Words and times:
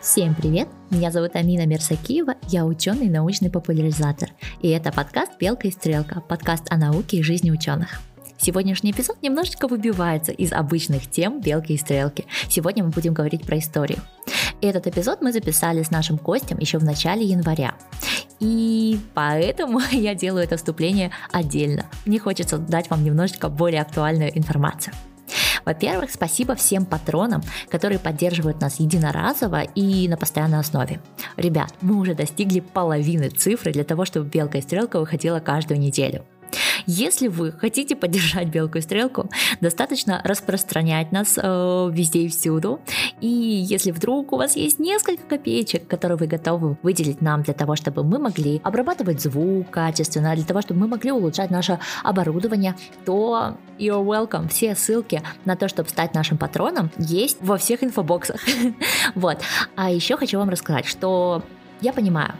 Всем 0.00 0.34
привет! 0.34 0.66
Меня 0.88 1.10
зовут 1.10 1.36
Амина 1.36 1.66
Мерсакиева, 1.66 2.36
я 2.48 2.64
ученый 2.64 3.10
научный 3.10 3.50
популяризатор. 3.50 4.30
И 4.62 4.70
это 4.70 4.90
подкаст 4.92 5.32
«Белка 5.38 5.68
и 5.68 5.70
стрелка», 5.70 6.22
подкаст 6.22 6.64
о 6.70 6.78
науке 6.78 7.18
и 7.18 7.22
жизни 7.22 7.50
ученых. 7.50 8.00
Сегодняшний 8.38 8.92
эпизод 8.92 9.20
немножечко 9.20 9.68
выбивается 9.68 10.32
из 10.32 10.52
обычных 10.52 11.10
тем 11.10 11.42
«Белки 11.42 11.74
и 11.74 11.76
стрелки». 11.76 12.24
Сегодня 12.48 12.82
мы 12.82 12.88
будем 12.88 13.12
говорить 13.12 13.44
про 13.44 13.58
историю. 13.58 13.98
Этот 14.62 14.86
эпизод 14.86 15.20
мы 15.20 15.34
записали 15.34 15.82
с 15.82 15.90
нашим 15.90 16.16
гостем 16.16 16.56
еще 16.58 16.78
в 16.78 16.84
начале 16.84 17.26
января. 17.26 17.74
И 18.38 18.98
поэтому 19.12 19.80
я 19.90 20.14
делаю 20.14 20.44
это 20.44 20.56
вступление 20.56 21.10
отдельно. 21.30 21.84
Мне 22.06 22.18
хочется 22.18 22.56
дать 22.56 22.88
вам 22.88 23.04
немножечко 23.04 23.50
более 23.50 23.82
актуальную 23.82 24.36
информацию. 24.36 24.94
Во-первых, 25.64 26.10
спасибо 26.10 26.54
всем 26.54 26.84
патронам, 26.84 27.42
которые 27.68 27.98
поддерживают 27.98 28.60
нас 28.60 28.80
единоразово 28.80 29.62
и 29.62 30.08
на 30.08 30.16
постоянной 30.16 30.60
основе. 30.60 31.00
Ребят, 31.36 31.74
мы 31.80 31.96
уже 31.98 32.14
достигли 32.14 32.60
половины 32.60 33.28
цифры 33.28 33.72
для 33.72 33.84
того, 33.84 34.04
чтобы 34.04 34.28
белка 34.28 34.58
и 34.58 34.62
стрелка 34.62 34.98
выходила 35.00 35.40
каждую 35.40 35.80
неделю. 35.80 36.24
Если 36.86 37.28
вы 37.28 37.52
хотите 37.52 37.96
поддержать 37.96 38.48
белку 38.48 38.78
и 38.78 38.80
стрелку, 38.80 39.28
достаточно 39.60 40.20
распространять 40.24 41.12
нас 41.12 41.38
э, 41.40 41.90
везде 41.92 42.20
и 42.20 42.28
всюду. 42.28 42.80
И 43.20 43.28
если 43.28 43.90
вдруг 43.90 44.32
у 44.32 44.36
вас 44.36 44.56
есть 44.56 44.78
несколько 44.78 45.24
копеечек, 45.24 45.86
которые 45.86 46.18
вы 46.18 46.26
готовы 46.26 46.76
выделить 46.82 47.20
нам 47.20 47.42
для 47.42 47.54
того, 47.54 47.76
чтобы 47.76 48.04
мы 48.04 48.18
могли 48.18 48.60
обрабатывать 48.64 49.20
звук 49.20 49.70
качественно, 49.70 50.34
для 50.34 50.44
того, 50.44 50.62
чтобы 50.62 50.80
мы 50.80 50.88
могли 50.88 51.12
улучшать 51.12 51.50
наше 51.50 51.78
оборудование, 52.02 52.74
то 53.04 53.56
you're 53.78 54.04
welcome. 54.04 54.48
Все 54.48 54.74
ссылки 54.74 55.22
на 55.44 55.56
то, 55.56 55.68
чтобы 55.68 55.88
стать 55.88 56.14
нашим 56.14 56.38
патроном, 56.38 56.90
есть 56.98 57.38
во 57.40 57.56
всех 57.56 57.82
инфобоксах. 57.82 58.40
вот. 59.14 59.38
А 59.76 59.90
еще 59.90 60.16
хочу 60.16 60.38
вам 60.38 60.50
рассказать, 60.50 60.86
что 60.86 61.42
я 61.80 61.92
понимаю, 61.92 62.34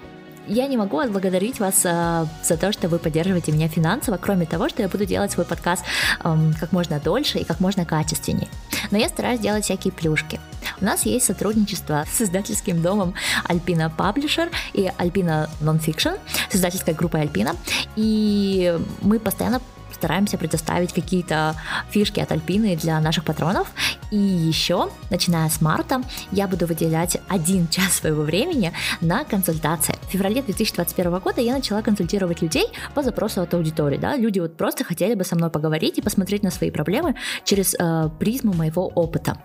я 0.50 0.66
не 0.66 0.76
могу 0.76 0.98
отблагодарить 0.98 1.60
вас 1.60 1.82
э, 1.84 2.26
за 2.42 2.56
то, 2.56 2.72
что 2.72 2.88
вы 2.88 2.98
поддерживаете 2.98 3.52
меня 3.52 3.68
финансово, 3.68 4.16
кроме 4.16 4.46
того, 4.46 4.68
что 4.68 4.82
я 4.82 4.88
буду 4.88 5.06
делать 5.06 5.30
свой 5.30 5.46
подкаст 5.46 5.84
э, 6.22 6.36
как 6.58 6.72
можно 6.72 6.98
дольше 6.98 7.38
и 7.38 7.44
как 7.44 7.60
можно 7.60 7.86
качественнее. 7.86 8.48
Но 8.90 8.98
я 8.98 9.08
стараюсь 9.08 9.40
делать 9.40 9.64
всякие 9.64 9.92
плюшки. 9.92 10.40
У 10.80 10.84
нас 10.84 11.04
есть 11.04 11.26
сотрудничество 11.26 12.04
с 12.10 12.20
издательским 12.20 12.82
домом 12.82 13.14
Alpina 13.48 13.90
Publisher 13.96 14.50
и 14.72 14.90
Alpina 14.98 15.48
Nonfiction, 15.60 16.18
с 16.50 16.56
издательской 16.56 16.94
группой 16.94 17.22
Alpina, 17.22 17.56
и 17.96 18.76
мы 19.02 19.20
постоянно 19.20 19.60
стараемся 20.00 20.38
предоставить 20.38 20.94
какие-то 20.94 21.54
фишки 21.90 22.20
от 22.20 22.32
Альпины 22.32 22.74
для 22.74 22.98
наших 23.00 23.24
патронов. 23.24 23.70
И 24.10 24.16
еще, 24.16 24.88
начиная 25.10 25.50
с 25.50 25.60
марта, 25.60 26.02
я 26.32 26.48
буду 26.48 26.66
выделять 26.66 27.18
один 27.28 27.68
час 27.70 27.92
своего 27.92 28.22
времени 28.22 28.72
на 29.02 29.24
консультации. 29.24 29.94
В 30.08 30.12
феврале 30.12 30.42
2021 30.42 31.18
года 31.18 31.42
я 31.42 31.52
начала 31.52 31.82
консультировать 31.82 32.40
людей 32.40 32.66
по 32.94 33.02
запросу 33.02 33.42
от 33.42 33.52
аудитории. 33.52 33.98
Да? 33.98 34.16
Люди 34.16 34.40
вот 34.40 34.56
просто 34.56 34.84
хотели 34.84 35.14
бы 35.14 35.24
со 35.24 35.36
мной 35.36 35.50
поговорить 35.50 35.98
и 35.98 36.02
посмотреть 36.02 36.42
на 36.42 36.50
свои 36.50 36.70
проблемы 36.70 37.14
через 37.44 37.74
э, 37.78 38.08
призму 38.18 38.54
моего 38.54 38.86
опыта. 38.86 39.36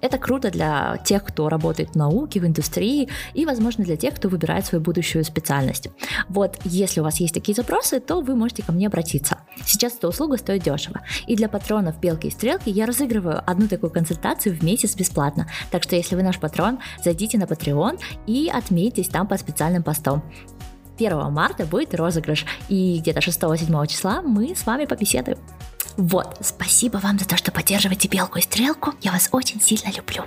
Это 0.00 0.18
круто 0.18 0.50
для 0.50 0.98
тех, 1.04 1.24
кто 1.24 1.48
работает 1.48 1.90
в 1.90 1.94
науке, 1.96 2.40
в 2.40 2.46
индустрии 2.46 3.08
и, 3.34 3.44
возможно, 3.44 3.84
для 3.84 3.96
тех, 3.96 4.14
кто 4.14 4.28
выбирает 4.28 4.64
свою 4.64 4.82
будущую 4.82 5.24
специальность. 5.24 5.88
Вот, 6.28 6.58
если 6.64 7.00
у 7.00 7.04
вас 7.04 7.18
есть 7.18 7.34
такие 7.34 7.54
запросы, 7.54 7.98
то 7.98 8.20
вы 8.20 8.36
можете 8.36 8.62
ко 8.62 8.72
мне 8.72 8.86
обратиться. 8.86 9.38
Сейчас 9.64 9.94
эта 9.94 10.08
услуга 10.08 10.36
стоит 10.36 10.62
дешево. 10.62 11.00
И 11.26 11.34
для 11.34 11.48
патронов 11.48 11.98
Белки 12.00 12.28
и 12.28 12.30
Стрелки 12.30 12.70
я 12.70 12.86
разыгрываю 12.86 13.42
одну 13.44 13.66
такую 13.66 13.90
консультацию 13.90 14.54
в 14.54 14.62
месяц 14.62 14.94
бесплатно. 14.94 15.48
Так 15.70 15.82
что, 15.82 15.96
если 15.96 16.14
вы 16.14 16.22
наш 16.22 16.38
патрон, 16.38 16.78
зайдите 17.02 17.38
на 17.38 17.44
Patreon 17.44 17.98
и 18.26 18.50
отметьтесь 18.52 19.08
там 19.08 19.26
по 19.26 19.36
специальным 19.36 19.82
постам. 19.82 20.22
1 20.98 21.32
марта 21.32 21.64
будет 21.64 21.94
розыгрыш, 21.94 22.44
и 22.68 22.98
где-то 22.98 23.20
6-7 23.20 23.86
числа 23.86 24.20
мы 24.22 24.54
с 24.54 24.66
вами 24.66 24.84
побеседуем. 24.84 25.38
Вот, 25.98 26.36
спасибо 26.42 26.98
вам 26.98 27.18
за 27.18 27.26
то, 27.26 27.36
что 27.36 27.50
поддерживаете 27.50 28.06
Белку 28.06 28.38
и 28.38 28.42
Стрелку. 28.42 28.92
Я 29.02 29.10
вас 29.10 29.28
очень 29.32 29.60
сильно 29.60 29.92
люблю. 29.94 30.22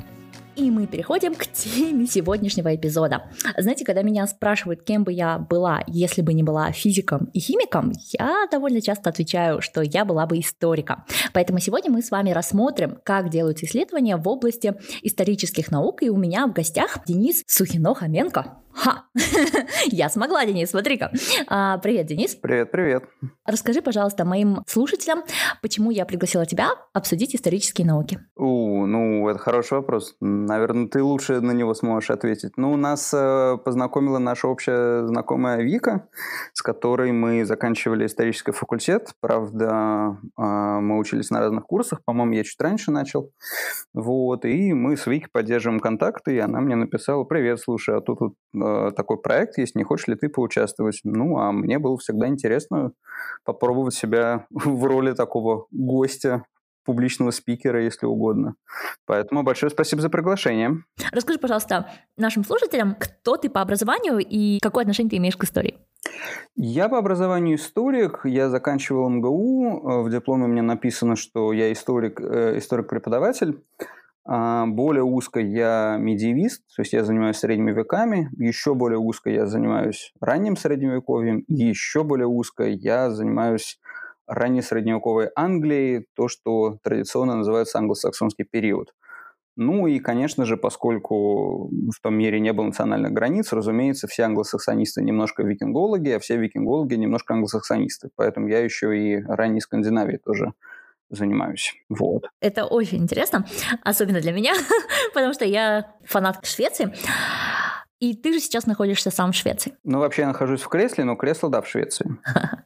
И 0.58 0.70
мы 0.70 0.86
переходим 0.86 1.34
к 1.34 1.48
теме 1.48 2.08
сегодняшнего 2.08 2.76
эпизода. 2.76 3.24
Знаете, 3.58 3.86
когда 3.86 4.02
меня 4.02 4.28
спрашивают, 4.28 4.84
кем 4.84 5.06
бы 5.06 5.14
я 5.14 5.38
была, 5.40 5.82
если 5.88 6.22
бы 6.22 6.34
не 6.34 6.44
была 6.44 6.74
физиком 6.74 7.30
и 7.32 7.40
химиком, 7.40 7.94
я 8.20 8.48
довольно 8.52 8.82
часто 8.82 9.10
отвечаю, 9.10 9.62
что 9.62 9.82
я 9.82 10.04
была 10.04 10.26
бы 10.26 10.40
историком. 10.40 11.06
Поэтому 11.32 11.60
сегодня 11.60 11.90
мы 11.90 12.02
с 12.02 12.12
вами 12.12 12.32
рассмотрим, 12.32 12.98
как 13.06 13.30
делаются 13.30 13.66
исследования 13.66 14.18
в 14.18 14.28
области 14.28 14.76
исторических 15.04 15.72
наук. 15.72 16.04
И 16.04 16.10
у 16.10 16.18
меня 16.18 16.48
в 16.48 16.52
гостях 16.52 17.06
Денис 17.06 17.46
Сухино-Хоменко. 17.48 18.61
Ха! 18.74 19.06
Я 19.88 20.10
смогла, 20.10 20.46
Денис, 20.46 20.70
смотри-ка. 20.70 21.12
А, 21.48 21.78
привет, 21.80 22.08
Денис. 22.08 22.36
Привет, 22.36 22.72
привет. 22.72 23.04
Расскажи, 23.46 23.82
пожалуйста, 23.82 24.26
моим 24.26 24.64
слушателям, 24.68 25.24
почему 25.62 25.92
я 25.92 26.06
пригласила 26.06 26.46
тебя 26.46 26.70
обсудить 26.94 27.36
исторические 27.36 27.88
науки. 27.88 28.20
У, 28.36 28.86
ну, 28.86 29.28
это 29.30 29.40
хороший 29.40 29.74
вопрос. 29.74 30.16
Наверное, 30.22 30.88
ты 30.88 31.04
лучше 31.04 31.42
на 31.42 31.52
него 31.52 31.74
сможешь 31.74 32.12
ответить. 32.12 32.54
Ну, 32.58 32.76
нас 32.78 33.14
э, 33.14 33.58
познакомила 33.64 34.20
наша 34.20 34.48
общая 34.48 35.06
знакомая 35.06 35.62
Вика, 35.62 36.08
с 36.54 36.62
которой 36.62 37.12
мы 37.12 37.46
заканчивали 37.46 38.06
исторический 38.06 38.52
факультет. 38.52 39.14
Правда, 39.20 40.18
э, 40.38 40.42
мы 40.42 40.98
учились 40.98 41.30
на 41.30 41.40
разных 41.40 41.66
курсах. 41.66 42.04
По-моему, 42.06 42.34
я 42.34 42.44
чуть 42.44 42.62
раньше 42.62 42.92
начал. 42.92 43.32
Вот, 43.94 44.46
и 44.46 44.74
мы 44.74 44.96
с 44.96 45.06
Викой 45.06 45.30
поддерживаем 45.32 45.80
контакты, 45.80 46.36
и 46.36 46.40
она 46.40 46.62
мне 46.62 46.76
написала, 46.76 47.24
привет, 47.24 47.60
слушай, 47.60 47.98
а 47.98 48.02
тут 48.02 48.20
вот 48.22 48.34
Э, 48.62 48.92
такой 48.96 49.18
проект 49.18 49.58
есть, 49.58 49.76
не 49.76 49.84
хочешь 49.84 50.08
ли 50.08 50.16
ты 50.16 50.30
поучаствовать? 50.30 51.02
Ну, 51.04 51.38
а 51.38 51.52
мне 51.52 51.80
было 51.80 51.98
всегда 51.98 52.28
интересно 52.28 52.92
попробовать 53.44 53.94
себя 53.94 54.46
в 54.50 54.84
роли 54.86 55.14
такого 55.14 55.68
гостя, 55.72 56.46
публичного 56.84 57.32
спикера, 57.32 57.84
если 57.84 58.06
угодно. 58.06 58.56
Поэтому 59.06 59.44
большое 59.44 59.70
спасибо 59.70 60.02
за 60.02 60.10
приглашение. 60.10 60.84
Расскажи, 61.12 61.40
пожалуйста, 61.40 61.90
нашим 62.18 62.44
слушателям, 62.44 62.96
кто 62.96 63.38
ты 63.38 63.50
по 63.50 63.62
образованию 63.62 64.18
и 64.18 64.60
какое 64.60 64.84
отношение 64.84 65.12
ты 65.12 65.18
имеешь 65.18 65.38
к 65.38 65.44
истории? 65.44 65.78
Я 66.56 66.90
по 66.90 66.98
образованию 66.98 67.58
историк, 67.58 68.22
я 68.24 68.50
заканчивал 68.50 69.10
МГУ, 69.10 69.66
э, 69.68 70.02
в 70.04 70.10
дипломе 70.10 70.48
меня 70.48 70.64
написано, 70.64 71.16
что 71.16 71.54
я 71.54 71.72
историк, 71.72 72.20
э, 72.20 72.58
историк-преподаватель. 72.58 73.64
А, 73.80 73.86
более 74.26 75.04
узко 75.04 75.40
я 75.40 75.98
медиевист, 76.00 76.64
то 76.76 76.82
есть 76.82 76.94
я 76.94 77.04
занимаюсь 77.04 77.38
средними 77.38 77.72
веками. 77.72 78.30
Еще 78.38 78.76
более 78.76 79.00
узко 79.00 79.30
я 79.30 79.48
занимаюсь 79.48 80.14
ранним 80.22 80.56
средневековьем. 80.56 81.44
Еще 81.48 82.04
более 82.04 82.28
узко 82.28 82.66
я 82.66 83.10
занимаюсь 83.10 83.80
ранней 84.28 84.62
средневековой 84.62 85.30
Англией, 85.36 86.06
то, 86.16 86.28
что 86.28 86.78
традиционно 86.84 87.36
называется 87.36 87.80
англосаксонский 87.80 88.46
период. 88.46 88.94
Ну 89.58 89.86
и, 89.88 90.00
конечно 90.00 90.46
же, 90.46 90.56
поскольку 90.56 91.68
в 91.68 92.02
том 92.02 92.16
мире 92.16 92.40
не 92.40 92.54
было 92.54 92.68
национальных 92.68 93.12
границ, 93.12 93.52
разумеется, 93.52 94.08
все 94.08 94.24
англосаксонисты 94.24 95.04
немножко 95.04 95.44
викингологи, 95.44 96.10
а 96.10 96.20
все 96.20 96.38
викингологи 96.38 96.96
немножко 96.96 97.34
англосаксонисты. 97.34 98.10
Поэтому 98.16 98.48
я 98.48 98.60
еще 98.60 98.98
и 98.98 99.22
ранней 99.24 99.60
Скандинавии 99.60 100.18
тоже 100.18 100.54
занимаюсь. 101.12 101.76
Вот. 101.90 102.26
Это 102.40 102.66
очень 102.66 103.00
интересно, 103.00 103.46
особенно 103.84 104.22
для 104.22 104.32
меня, 104.32 104.54
потому 105.14 105.34
что 105.34 105.46
я 105.46 105.94
фанат 106.06 106.46
Швеции. 106.46 106.94
И 108.00 108.16
ты 108.16 108.34
же 108.34 108.40
сейчас 108.40 108.66
находишься 108.66 109.12
сам 109.12 109.32
в 109.32 109.36
Швеции. 109.36 109.74
Ну, 109.84 110.00
вообще 110.00 110.24
я 110.24 110.30
нахожусь 110.30 110.62
в 110.62 110.70
кресле, 110.70 111.04
но 111.04 111.16
кресло, 111.16 111.50
да, 111.50 111.62
в 111.62 111.68
Швеции. 111.68 112.18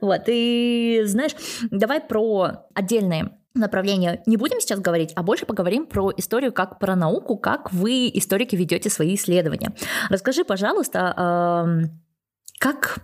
Вот, 0.00 0.22
и 0.26 1.02
знаешь, 1.04 1.32
давай 1.70 2.00
про 2.00 2.66
отдельные 2.74 3.36
направления 3.54 4.22
не 4.26 4.36
будем 4.36 4.60
сейчас 4.60 4.80
говорить, 4.80 5.12
а 5.14 5.22
больше 5.22 5.44
поговорим 5.44 5.86
про 5.86 6.10
историю 6.16 6.52
как 6.52 6.78
про 6.78 6.96
науку, 6.96 7.36
как 7.36 7.72
вы, 7.72 8.10
историки, 8.14 8.56
ведете 8.56 8.90
свои 8.90 9.14
исследования. 9.14 9.74
Расскажи, 10.08 10.44
пожалуйста, 10.44 11.90
как 12.58 12.98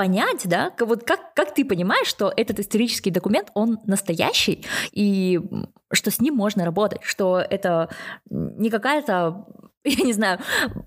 понять, 0.00 0.48
да, 0.48 0.72
вот 0.80 1.04
как, 1.04 1.34
как 1.34 1.52
ты 1.52 1.62
понимаешь, 1.62 2.06
что 2.06 2.32
этот 2.34 2.58
исторический 2.58 3.10
документ, 3.10 3.50
он 3.52 3.80
настоящий, 3.84 4.64
и 4.92 5.38
что 5.92 6.10
с 6.10 6.22
ним 6.22 6.36
можно 6.36 6.64
работать, 6.64 7.02
что 7.02 7.38
это 7.38 7.90
не 8.30 8.70
какая-то 8.70 9.44
я 9.84 10.02
не 10.06 10.14
знаю, 10.14 10.38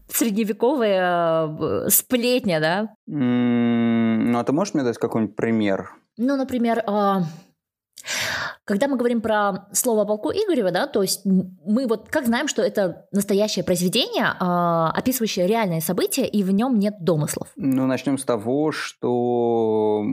средневековая 0.08 1.48
э, 1.48 1.90
сплетня, 1.90 2.60
да? 2.60 2.96
ну, 3.06 4.40
а 4.40 4.44
ты 4.44 4.52
можешь 4.52 4.74
мне 4.74 4.84
дать 4.84 4.98
какой-нибудь 4.98 5.36
пример? 5.36 5.92
Ну, 6.18 6.36
например, 6.36 6.84
а, 6.88 7.22
когда 8.66 8.88
мы 8.88 8.98
говорим 8.98 9.22
про 9.22 9.68
слово 9.74 10.06
полку 10.06 10.32
Игорева, 10.32 10.72
да, 10.72 10.88
то 10.88 11.02
есть 11.02 11.26
мы 11.26 11.86
вот 11.88 12.10
как 12.10 12.26
знаем, 12.26 12.48
что 12.48 12.62
это 12.62 13.08
настоящее 13.12 13.66
произведение, 13.66 14.26
э, 14.40 14.98
описывающее 14.98 15.48
реальные 15.48 15.82
события, 15.82 16.26
и 16.26 16.44
в 16.44 16.52
нем 16.52 16.80
нет 16.80 16.96
домыслов? 17.02 17.50
Ну, 17.56 17.86
начнем 17.88 18.18
с 18.18 18.24
того, 18.24 18.72
что 18.72 20.04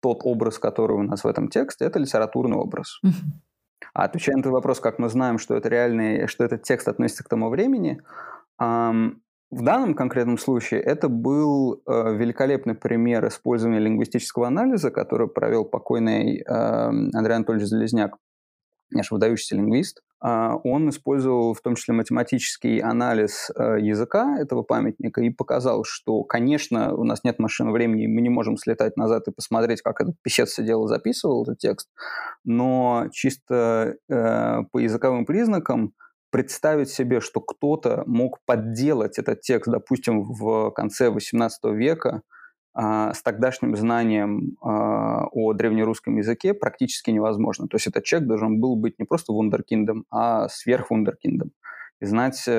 тот 0.00 0.20
образ, 0.24 0.58
который 0.58 0.96
у 0.96 1.02
нас 1.02 1.24
в 1.24 1.26
этом 1.26 1.48
тексте, 1.48 1.84
это 1.84 1.98
литературный 1.98 2.56
образ. 2.56 3.00
А 3.94 4.04
отвечая 4.04 4.36
на 4.36 4.42
твой 4.42 4.54
вопрос, 4.54 4.80
как 4.80 4.98
мы 4.98 5.08
знаем, 5.08 5.38
что 5.38 5.54
это 5.56 5.68
реальный, 5.68 6.26
что 6.26 6.44
этот 6.44 6.62
текст 6.62 6.88
относится 6.88 7.24
к 7.24 7.28
тому 7.28 7.48
времени, 7.48 8.00
эм, 8.60 9.22
в 9.50 9.62
данном 9.62 9.94
конкретном 9.94 10.36
случае 10.36 10.80
это 10.80 11.08
был 11.08 11.80
э, 11.86 12.14
великолепный 12.16 12.74
пример 12.74 13.26
использования 13.28 13.78
лингвистического 13.78 14.46
анализа, 14.46 14.90
который 14.90 15.26
провел 15.26 15.64
покойный 15.64 16.40
э, 16.40 16.44
Андрей 16.46 17.36
Анатольевич 17.36 17.68
Залезняк, 17.68 18.16
наш 18.90 19.10
выдающийся 19.10 19.56
лингвист. 19.56 20.02
А, 20.20 20.56
он 20.64 20.88
использовал 20.88 21.54
в 21.54 21.60
том 21.60 21.76
числе 21.76 21.94
математический 21.94 22.78
анализ 22.78 23.50
э, 23.54 23.78
языка 23.80 24.36
этого 24.40 24.62
памятника 24.62 25.20
и 25.20 25.30
показал, 25.30 25.84
что, 25.84 26.24
конечно, 26.24 26.94
у 26.94 27.04
нас 27.04 27.22
нет 27.22 27.38
машины 27.38 27.70
времени, 27.70 28.08
мы 28.08 28.20
не 28.20 28.28
можем 28.28 28.56
слетать 28.56 28.96
назад 28.96 29.28
и 29.28 29.32
посмотреть, 29.32 29.80
как 29.80 30.00
этот 30.00 30.16
писец 30.22 30.50
все 30.50 30.64
дело 30.64 30.88
записывал, 30.88 31.44
этот 31.44 31.58
текст, 31.58 31.88
но 32.44 33.06
чисто 33.12 33.94
э, 34.08 34.62
по 34.72 34.78
языковым 34.78 35.24
признакам 35.24 35.92
представить 36.30 36.90
себе, 36.90 37.20
что 37.20 37.40
кто-то 37.40 38.02
мог 38.06 38.40
подделать 38.44 39.18
этот 39.18 39.40
текст, 39.40 39.70
допустим, 39.70 40.24
в 40.24 40.70
конце 40.72 41.10
XVIII 41.10 41.74
века, 41.74 42.22
с 42.76 43.22
тогдашним 43.22 43.76
знанием 43.76 44.56
а, 44.62 45.26
о 45.32 45.52
древнерусском 45.52 46.16
языке 46.18 46.54
практически 46.54 47.10
невозможно. 47.10 47.66
То 47.66 47.76
есть 47.76 47.88
этот 47.88 48.04
человек 48.04 48.28
должен 48.28 48.60
был 48.60 48.76
быть 48.76 48.98
не 48.98 49.04
просто 49.04 49.32
вундеркиндом, 49.32 50.04
а 50.10 50.48
сверхвундеркиндом. 50.48 51.50
И 52.00 52.06
знать 52.06 52.44
э, 52.46 52.52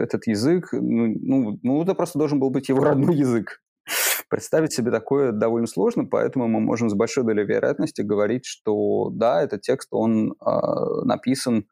этот 0.00 0.26
язык, 0.26 0.70
ну, 0.72 1.14
ну, 1.20 1.58
ну, 1.62 1.82
это 1.82 1.94
просто 1.94 2.18
должен 2.18 2.40
был 2.40 2.50
быть 2.50 2.68
его 2.68 2.82
родной 2.82 3.14
язык. 3.16 3.60
Представить 4.28 4.72
себе 4.72 4.90
такое 4.90 5.30
довольно 5.30 5.66
сложно, 5.66 6.04
поэтому 6.04 6.48
мы 6.48 6.60
можем 6.60 6.90
с 6.90 6.94
большой 6.94 7.24
долей 7.24 7.44
вероятности 7.44 8.02
говорить, 8.02 8.44
что 8.44 9.10
да, 9.10 9.42
этот 9.42 9.60
текст, 9.60 9.88
он 9.92 10.32
э, 10.32 11.04
написан 11.04 11.66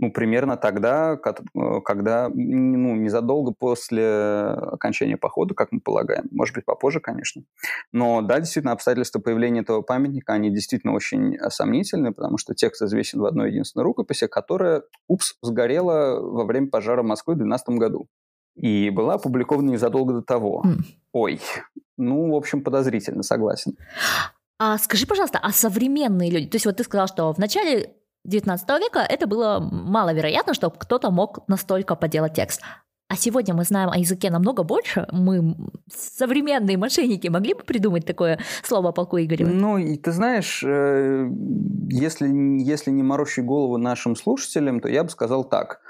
ну, 0.00 0.10
примерно 0.10 0.56
тогда, 0.56 1.12
э, 1.14 1.80
когда, 1.84 2.30
ну, 2.30 2.96
незадолго 2.96 3.52
после 3.52 4.06
окончания 4.06 5.18
похода, 5.18 5.54
как 5.54 5.72
мы 5.72 5.80
полагаем. 5.80 6.24
Может 6.30 6.54
быть, 6.54 6.64
попозже, 6.64 7.00
конечно. 7.00 7.42
Но 7.92 8.22
да, 8.22 8.40
действительно, 8.40 8.72
обстоятельства 8.72 9.20
появления 9.20 9.60
этого 9.60 9.82
памятника, 9.82 10.32
они 10.32 10.50
действительно 10.50 10.94
очень 10.94 11.38
сомнительны, 11.50 12.14
потому 12.14 12.38
что 12.38 12.54
текст 12.54 12.80
известен 12.80 13.20
в 13.20 13.26
одной 13.26 13.50
единственной 13.50 13.82
рукописи, 13.82 14.26
которая, 14.26 14.84
упс, 15.06 15.34
сгорела 15.42 16.18
во 16.18 16.46
время 16.46 16.68
пожара 16.68 17.02
Москвы 17.02 17.34
в 17.34 17.38
2012 17.38 17.78
году. 17.78 18.08
И 18.56 18.88
была 18.88 19.14
опубликована 19.14 19.70
незадолго 19.70 20.14
до 20.14 20.22
того. 20.22 20.64
Mm. 20.64 20.80
Ой, 21.12 21.40
ну, 21.98 22.32
в 22.32 22.34
общем, 22.34 22.62
подозрительно, 22.62 23.22
согласен. 23.22 23.76
А 24.58 24.78
скажи, 24.78 25.06
пожалуйста, 25.06 25.38
а 25.42 25.52
современные 25.52 26.30
люди, 26.30 26.46
то 26.48 26.56
есть 26.56 26.66
вот 26.66 26.76
ты 26.76 26.84
сказал, 26.84 27.06
что 27.06 27.32
в 27.32 27.38
19 28.24 28.68
века 28.80 29.00
это 29.00 29.26
было 29.26 29.60
маловероятно, 29.60 30.54
чтобы 30.54 30.76
кто-то 30.78 31.10
мог 31.10 31.46
настолько 31.48 31.96
поделать 31.96 32.34
текст. 32.34 32.62
А 33.08 33.16
сегодня 33.16 33.54
мы 33.54 33.64
знаем 33.64 33.90
о 33.90 33.98
языке 33.98 34.30
намного 34.30 34.62
больше. 34.62 35.08
Мы, 35.10 35.56
современные 35.92 36.78
мошенники, 36.78 37.26
могли 37.26 37.54
бы 37.54 37.64
придумать 37.64 38.06
такое 38.06 38.38
слово 38.62 38.92
полку 38.92 39.18
Игореву? 39.18 39.50
Ну, 39.52 39.78
и 39.78 39.96
ты 39.96 40.12
знаешь, 40.12 40.62
э, 40.64 41.28
если, 41.88 42.28
если 42.62 42.92
не 42.92 43.02
морочить 43.02 43.44
голову 43.44 43.78
нашим 43.78 44.14
слушателям, 44.14 44.78
то 44.78 44.88
я 44.88 45.02
бы 45.02 45.10
сказал 45.10 45.42
так. 45.42 45.80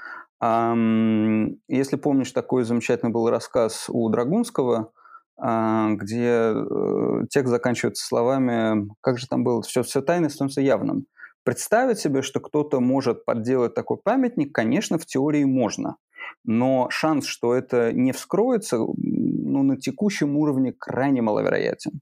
Если 0.41 1.95
помнишь, 1.97 2.31
такой 2.31 2.63
замечательный 2.63 3.11
был 3.11 3.29
рассказ 3.29 3.85
у 3.87 4.09
Драгунского, 4.09 4.91
а, 5.37 5.91
где 5.91 6.53
э, 6.53 7.25
текст 7.29 7.49
заканчивается 7.49 8.05
словами, 8.05 8.87
как 9.01 9.19
же 9.19 9.27
там 9.27 9.43
было, 9.43 9.61
все, 9.61 9.83
все 9.83 10.01
тайное 10.01 10.29
становится 10.29 10.61
явным. 10.61 11.05
Представить 11.43 11.99
себе, 11.99 12.21
что 12.21 12.39
кто-то 12.39 12.79
может 12.79 13.25
подделать 13.25 13.73
такой 13.73 13.97
памятник, 13.97 14.53
конечно, 14.53 14.97
в 14.97 15.05
теории 15.05 15.43
можно. 15.43 15.95
Но 16.43 16.87
шанс, 16.89 17.25
что 17.25 17.55
это 17.55 17.91
не 17.91 18.11
вскроется, 18.11 18.77
ну, 18.77 19.63
на 19.63 19.77
текущем 19.77 20.37
уровне 20.37 20.73
крайне 20.77 21.21
маловероятен. 21.21 22.01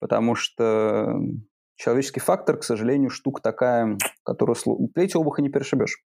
Потому 0.00 0.34
что 0.34 1.20
человеческий 1.76 2.20
фактор, 2.20 2.58
к 2.58 2.64
сожалению, 2.64 3.10
штука 3.10 3.42
такая, 3.42 3.98
которую 4.24 4.56
плеть 4.94 5.14
обуха 5.14 5.42
не 5.42 5.50
перешибешь. 5.50 6.02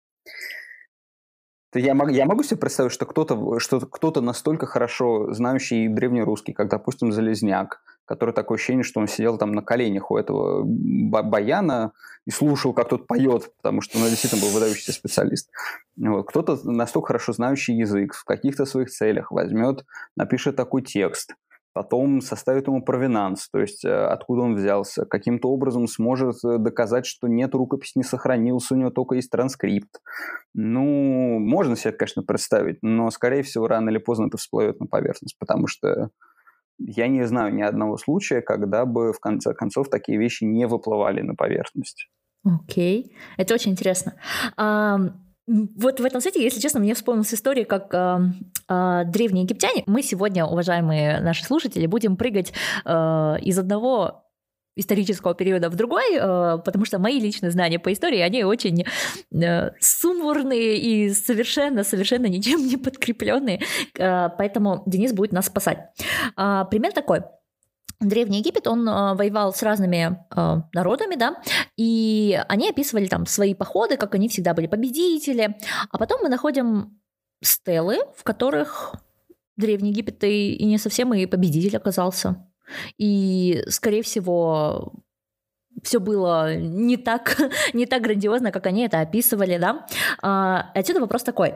Я, 1.75 1.95
мог, 1.95 2.11
я 2.11 2.25
могу 2.25 2.43
себе 2.43 2.57
представить, 2.57 2.93
что 2.93 3.05
кто-то 3.05 3.59
что 3.59 3.81
кто 3.81 4.21
настолько 4.21 4.67
хорошо 4.67 5.33
знающий 5.33 5.89
древнерусский, 5.89 6.55
как, 6.55 6.71
допустим, 6.71 7.13
Залезняк, 7.13 7.83
который 8.07 8.33
такое 8.33 8.57
ощущение, 8.57 8.85
что 8.85 9.01
он 9.01 9.07
сидел 9.07 9.37
там 9.37 9.53
на 9.53 9.61
коленях 9.61 10.11
у 10.11 10.17
этого 10.17 10.63
баяна 10.65 11.93
и 12.27 12.31
слушал, 12.31 12.73
как 12.73 12.89
тот 12.89 13.07
поет, 13.07 13.53
потому 13.59 13.83
что 13.83 13.99
он 13.99 14.09
действительно 14.09 14.41
был 14.41 14.51
выдающийся 14.51 14.93
специалист. 14.93 15.51
Вот. 15.99 16.27
Кто-то 16.29 16.59
настолько 16.65 17.09
хорошо 17.09 17.35
знающий 17.35 17.75
язык 17.77 18.15
в 18.15 18.25
каких-то 18.25 18.65
своих 18.65 18.89
целях 18.89 19.31
возьмет, 19.31 19.85
напишет 20.17 20.57
такой 20.57 20.81
текст, 20.81 21.35
потом 21.79 22.21
составит 22.21 22.67
ему 22.67 22.83
провинанс, 22.83 23.49
то 23.49 23.61
есть 23.61 23.85
э, 23.85 24.07
откуда 24.07 24.41
он 24.43 24.57
взялся, 24.57 25.05
каким-то 25.05 25.49
образом 25.49 25.87
сможет 25.87 26.35
э, 26.45 26.59
доказать, 26.59 27.07
что 27.07 27.29
нет, 27.29 27.55
рукопись 27.55 27.95
не 27.95 28.03
сохранился, 28.03 28.75
у 28.75 28.77
него 28.77 28.91
только 28.91 29.15
есть 29.15 29.31
транскрипт. 29.31 30.01
Ну, 30.55 31.39
можно 31.39 31.77
себе 31.77 31.91
это, 31.91 31.99
конечно, 31.99 32.25
представить, 32.25 32.79
но, 32.83 33.09
скорее 33.13 33.45
всего, 33.45 33.69
рано 33.69 33.91
или 33.91 33.99
поздно 33.99 34.27
это 34.27 34.39
всплывет 34.39 34.81
на 34.81 34.87
поверхность, 34.87 35.37
потому 35.39 35.69
что 35.69 36.11
я 36.81 37.07
не 37.07 37.25
знаю 37.29 37.55
ни 37.55 37.63
одного 37.63 37.97
случая, 37.97 38.41
когда 38.41 38.85
бы 38.85 39.13
в 39.13 39.21
конце 39.21 39.55
концов 39.55 39.89
такие 39.89 40.19
вещи 40.19 40.43
не 40.43 40.67
выплывали 40.67 41.21
на 41.23 41.37
поверхность. 41.37 42.09
Окей, 42.45 43.17
это 43.37 43.55
очень 43.55 43.71
интересно. 43.71 44.15
А, 44.57 44.99
вот 45.49 46.01
в 46.01 46.05
этом 46.05 46.21
сете, 46.21 46.43
если 46.43 46.61
честно, 46.61 46.81
мне 46.81 46.95
вспомнилась 46.95 47.33
история, 47.33 47.65
как 47.65 47.93
э, 47.95 48.19
э, 48.69 49.03
древние 49.07 49.45
египтяне. 49.45 49.83
Мы 49.87 50.03
сегодня, 50.03 50.45
уважаемые 50.45 51.21
наши 51.21 51.45
слушатели, 51.45 51.87
будем 51.87 52.17
прыгать 52.17 52.53
э, 52.85 52.91
из 53.41 53.59
одного 53.59 54.25
исторического 54.77 55.35
периода 55.35 55.71
в 55.71 55.75
другой, 55.75 56.15
э, 56.15 56.59
потому 56.65 56.85
что 56.85 56.99
мои 56.99 57.19
личные 57.19 57.51
знания 57.51 57.79
по 57.79 57.93
истории, 57.93 58.21
они 58.21 58.45
очень 58.45 58.85
э, 59.33 59.71
сумбурные 59.81 60.79
и 60.79 61.11
совершенно-совершенно 61.11 62.27
ничем 62.27 62.67
не 62.67 62.77
подкрепленные, 62.77 63.61
э, 63.99 64.29
поэтому 64.39 64.83
Денис 64.87 65.13
будет 65.13 65.33
нас 65.33 65.47
спасать. 65.47 65.79
А, 66.37 66.65
пример 66.67 66.93
такой. 66.93 67.23
Древний 68.01 68.39
Египет, 68.39 68.69
он 68.69 68.89
э, 68.89 69.15
воевал 69.15 69.53
с 69.53 69.63
разными 69.63 70.25
э, 70.31 70.57
народами, 70.73 71.17
да, 71.17 71.43
и 71.77 72.41
они 72.49 72.69
описывали 72.69 73.07
там 73.07 73.27
свои 73.27 73.55
походы, 73.55 73.97
как 73.97 74.15
они 74.15 74.29
всегда 74.29 74.55
были 74.55 74.69
победители. 74.69 75.57
А 75.91 75.99
потом 75.99 76.23
мы 76.23 76.29
находим 76.29 77.01
стелы, 77.43 77.99
в 78.17 78.23
которых 78.23 78.95
Древний 79.57 79.91
Египет 79.91 80.23
и, 80.23 80.55
и 80.55 80.65
не 80.65 80.79
совсем 80.79 81.13
и 81.13 81.27
победитель 81.27 81.77
оказался. 81.77 82.47
И, 82.99 83.65
скорее 83.69 84.03
всего, 84.03 84.93
все 85.83 86.01
было 86.01 86.55
не 86.57 86.97
так, 86.97 87.37
не 87.73 87.87
так 87.87 88.03
грандиозно, 88.03 88.53
как 88.53 88.67
они 88.67 88.83
это 88.83 89.01
описывали, 89.01 89.59
да. 89.59 89.87
А, 90.23 90.71
отсюда 90.75 91.01
вопрос 91.01 91.23
такой. 91.23 91.55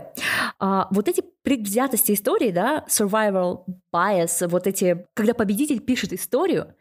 А, 0.59 0.89
вот 0.91 1.09
эти 1.09 1.23
предвзятости 1.43 2.13
истории, 2.13 2.51
да, 2.51 2.85
survival 2.89 3.65
bias, 3.95 4.47
вот 4.49 4.67
эти, 4.67 5.07
когда 5.15 5.35
победитель 5.35 5.81
пишет 5.81 6.13
историю, 6.13 6.75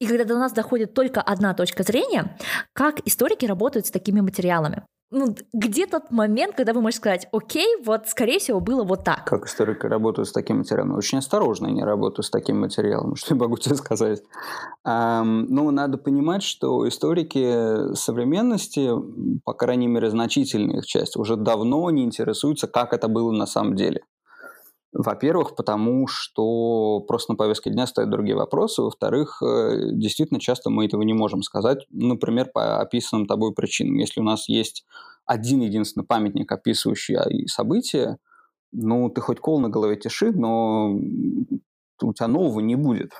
и 0.00 0.06
когда 0.06 0.24
до 0.24 0.38
нас 0.38 0.52
доходит 0.52 0.94
только 0.94 1.20
одна 1.20 1.54
точка 1.54 1.82
зрения, 1.82 2.36
как 2.72 3.00
историки 3.06 3.46
работают 3.46 3.86
с 3.86 3.90
такими 3.90 4.20
материалами? 4.20 4.84
Ну, 5.10 5.34
где 5.54 5.86
тот 5.86 6.10
момент, 6.10 6.54
когда 6.54 6.72
вы 6.74 6.82
можете 6.82 6.98
сказать, 6.98 7.28
окей, 7.32 7.76
вот, 7.82 8.08
скорее 8.08 8.38
всего, 8.38 8.60
было 8.60 8.84
вот 8.84 9.04
так? 9.04 9.24
Как 9.24 9.46
историк 9.46 9.84
работаю 9.84 10.26
с 10.26 10.32
таким 10.32 10.58
материалом? 10.58 10.94
Очень 10.96 11.18
осторожно 11.18 11.68
не 11.68 11.82
работаю 11.82 12.24
с 12.24 12.30
таким 12.30 12.60
материалом, 12.60 13.14
что 13.16 13.34
я 13.34 13.40
могу 13.40 13.56
тебе 13.56 13.74
сказать. 13.76 14.22
Эм, 14.84 15.46
ну, 15.46 15.70
надо 15.70 15.96
понимать, 15.96 16.42
что 16.42 16.86
историки 16.86 17.94
современности, 17.94 18.90
по 19.44 19.54
крайней 19.54 19.88
мере, 19.88 20.10
значительная 20.10 20.78
их 20.78 20.86
часть, 20.86 21.16
уже 21.16 21.36
давно 21.36 21.88
не 21.90 22.04
интересуются, 22.04 22.66
как 22.66 22.92
это 22.92 23.08
было 23.08 23.32
на 23.32 23.46
самом 23.46 23.76
деле. 23.76 24.02
Во-первых, 24.92 25.54
потому 25.54 26.06
что 26.06 27.00
просто 27.00 27.32
на 27.32 27.36
повестке 27.36 27.70
дня 27.70 27.86
стоят 27.86 28.10
другие 28.10 28.36
вопросы. 28.36 28.80
Во-вторых, 28.80 29.42
э, 29.42 29.90
действительно 29.92 30.40
часто 30.40 30.70
мы 30.70 30.86
этого 30.86 31.02
не 31.02 31.12
можем 31.12 31.42
сказать. 31.42 31.86
Например, 31.90 32.50
по 32.52 32.80
описанным 32.80 33.26
тобой 33.26 33.52
причинам. 33.52 33.96
Если 33.96 34.20
у 34.20 34.24
нас 34.24 34.48
есть 34.48 34.86
один 35.26 35.60
единственный 35.60 36.06
памятник, 36.06 36.50
описывающий 36.50 37.46
события, 37.48 38.16
ну, 38.72 39.10
ты 39.10 39.20
хоть 39.20 39.40
кол 39.40 39.60
на 39.60 39.68
голове 39.68 39.96
тиши, 39.96 40.32
но 40.32 40.90
у 40.90 42.12
тебя 42.14 42.28
нового 42.28 42.60
не 42.60 42.76
будет. 42.76 43.12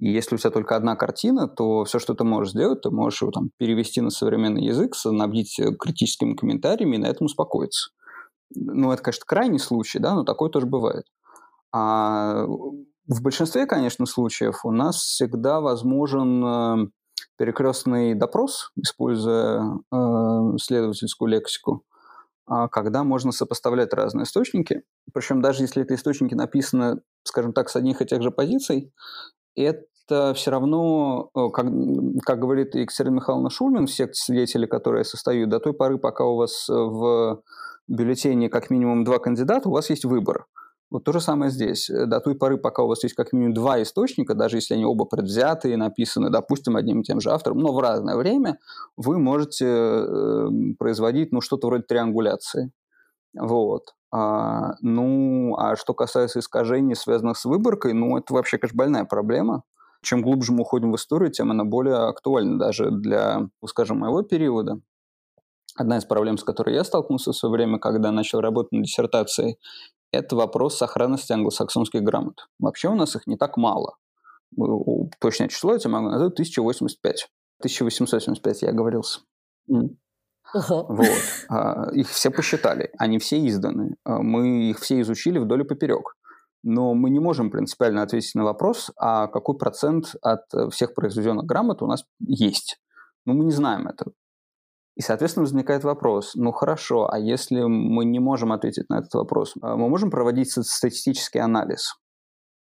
И 0.00 0.10
если 0.10 0.34
у 0.34 0.38
тебя 0.38 0.50
только 0.50 0.74
одна 0.74 0.96
картина, 0.96 1.46
то 1.46 1.84
все, 1.84 2.00
что 2.00 2.14
ты 2.14 2.24
можешь 2.24 2.52
сделать, 2.52 2.82
ты 2.82 2.90
можешь 2.90 3.22
его 3.22 3.30
там 3.30 3.50
перевести 3.56 4.00
на 4.00 4.10
современный 4.10 4.64
язык, 4.64 4.96
снабдить 4.96 5.60
э, 5.60 5.72
критическими 5.76 6.34
комментариями 6.34 6.96
и 6.96 6.98
на 6.98 7.06
этом 7.06 7.26
успокоиться 7.26 7.90
ну, 8.54 8.92
это, 8.92 9.02
конечно, 9.02 9.24
крайний 9.26 9.58
случай, 9.58 9.98
да, 9.98 10.14
но 10.14 10.24
такое 10.24 10.50
тоже 10.50 10.66
бывает. 10.66 11.04
А 11.72 12.46
в 13.06 13.22
большинстве, 13.22 13.66
конечно, 13.66 14.06
случаев 14.06 14.64
у 14.64 14.70
нас 14.70 14.96
всегда 14.96 15.60
возможен 15.60 16.44
э, 16.44 16.86
перекрестный 17.36 18.14
допрос, 18.14 18.70
используя 18.76 19.78
э, 19.92 20.56
следовательскую 20.58 21.28
лексику, 21.28 21.84
э, 22.48 22.68
когда 22.70 23.04
можно 23.04 23.32
сопоставлять 23.32 23.92
разные 23.92 24.24
источники. 24.24 24.84
Причем 25.12 25.42
даже 25.42 25.64
если 25.64 25.82
эти 25.82 25.94
источники 25.94 26.34
написаны, 26.34 27.00
скажем 27.24 27.52
так, 27.52 27.68
с 27.68 27.76
одних 27.76 28.00
и 28.00 28.06
тех 28.06 28.22
же 28.22 28.30
позиций, 28.30 28.92
это 29.54 30.32
все 30.34 30.50
равно, 30.50 31.30
э, 31.34 31.48
как, 31.52 31.66
как 32.24 32.38
говорит 32.38 32.74
Екатерина 32.74 33.16
Михайловна 33.16 33.50
Шульман, 33.50 33.86
все 33.86 34.08
свидетели, 34.12 34.66
которые 34.66 35.04
состою, 35.04 35.46
до 35.46 35.60
той 35.60 35.74
поры, 35.74 35.98
пока 35.98 36.24
у 36.24 36.36
вас 36.36 36.68
в 36.68 37.42
бюллетене 37.88 38.48
как 38.48 38.70
минимум 38.70 39.04
два 39.04 39.18
кандидата, 39.18 39.68
у 39.68 39.72
вас 39.72 39.90
есть 39.90 40.04
выбор. 40.04 40.46
Вот 40.90 41.02
то 41.04 41.12
же 41.12 41.20
самое 41.20 41.50
здесь. 41.50 41.90
До 41.90 42.20
той 42.20 42.36
поры, 42.36 42.56
пока 42.56 42.84
у 42.84 42.86
вас 42.86 43.02
есть 43.02 43.16
как 43.16 43.32
минимум 43.32 43.54
два 43.54 43.82
источника, 43.82 44.34
даже 44.34 44.58
если 44.58 44.74
они 44.74 44.84
оба 44.84 45.06
предвзятые, 45.06 45.76
написаны, 45.76 46.30
допустим, 46.30 46.76
одним 46.76 47.00
и 47.00 47.04
тем 47.04 47.20
же 47.20 47.30
автором, 47.30 47.58
но 47.58 47.72
в 47.72 47.80
разное 47.80 48.16
время, 48.16 48.58
вы 48.96 49.18
можете 49.18 49.66
э, 49.66 50.48
производить 50.78 51.32
ну, 51.32 51.40
что-то 51.40 51.66
вроде 51.66 51.82
триангуляции. 51.82 52.70
Вот. 53.36 53.94
А, 54.12 54.74
ну, 54.80 55.56
а 55.58 55.74
что 55.74 55.94
касается 55.94 56.38
искажений, 56.38 56.94
связанных 56.94 57.36
с 57.38 57.44
выборкой, 57.44 57.92
ну, 57.94 58.16
это 58.16 58.32
вообще, 58.32 58.58
конечно, 58.58 58.78
больная 58.78 59.04
проблема. 59.04 59.64
Чем 60.02 60.22
глубже 60.22 60.52
мы 60.52 60.60
уходим 60.60 60.92
в 60.92 60.96
историю, 60.96 61.32
тем 61.32 61.50
она 61.50 61.64
более 61.64 61.96
актуальна 61.96 62.58
даже 62.58 62.92
для, 62.92 63.48
скажем, 63.66 63.98
моего 63.98 64.22
периода. 64.22 64.78
Одна 65.76 65.98
из 65.98 66.04
проблем, 66.04 66.38
с 66.38 66.44
которой 66.44 66.74
я 66.74 66.84
столкнулся 66.84 67.32
в 67.32 67.36
свое 67.36 67.52
время, 67.52 67.78
когда 67.78 68.12
начал 68.12 68.40
работать 68.40 68.72
над 68.72 68.84
диссертацией, 68.84 69.58
это 70.12 70.36
вопрос 70.36 70.76
сохранности 70.76 71.32
англосаксонских 71.32 72.02
грамот. 72.02 72.48
Вообще 72.60 72.88
у 72.88 72.94
нас 72.94 73.16
их 73.16 73.26
не 73.26 73.36
так 73.36 73.56
мало. 73.56 73.96
Точное 75.18 75.48
число 75.48 75.72
я 75.72 75.78
тебе 75.78 75.90
могу 75.90 76.08
назвать 76.10 76.34
1085. 76.34 77.28
1875 77.58 78.62
я 78.62 78.68
оговорился. 78.68 79.20
Ого. 79.68 80.86
Вот. 80.88 81.08
А, 81.48 81.90
их 81.92 82.08
все 82.08 82.30
посчитали, 82.30 82.92
они 82.98 83.18
все 83.18 83.44
изданы. 83.44 83.96
А, 84.04 84.22
мы 84.22 84.70
их 84.70 84.78
все 84.78 85.00
изучили 85.00 85.38
вдоль 85.38 85.62
и 85.62 85.64
поперек. 85.64 86.14
Но 86.62 86.94
мы 86.94 87.10
не 87.10 87.18
можем 87.18 87.50
принципиально 87.50 88.02
ответить 88.02 88.34
на 88.34 88.44
вопрос, 88.44 88.92
а 88.96 89.26
какой 89.26 89.58
процент 89.58 90.14
от 90.22 90.44
всех 90.72 90.94
произведенных 90.94 91.44
грамот 91.44 91.82
у 91.82 91.86
нас 91.86 92.04
есть. 92.20 92.80
Ну, 93.26 93.34
мы 93.34 93.44
не 93.44 93.50
знаем 93.50 93.88
этого. 93.88 94.12
И, 94.96 95.02
соответственно, 95.02 95.44
возникает 95.44 95.82
вопрос, 95.82 96.34
ну 96.34 96.52
хорошо, 96.52 97.08
а 97.10 97.18
если 97.18 97.62
мы 97.62 98.04
не 98.04 98.20
можем 98.20 98.52
ответить 98.52 98.88
на 98.88 99.00
этот 99.00 99.12
вопрос, 99.14 99.54
а 99.60 99.76
мы 99.76 99.88
можем 99.88 100.10
проводить 100.10 100.52
статистический 100.52 101.40
анализ? 101.40 101.94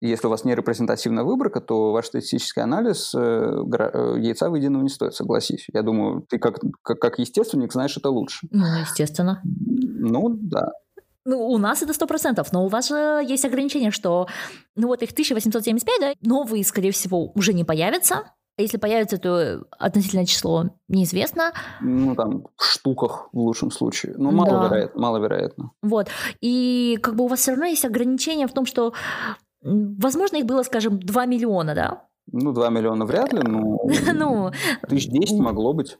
Если 0.01 0.27
у 0.27 0.29
вас 0.29 0.45
не 0.45 0.53
репрезентативная 0.55 1.23
выборка, 1.23 1.61
то 1.61 1.91
ваш 1.91 2.07
статистический 2.07 2.61
анализ 2.61 3.13
э, 3.15 3.19
э, 3.19 4.15
яйца 4.19 4.49
выеденного 4.49 4.83
не 4.83 4.89
стоит, 4.89 5.13
согласись. 5.13 5.67
Я 5.73 5.81
думаю, 5.81 6.25
ты 6.29 6.37
как, 6.37 6.59
как, 6.83 6.99
как 6.99 7.19
естественник 7.19 7.73
знаешь 7.73 7.97
это 7.97 8.09
лучше. 8.09 8.47
Ну, 8.51 8.65
естественно. 8.81 9.41
Ну, 9.43 10.29
да. 10.29 10.71
Ну, 11.25 11.47
у 11.47 11.57
нас 11.57 11.81
это 11.81 11.93
сто 11.93 12.05
процентов, 12.07 12.53
но 12.53 12.65
у 12.65 12.67
вас 12.67 12.89
же 12.89 13.23
есть 13.27 13.45
ограничение, 13.45 13.89
что, 13.89 14.27
ну, 14.75 14.87
вот 14.87 15.01
их 15.01 15.11
1875, 15.11 15.99
да, 15.99 16.13
новые, 16.21 16.63
скорее 16.63 16.91
всего, 16.91 17.31
уже 17.33 17.53
не 17.53 17.63
появятся, 17.63 18.25
если 18.57 18.77
появится, 18.77 19.17
то 19.17 19.65
относительное 19.71 20.25
число 20.25 20.65
неизвестно. 20.87 21.51
Ну, 21.81 22.15
там, 22.15 22.47
в 22.55 22.63
штуках 22.63 23.29
в 23.33 23.39
лучшем 23.39 23.71
случае. 23.71 24.15
Ну, 24.17 24.31
маловероятно. 24.31 24.93
Да. 24.93 25.01
маловероятно. 25.01 25.71
Вот. 25.81 26.07
И 26.41 26.97
как 27.01 27.15
бы 27.15 27.25
у 27.25 27.27
вас 27.27 27.39
все 27.39 27.51
равно 27.51 27.65
есть 27.65 27.85
ограничение 27.85 28.47
в 28.47 28.53
том, 28.53 28.65
что, 28.65 28.93
возможно, 29.61 30.37
их 30.37 30.45
было, 30.45 30.63
скажем, 30.63 30.99
2 30.99 31.25
миллиона, 31.25 31.75
да? 31.75 32.01
Ну, 32.31 32.53
2 32.53 32.69
миллиона 32.69 33.05
вряд 33.05 33.33
ли, 33.33 33.41
но 33.43 33.77
ну, 34.13 34.51
тысяч 34.87 35.09
10 35.09 35.37
могло 35.39 35.73
быть. 35.73 35.97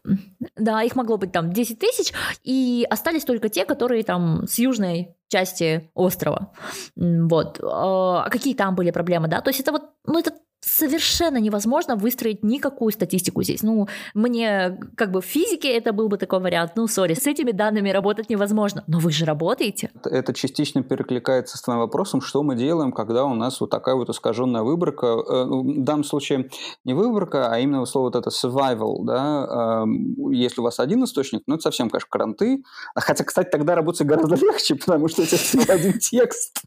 Да, 0.56 0.82
их 0.82 0.96
могло 0.96 1.18
быть 1.18 1.32
там 1.32 1.52
10 1.52 1.78
тысяч, 1.78 2.14
и 2.44 2.86
остались 2.90 3.26
только 3.26 3.50
те, 3.50 3.64
которые 3.64 4.04
там 4.04 4.48
с 4.48 4.58
южной 4.58 5.16
части 5.28 5.92
острова. 5.94 6.52
Вот. 6.96 7.60
А 7.62 8.30
какие 8.30 8.56
там 8.56 8.76
были 8.76 8.92
проблемы, 8.92 9.28
да? 9.28 9.42
То 9.42 9.50
есть 9.50 9.60
это 9.60 9.72
вот, 9.72 9.84
ну, 10.06 10.18
это 10.18 10.34
совершенно 10.66 11.38
невозможно 11.38 11.96
выстроить 11.96 12.44
никакую 12.44 12.92
статистику 12.92 13.44
здесь. 13.44 13.62
Ну, 13.64 13.88
мне 14.14 14.78
как 14.96 15.12
бы 15.12 15.22
в 15.22 15.26
физике 15.26 15.72
это 15.78 15.94
был 15.94 16.10
бы 16.10 16.18
такой 16.18 16.40
вариант. 16.40 16.72
Ну, 16.76 16.88
сори, 16.88 17.14
с 17.14 17.28
этими 17.28 17.52
данными 17.52 17.90
работать 17.90 18.30
невозможно. 18.30 18.84
Но 18.88 19.00
вы 19.00 19.12
же 19.12 19.26
работаете. 19.26 19.92
Это 20.04 20.34
частично 20.34 20.84
перекликается 20.84 21.58
с 21.58 21.62
твоим 21.62 21.80
вопросом, 21.80 22.22
что 22.22 22.44
мы 22.44 22.56
делаем, 22.56 22.92
когда 22.92 23.26
у 23.26 23.36
нас 23.36 23.62
вот 23.62 23.70
такая 23.70 23.96
вот 23.96 24.10
искаженная 24.10 24.64
выборка. 24.64 25.06
Э, 25.06 25.46
ну, 25.46 25.62
в 25.62 25.84
данном 25.84 26.04
случае 26.04 26.50
не 26.84 26.94
выборка, 26.94 27.52
а 27.52 27.60
именно 27.60 27.86
слово 27.86 28.06
вот 28.06 28.16
это 28.16 28.30
survival, 28.30 29.04
да. 29.04 29.84
Эм, 29.84 30.32
если 30.32 30.62
у 30.62 30.64
вас 30.64 30.80
один 30.80 31.04
источник, 31.04 31.44
ну, 31.48 31.56
это 31.56 31.64
совсем, 31.64 31.90
конечно, 31.90 32.10
кранты. 32.10 32.64
Хотя, 32.96 33.24
кстати, 33.24 33.50
тогда 33.50 33.76
работать 33.76 34.08
гораздо 34.08 34.36
легче, 34.46 34.76
потому 34.76 35.08
что 35.08 35.24
это 35.24 35.74
один 35.74 36.00
текст. 36.00 36.64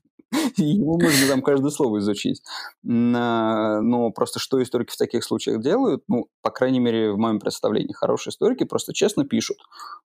Его 0.57 0.99
можно 0.99 1.29
там 1.29 1.43
каждое 1.43 1.71
слово 1.71 1.99
изучить. 1.99 2.43
Но 2.83 4.11
просто 4.15 4.39
что 4.39 4.63
историки 4.63 4.93
в 4.93 4.97
таких 4.97 5.25
случаях 5.25 5.61
делают, 5.61 6.03
ну, 6.09 6.29
по 6.43 6.51
крайней 6.51 6.81
мере, 6.81 7.13
в 7.13 7.19
моем 7.19 7.39
представлении, 7.39 7.93
хорошие 7.93 8.33
историки 8.33 8.65
просто 8.65 8.93
честно 8.93 9.25
пишут, 9.25 9.59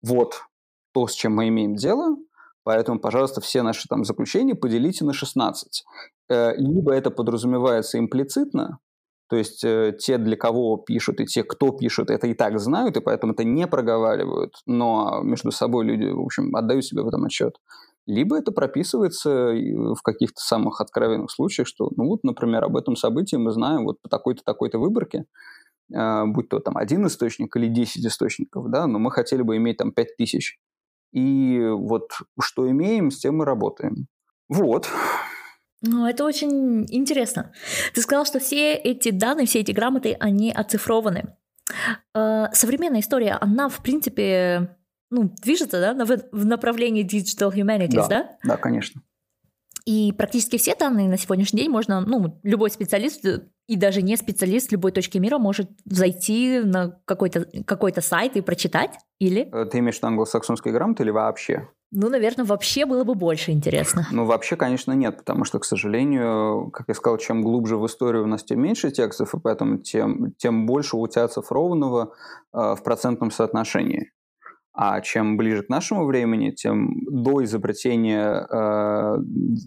вот 0.01 0.41
то, 0.93 1.07
с 1.07 1.13
чем 1.13 1.35
мы 1.35 1.47
имеем 1.47 1.75
дело, 1.75 2.17
Поэтому, 2.63 2.99
пожалуйста, 2.99 3.41
все 3.41 3.63
наши 3.63 3.87
там 3.87 4.03
заключения 4.03 4.53
поделите 4.53 5.03
на 5.03 5.13
16. 5.13 5.85
Э, 6.29 6.55
либо 6.55 6.93
это 6.93 7.09
подразумевается 7.09 7.97
имплицитно, 7.97 8.77
То 9.27 9.37
есть 9.37 9.63
э, 9.63 9.95
те, 9.97 10.17
для 10.17 10.35
кого 10.35 10.77
пишут, 10.77 11.19
и 11.19 11.25
те, 11.25 11.43
кто 11.43 11.71
пишут, 11.71 12.11
это 12.11 12.27
и 12.27 12.33
так 12.33 12.59
знают, 12.59 12.97
и 12.97 13.01
поэтому 13.01 13.33
это 13.33 13.43
не 13.43 13.65
проговаривают, 13.65 14.55
но 14.67 15.21
между 15.23 15.51
собой 15.51 15.85
люди, 15.85 16.11
в 16.11 16.19
общем, 16.19 16.55
отдают 16.55 16.85
себе 16.85 17.01
в 17.01 17.07
этом 17.07 17.25
отчет. 17.25 17.55
Либо 18.09 18.39
это 18.39 18.51
прописывается 18.51 19.53
в 19.53 20.01
каких-то 20.01 20.41
самых 20.41 20.81
откровенных 20.81 21.29
случаях, 21.29 21.67
что, 21.67 21.91
ну 21.95 22.07
вот, 22.07 22.23
например, 22.23 22.63
об 22.63 22.75
этом 22.75 22.95
событии 22.95 23.35
мы 23.35 23.51
знаем 23.51 23.85
вот 23.85 24.01
по 24.01 24.09
такой-то, 24.09 24.41
такой-то 24.43 24.79
выборке, 24.79 25.25
э, 25.93 26.25
будь 26.25 26.49
то 26.49 26.59
там 26.59 26.75
один 26.75 27.05
источник 27.05 27.55
или 27.55 27.67
10 27.67 28.03
источников, 28.03 28.71
да, 28.71 28.87
но 28.87 28.97
мы 28.97 29.11
хотели 29.11 29.43
бы 29.43 29.57
иметь 29.57 29.77
там 29.77 29.91
5 29.91 30.17
тысяч. 30.17 30.57
И 31.11 31.59
вот 31.71 32.09
что 32.41 32.67
имеем, 32.67 33.11
с 33.11 33.19
тем 33.19 33.37
мы 33.37 33.45
работаем. 33.45 34.07
Вот. 34.47 34.89
Ну, 35.83 36.07
это 36.07 36.25
очень 36.25 36.85
интересно. 36.89 37.53
Ты 37.93 38.01
сказал, 38.01 38.25
что 38.25 38.39
все 38.39 38.73
эти 38.73 39.11
данные, 39.11 39.45
все 39.45 39.59
эти 39.59 39.71
грамоты, 39.71 40.17
они 40.19 40.51
оцифрованы. 40.51 41.35
Э, 42.15 42.47
современная 42.53 43.01
история, 43.01 43.37
она, 43.39 43.69
в 43.69 43.83
принципе, 43.83 44.78
ну, 45.09 45.33
движется, 45.41 45.79
да, 45.79 46.05
в 46.31 46.45
направлении 46.45 47.05
digital 47.05 47.51
humanities, 47.53 48.07
да? 48.07 48.07
Да, 48.07 48.37
да 48.43 48.57
конечно. 48.57 49.01
И 49.85 50.11
практически 50.11 50.57
все 50.57 50.75
данные 50.75 51.09
на 51.09 51.17
сегодняшний 51.17 51.61
день 51.61 51.71
можно, 51.71 52.01
ну, 52.01 52.39
любой 52.43 52.69
специалист 52.69 53.25
и 53.67 53.75
даже 53.75 54.01
не 54.01 54.17
специалист 54.17 54.71
любой 54.71 54.91
точки 54.91 55.17
мира 55.17 55.37
может 55.37 55.69
зайти 55.85 56.59
на 56.59 56.99
какой-то 57.05 57.47
какой 57.65 57.93
сайт 57.93 58.35
и 58.35 58.41
прочитать, 58.41 58.91
или? 59.19 59.49
Э, 59.51 59.65
ты 59.65 59.79
имеешь 59.79 59.95
в 59.95 59.99
виду 59.99 60.07
англосаксонские 60.07 60.73
грамоты 60.73 61.03
или 61.03 61.11
вообще? 61.11 61.69
Ну, 61.91 62.09
наверное, 62.09 62.45
вообще 62.45 62.85
было 62.85 63.03
бы 63.03 63.15
больше 63.15 63.51
интересно. 63.51 64.07
Ну, 64.11 64.25
вообще, 64.25 64.55
конечно, 64.55 64.91
нет, 64.91 65.17
потому 65.17 65.43
что, 65.43 65.57
к 65.57 65.65
сожалению, 65.65 66.69
как 66.71 66.87
я 66.87 66.93
сказал, 66.93 67.17
чем 67.17 67.41
глубже 67.41 67.77
в 67.77 67.85
историю 67.87 68.25
у 68.25 68.27
нас, 68.27 68.43
тем 68.43 68.61
меньше 68.61 68.91
текстов, 68.91 69.33
и 69.33 69.39
поэтому 69.39 69.79
тем, 69.79 70.33
тем 70.37 70.67
больше 70.67 70.97
у 70.97 71.07
тебя 71.07 71.23
оцифрованного 71.23 72.13
э, 72.53 72.75
в 72.75 72.83
процентном 72.83 73.31
соотношении. 73.31 74.11
А 74.81 75.01
чем 75.01 75.35
ближе 75.35 75.63
к 75.63 75.67
нашему 75.67 76.05
времени, 76.05 76.51
тем 76.51 77.01
до 77.05 77.43
изобретения, 77.43 78.47
э, 78.49 79.17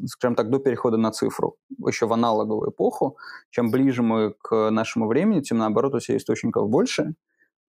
скажем 0.06 0.34
так, 0.34 0.48
до 0.48 0.58
перехода 0.58 0.96
на 0.96 1.10
цифру, 1.10 1.56
еще 1.86 2.06
в 2.06 2.14
аналоговую 2.14 2.70
эпоху, 2.70 3.18
чем 3.50 3.70
ближе 3.70 4.02
мы 4.02 4.32
к 4.40 4.70
нашему 4.70 5.08
времени, 5.08 5.42
тем 5.42 5.58
наоборот 5.58 5.94
у 5.94 6.00
себя 6.00 6.16
источников 6.16 6.70
больше– 6.70 7.14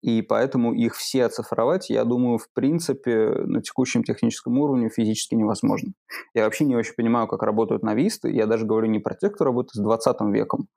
и 0.03 0.21
поэтому 0.21 0.73
их 0.73 0.95
все 0.95 1.25
оцифровать, 1.25 1.89
я 1.89 2.03
думаю, 2.03 2.37
в 2.37 2.49
принципе, 2.53 3.29
на 3.29 3.61
текущем 3.61 4.03
техническом 4.03 4.57
уровне 4.59 4.89
физически 4.89 5.33
невозможно. 5.33 5.93
Я 6.35 6.43
вообще 6.43 6.65
не 6.65 6.75
очень 6.75 6.93
понимаю, 6.93 7.27
как 7.27 7.41
работают 7.41 7.81
новисты. 7.81 8.31
Я 8.31 8.45
даже 8.45 8.65
говорю 8.65 8.87
не 8.87 8.99
про 8.99 9.15
тех, 9.15 9.33
кто 9.33 9.45
работает 9.45 9.73
с 9.73 9.79
20 9.79 10.21
веком. 10.33 10.67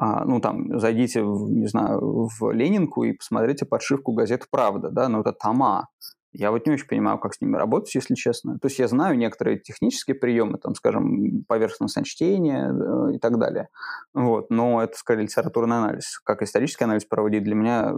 А, 0.00 0.24
ну, 0.24 0.40
там, 0.40 0.78
зайдите, 0.78 1.24
в, 1.24 1.50
не 1.50 1.66
знаю, 1.66 2.28
в 2.38 2.52
Ленинку 2.52 3.02
и 3.02 3.12
посмотрите 3.12 3.66
подшивку 3.66 4.12
газет 4.12 4.46
«Правда», 4.48 4.90
да, 4.90 5.08
ну, 5.08 5.22
это 5.22 5.32
тома. 5.32 5.88
Я 6.32 6.52
вот 6.52 6.66
не 6.66 6.74
очень 6.74 6.86
понимаю, 6.86 7.18
как 7.18 7.34
с 7.34 7.40
ними 7.40 7.56
работать, 7.56 7.92
если 7.96 8.14
честно. 8.14 8.60
То 8.60 8.68
есть 8.68 8.78
я 8.78 8.86
знаю 8.86 9.18
некоторые 9.18 9.58
технические 9.58 10.14
приемы, 10.14 10.58
там, 10.58 10.76
скажем, 10.76 11.42
поверхностное 11.48 12.04
чтение 12.04 12.70
э, 12.70 13.16
и 13.16 13.18
так 13.18 13.38
далее. 13.38 13.68
Вот. 14.14 14.50
Но 14.50 14.80
это 14.82 14.96
скорее 14.96 15.22
литературный 15.22 15.78
анализ. 15.78 16.20
Как 16.20 16.42
исторический 16.42 16.84
анализ 16.84 17.04
проводить 17.04 17.42
для 17.42 17.54
меня 17.54 17.94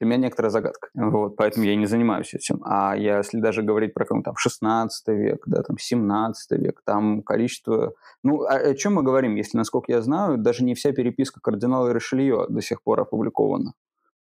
для 0.00 0.08
меня 0.08 0.18
некоторая 0.18 0.50
загадка. 0.50 0.88
Вот, 0.94 1.36
поэтому 1.36 1.64
я 1.64 1.74
не 1.74 1.86
занимаюсь 1.86 2.32
этим. 2.34 2.62
А 2.64 2.96
если 2.96 3.40
даже 3.40 3.62
говорить 3.62 3.94
про 3.94 4.04
там 4.04 4.36
16 4.36 5.08
век, 5.08 5.42
да, 5.46 5.62
там 5.62 5.76
17 5.78 6.58
век, 6.60 6.82
там 6.84 7.22
количество... 7.22 7.94
Ну, 8.22 8.42
о, 8.42 8.54
о 8.54 8.74
чем 8.74 8.94
мы 8.94 9.02
говорим? 9.02 9.34
Если, 9.34 9.56
насколько 9.56 9.90
я 9.92 10.00
знаю, 10.00 10.38
даже 10.38 10.64
не 10.64 10.74
вся 10.74 10.92
переписка 10.92 11.40
кардинала 11.40 11.92
Ришелье 11.92 12.46
до 12.48 12.62
сих 12.62 12.82
пор 12.82 13.00
опубликована. 13.00 13.74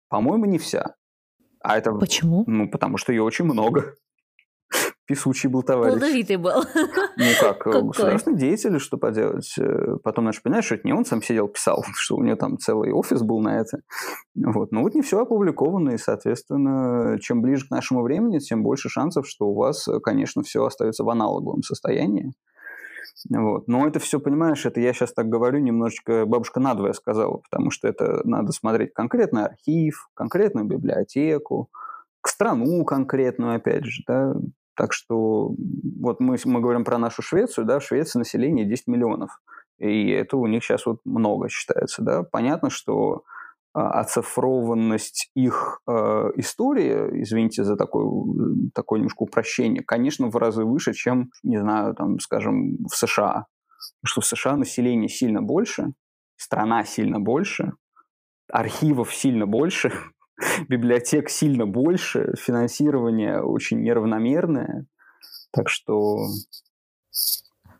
По-моему, 0.08 0.44
не 0.44 0.58
вся. 0.58 0.94
А 1.60 1.78
это... 1.78 1.92
Почему? 1.92 2.44
Ну, 2.46 2.68
потому 2.68 2.98
что 2.98 3.12
ее 3.12 3.22
очень 3.22 3.46
много. 3.46 3.94
Писучий 5.06 5.50
был 5.50 5.62
товарищ. 5.62 5.92
Плодовитый 5.92 6.36
был. 6.36 6.62
Ну 7.16 7.24
как, 7.40 7.58
Какой? 7.58 7.82
государственный 7.82 8.38
деятель, 8.38 8.78
что 8.80 8.96
поделать. 8.96 9.54
Э, 9.58 9.96
потом, 10.02 10.24
знаешь, 10.24 10.42
понимаешь, 10.42 10.64
что 10.64 10.74
это 10.74 10.86
не 10.86 10.92
он 10.92 11.04
сам 11.04 11.22
сидел, 11.22 11.46
писал, 11.48 11.84
что 11.94 12.16
у 12.16 12.22
него 12.22 12.36
там 12.36 12.58
целый 12.58 12.90
офис 12.92 13.22
был 13.22 13.40
на 13.40 13.60
это. 13.60 13.78
Вот. 14.34 14.72
Но 14.72 14.82
вот 14.82 14.94
не 14.94 15.02
все 15.02 15.20
опубликовано, 15.20 15.90
и, 15.90 15.98
соответственно, 15.98 17.18
чем 17.20 17.42
ближе 17.42 17.66
к 17.68 17.70
нашему 17.70 18.02
времени, 18.02 18.38
тем 18.38 18.62
больше 18.62 18.88
шансов, 18.88 19.28
что 19.28 19.46
у 19.46 19.54
вас, 19.54 19.86
конечно, 20.02 20.42
все 20.42 20.64
остается 20.64 21.04
в 21.04 21.10
аналоговом 21.10 21.62
состоянии. 21.62 22.32
Вот. 23.30 23.68
Но 23.68 23.86
это 23.86 23.98
все, 24.00 24.20
понимаешь, 24.20 24.66
это 24.66 24.80
я 24.80 24.92
сейчас 24.92 25.12
так 25.12 25.28
говорю, 25.28 25.58
немножечко 25.58 26.26
бабушка 26.26 26.60
надвое 26.60 26.92
сказала, 26.92 27.38
потому 27.38 27.70
что 27.70 27.88
это 27.88 28.20
надо 28.24 28.52
смотреть 28.52 28.92
конкретный 28.92 29.44
архив, 29.44 30.08
конкретную 30.14 30.66
библиотеку, 30.66 31.70
к 32.20 32.28
страну 32.28 32.84
конкретную, 32.84 33.56
опять 33.56 33.84
же, 33.84 34.02
да, 34.06 34.34
так 34.76 34.92
что 34.92 35.54
вот 36.00 36.20
мы, 36.20 36.36
мы 36.44 36.60
говорим 36.60 36.84
про 36.84 36.98
нашу 36.98 37.22
Швецию, 37.22 37.64
да, 37.64 37.78
в 37.78 37.84
Швеции 37.84 38.18
население 38.18 38.64
10 38.64 38.86
миллионов. 38.86 39.30
И 39.78 40.10
это 40.10 40.36
у 40.36 40.46
них 40.46 40.62
сейчас 40.64 40.86
вот 40.86 41.00
много 41.04 41.48
считается, 41.48 42.02
да. 42.02 42.22
Понятно, 42.22 42.70
что 42.70 43.24
а, 43.74 44.00
оцифрованность 44.00 45.30
их 45.34 45.80
э, 45.88 45.92
истории, 46.36 47.22
извините 47.22 47.64
за 47.64 47.76
такое, 47.76 48.06
такое 48.72 49.00
немножко 49.00 49.24
упрощение, 49.24 49.82
конечно, 49.82 50.28
в 50.28 50.36
разы 50.36 50.64
выше, 50.64 50.92
чем, 50.92 51.30
не 51.42 51.58
знаю, 51.58 51.94
там, 51.94 52.20
скажем, 52.20 52.76
в 52.86 52.94
США. 52.94 53.46
Потому 54.00 54.04
что 54.04 54.20
в 54.20 54.26
США 54.26 54.56
население 54.56 55.08
сильно 55.08 55.42
больше, 55.42 55.92
страна 56.36 56.84
сильно 56.84 57.18
больше, 57.18 57.72
архивов 58.48 59.12
сильно 59.12 59.44
больше, 59.44 59.92
библиотек 60.68 61.30
сильно 61.30 61.66
больше, 61.66 62.34
финансирование 62.38 63.40
очень 63.42 63.82
неравномерное, 63.82 64.86
так 65.50 65.68
что 65.68 66.18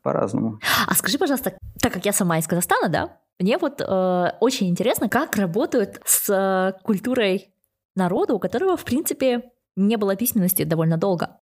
по-разному. 0.02 0.60
А 0.86 0.94
скажи, 0.94 1.18
пожалуйста, 1.18 1.56
так 1.80 1.92
как 1.92 2.04
я 2.04 2.12
сама 2.12 2.38
из 2.38 2.46
Казахстана, 2.46 2.88
да, 2.88 3.18
мне 3.40 3.58
вот 3.58 3.80
э, 3.80 4.32
очень 4.40 4.68
интересно, 4.68 5.08
как 5.08 5.36
работают 5.36 6.00
с 6.04 6.28
э, 6.30 6.78
культурой 6.82 7.52
народа, 7.96 8.34
у 8.34 8.38
которого, 8.38 8.76
в 8.76 8.84
принципе, 8.84 9.50
не 9.76 9.96
было 9.96 10.14
письменности 10.14 10.64
довольно 10.64 10.96
долго. 10.96 11.40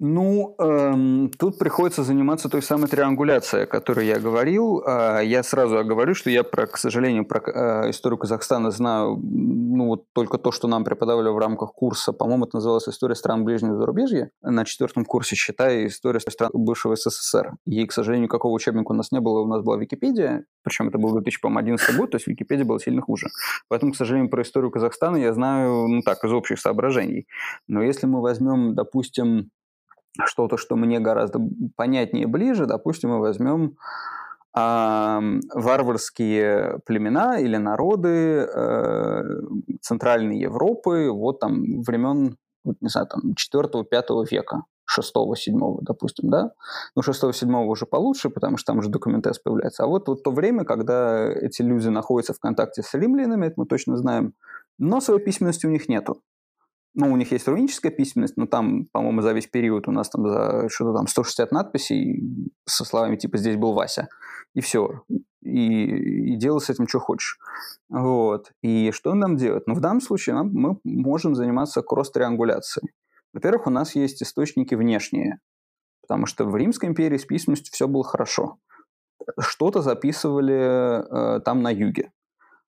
Ну, 0.00 0.56
эм, 0.58 1.30
тут 1.38 1.56
приходится 1.56 2.02
заниматься 2.02 2.48
той 2.48 2.62
самой 2.62 2.88
триангуляцией, 2.88 3.64
о 3.64 3.66
которой 3.66 4.06
я 4.06 4.18
говорил. 4.18 4.82
Э, 4.84 5.20
я 5.24 5.44
сразу 5.44 5.78
оговорю, 5.78 6.14
что 6.14 6.30
я, 6.30 6.42
про, 6.42 6.66
к 6.66 6.78
сожалению, 6.78 7.24
про 7.24 7.38
э, 7.38 7.90
историю 7.90 8.18
Казахстана 8.18 8.72
знаю 8.72 9.16
ну, 9.16 9.86
вот 9.86 10.06
только 10.12 10.38
то, 10.38 10.50
что 10.50 10.66
нам 10.66 10.82
преподавали 10.84 11.28
в 11.28 11.38
рамках 11.38 11.72
курса. 11.74 12.12
По-моему, 12.12 12.46
это 12.46 12.56
называлось 12.56 12.88
«История 12.88 13.14
стран 13.14 13.44
ближнего 13.44 13.76
зарубежья». 13.76 14.30
На 14.42 14.64
четвертом 14.64 15.04
курсе, 15.04 15.36
считая, 15.36 15.86
история 15.86 16.18
стран 16.18 16.50
бывшего 16.52 16.96
СССР. 16.96 17.52
И, 17.64 17.86
к 17.86 17.92
сожалению, 17.92 18.24
никакого 18.24 18.52
учебника 18.52 18.90
у 18.90 18.94
нас 18.94 19.12
не 19.12 19.20
было. 19.20 19.42
У 19.42 19.46
нас 19.46 19.62
была 19.62 19.76
Википедия, 19.76 20.44
причем 20.64 20.88
это 20.88 20.98
был 20.98 21.12
2011 21.12 21.96
год, 21.96 22.10
то 22.10 22.16
есть 22.16 22.26
Википедия 22.26 22.64
была 22.64 22.80
сильно 22.80 23.00
хуже. 23.00 23.28
Поэтому, 23.68 23.92
к 23.92 23.96
сожалению, 23.96 24.28
про 24.28 24.42
историю 24.42 24.72
Казахстана 24.72 25.16
я 25.16 25.32
знаю, 25.32 25.86
ну 25.86 26.02
так, 26.02 26.24
из 26.24 26.32
общих 26.32 26.58
соображений. 26.58 27.28
Но 27.68 27.80
если 27.80 28.06
мы 28.06 28.20
возьмем, 28.20 28.74
допустим, 28.74 29.50
что-то, 30.22 30.56
что 30.56 30.76
мне 30.76 31.00
гораздо 31.00 31.40
понятнее 31.76 32.24
и 32.24 32.26
ближе, 32.26 32.66
допустим, 32.66 33.10
мы 33.10 33.20
возьмем 33.20 33.76
э, 34.56 35.40
варварские 35.54 36.78
племена 36.86 37.38
или 37.38 37.56
народы 37.56 38.46
э, 38.46 39.22
Центральной 39.80 40.38
Европы, 40.38 41.10
вот 41.10 41.40
там 41.40 41.82
времен, 41.82 42.36
не 42.64 42.88
знаю, 42.88 43.08
там 43.08 43.34
4-5 43.34 44.26
века. 44.30 44.62
6-7, 45.00 45.78
допустим, 45.80 46.28
да? 46.28 46.52
Ну, 46.94 47.02
6-7 47.02 47.64
уже 47.64 47.86
получше, 47.86 48.28
потому 48.28 48.58
что 48.58 48.72
там 48.72 48.78
уже 48.78 48.90
документация 48.90 49.42
появляется. 49.42 49.84
А 49.84 49.86
вот, 49.86 50.08
вот 50.08 50.22
то 50.22 50.30
время, 50.30 50.64
когда 50.64 51.26
эти 51.26 51.62
люди 51.62 51.88
находятся 51.88 52.34
в 52.34 52.38
контакте 52.38 52.82
с 52.82 52.92
римлянами, 52.92 53.46
это 53.46 53.54
мы 53.56 53.64
точно 53.64 53.96
знаем, 53.96 54.34
но 54.78 55.00
своей 55.00 55.24
письменности 55.24 55.64
у 55.66 55.70
них 55.70 55.88
нету 55.88 56.20
ну, 56.94 57.12
у 57.12 57.16
них 57.16 57.32
есть 57.32 57.48
руническая 57.48 57.90
письменность, 57.90 58.36
но 58.36 58.46
там, 58.46 58.86
по-моему, 58.92 59.20
за 59.20 59.32
весь 59.32 59.48
период 59.48 59.88
у 59.88 59.90
нас 59.90 60.08
там 60.08 60.28
за 60.28 60.68
что-то 60.68 60.96
там 60.96 61.06
160 61.06 61.50
надписей 61.50 62.50
со 62.66 62.84
словами 62.84 63.16
типа 63.16 63.36
«здесь 63.38 63.56
был 63.56 63.72
Вася», 63.72 64.08
и 64.54 64.60
все. 64.60 65.02
И, 65.42 66.32
и 66.32 66.36
делай 66.36 66.60
с 66.60 66.70
этим, 66.70 66.86
что 66.86 67.00
хочешь. 67.00 67.38
Вот. 67.88 68.52
И 68.62 68.92
что 68.92 69.14
нам 69.14 69.36
делать? 69.36 69.66
Ну, 69.66 69.74
в 69.74 69.80
данном 69.80 70.00
случае 70.00 70.36
нам, 70.36 70.50
мы 70.52 70.78
можем 70.84 71.34
заниматься 71.34 71.82
кросс-триангуляцией. 71.82 72.92
Во-первых, 73.32 73.66
у 73.66 73.70
нас 73.70 73.96
есть 73.96 74.22
источники 74.22 74.76
внешние, 74.76 75.40
потому 76.02 76.26
что 76.26 76.44
в 76.44 76.56
Римской 76.56 76.88
империи 76.88 77.18
с 77.18 77.24
письменностью 77.24 77.72
все 77.72 77.88
было 77.88 78.04
хорошо. 78.04 78.58
Что-то 79.40 79.82
записывали 79.82 81.36
э, 81.36 81.40
там 81.40 81.62
на 81.62 81.70
юге. 81.70 82.12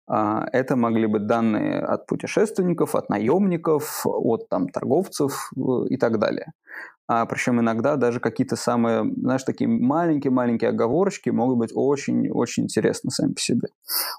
А, 0.09 0.47
это 0.53 0.77
могли 0.77 1.07
быть 1.07 1.27
данные 1.27 1.81
от 1.81 2.07
путешественников, 2.07 2.95
от 2.95 3.09
наемников, 3.09 4.03
от 4.05 4.49
там, 4.49 4.69
торговцев 4.69 5.51
э, 5.57 5.61
и 5.89 5.97
так 5.97 6.19
далее. 6.19 6.53
а 7.09 7.27
причем 7.27 7.61
иногда 7.61 7.97
даже 7.97 8.21
какие-то 8.21 8.57
самые, 8.57 9.05
знаешь, 9.17 9.43
такие 9.45 9.69
маленькие-маленькие 9.69 10.71
оговорочки 10.71 11.31
могут 11.31 11.59
быть 11.59 11.73
очень-очень 11.75 12.65
интересны 12.65 13.11
сами 13.11 13.33
по 13.33 13.41
себе. 13.41 13.69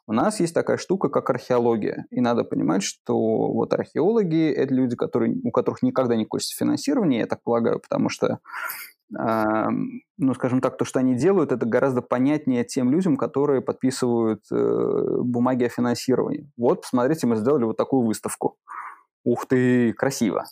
У 0.08 0.14
нас 0.14 0.40
есть 0.40 0.54
такая 0.54 0.78
штука, 0.78 1.10
как 1.10 1.30
археология, 1.30 2.06
и 2.12 2.22
надо 2.22 2.44
понимать, 2.44 2.84
что 2.84 3.16
вот 3.52 3.74
археологи– 3.74 4.50
это 4.58 4.74
люди, 4.74 4.96
которые, 4.96 5.38
у 5.44 5.52
которых 5.52 5.82
никогда 5.84 6.16
не 6.16 6.26
кончится 6.26 6.58
финансирование, 6.58 7.22
я 7.22 7.28
так 7.28 7.42
полагаю, 7.44 7.80
потому 7.80 8.10
что 8.10 8.40
ну, 9.10 10.34
скажем 10.36 10.60
так, 10.62 10.78
то, 10.78 10.86
что 10.86 11.00
они 11.00 11.16
делают, 11.16 11.52
это 11.52 11.66
гораздо 11.66 12.02
понятнее 12.02 12.66
тем 12.66 12.92
людям, 12.92 13.16
которые 13.16 13.62
подписывают 13.62 14.42
э, 14.52 15.18
бумаги 15.22 15.64
о 15.64 15.70
финансировании. 15.70 16.50
Вот, 16.58 16.82
посмотрите, 16.82 17.26
мы 17.28 17.38
сделали 17.38 17.64
вот 17.64 17.78
такую 17.78 18.06
выставку. 18.06 18.58
Ух 19.24 19.46
ты, 19.46 19.94
красиво. 19.94 20.46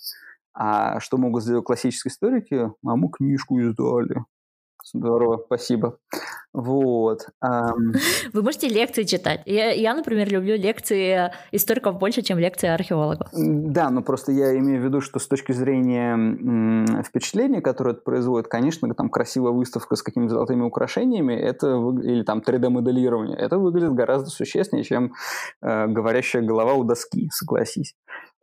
А 0.53 0.99
что 1.01 1.17
могут 1.17 1.43
сделать 1.43 1.65
классические 1.65 2.11
историки? 2.11 2.71
А 2.85 2.95
мы 2.95 3.09
книжку 3.09 3.59
издали. 3.59 4.23
Здорово, 4.93 5.41
спасибо. 5.45 5.97
Вот. 6.53 7.27
Вы 7.41 8.41
можете 8.41 8.69
лекции 8.69 9.03
читать. 9.03 9.41
Я, 9.45 9.71
я, 9.71 9.93
например, 9.93 10.31
люблю 10.31 10.55
лекции 10.55 11.31
историков 11.51 11.97
больше, 11.97 12.21
чем 12.21 12.39
лекции 12.39 12.69
археологов. 12.69 13.27
Да, 13.33 13.89
но 13.89 14.01
просто 14.01 14.31
я 14.31 14.57
имею 14.57 14.81
в 14.81 14.85
виду, 14.85 15.01
что 15.01 15.19
с 15.19 15.27
точки 15.27 15.51
зрения 15.51 17.03
впечатления, 17.03 17.61
которое 17.61 17.91
это 17.91 18.01
производит, 18.01 18.47
конечно, 18.47 18.93
там 18.93 19.09
красивая 19.09 19.51
выставка 19.51 19.95
с 19.95 20.03
какими-то 20.03 20.35
золотыми 20.35 20.61
украшениями, 20.61 21.33
это 21.33 21.67
или 22.03 22.23
там 22.23 22.39
3D-моделирование, 22.39 23.37
это 23.37 23.57
выглядит 23.57 23.93
гораздо 23.93 24.29
существеннее, 24.29 24.85
чем 24.85 25.13
э, 25.61 25.87
говорящая 25.87 26.43
голова 26.43 26.73
у 26.75 26.83
доски, 26.83 27.27
согласись. 27.31 27.95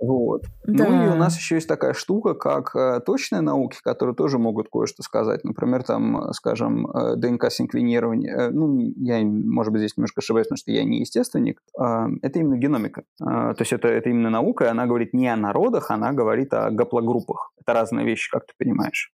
Вот. 0.02 0.42
Да. 0.66 0.88
Ну 0.88 1.04
и 1.04 1.08
у 1.10 1.14
нас 1.14 1.36
еще 1.38 1.54
есть 1.54 1.68
такая 1.68 1.92
штука, 1.92 2.34
как 2.34 2.74
э, 2.74 2.98
точные 3.06 3.40
науки, 3.40 3.78
которые 3.84 4.16
тоже 4.16 4.36
могут 4.36 4.66
кое-что 4.68 5.04
сказать. 5.04 5.44
Например, 5.44 5.84
там, 5.84 6.32
скажем, 6.32 6.90
э, 6.90 7.14
ДНК-секвенирование. 7.14 8.32
Э, 8.32 8.50
ну, 8.50 8.80
я, 8.96 9.24
может 9.24 9.72
быть, 9.72 9.82
здесь 9.82 9.96
немножко 9.96 10.20
ошибаюсь, 10.20 10.48
потому 10.48 10.56
что 10.56 10.72
я 10.72 10.82
не 10.82 10.98
естественник. 10.98 11.62
Э, 11.80 12.06
это 12.20 12.40
именно 12.40 12.56
геномика. 12.56 13.04
Э, 13.20 13.54
то 13.54 13.60
есть 13.60 13.72
это, 13.72 13.86
это 13.86 14.10
именно 14.10 14.28
наука, 14.28 14.64
и 14.64 14.68
она 14.68 14.86
говорит 14.86 15.14
не 15.14 15.28
о 15.28 15.36
народах, 15.36 15.92
она 15.92 16.12
говорит 16.12 16.52
о 16.52 16.72
гаплогруппах. 16.72 17.52
Это 17.60 17.72
разные 17.72 18.04
вещи, 18.04 18.28
как 18.28 18.46
ты 18.46 18.54
понимаешь. 18.58 19.12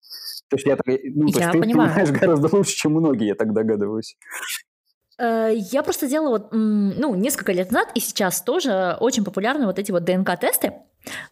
То 0.49 0.57
есть 0.57 0.67
я, 0.67 0.79
ну, 0.87 1.29
то 1.29 1.39
я 1.39 1.45
есть 1.45 1.53
ты 1.53 1.61
понимаю. 1.61 1.91
понимаешь 1.91 2.11
гораздо 2.19 2.57
лучше, 2.57 2.75
чем 2.75 2.93
многие, 2.93 3.27
я 3.27 3.35
так 3.35 3.53
догадываюсь. 3.53 4.17
Э, 5.19 5.53
я 5.55 5.83
просто 5.83 6.09
делала 6.09 6.31
вот, 6.31 6.49
ну, 6.53 7.15
несколько 7.15 7.53
лет 7.53 7.71
назад, 7.73 7.91
и 7.95 8.01
сейчас 8.01 8.41
тоже 8.43 8.97
очень 9.01 9.25
популярны 9.25 9.67
вот 9.67 9.79
эти 9.79 9.91
вот 9.91 10.05
ДНК-тесты, 10.05 10.75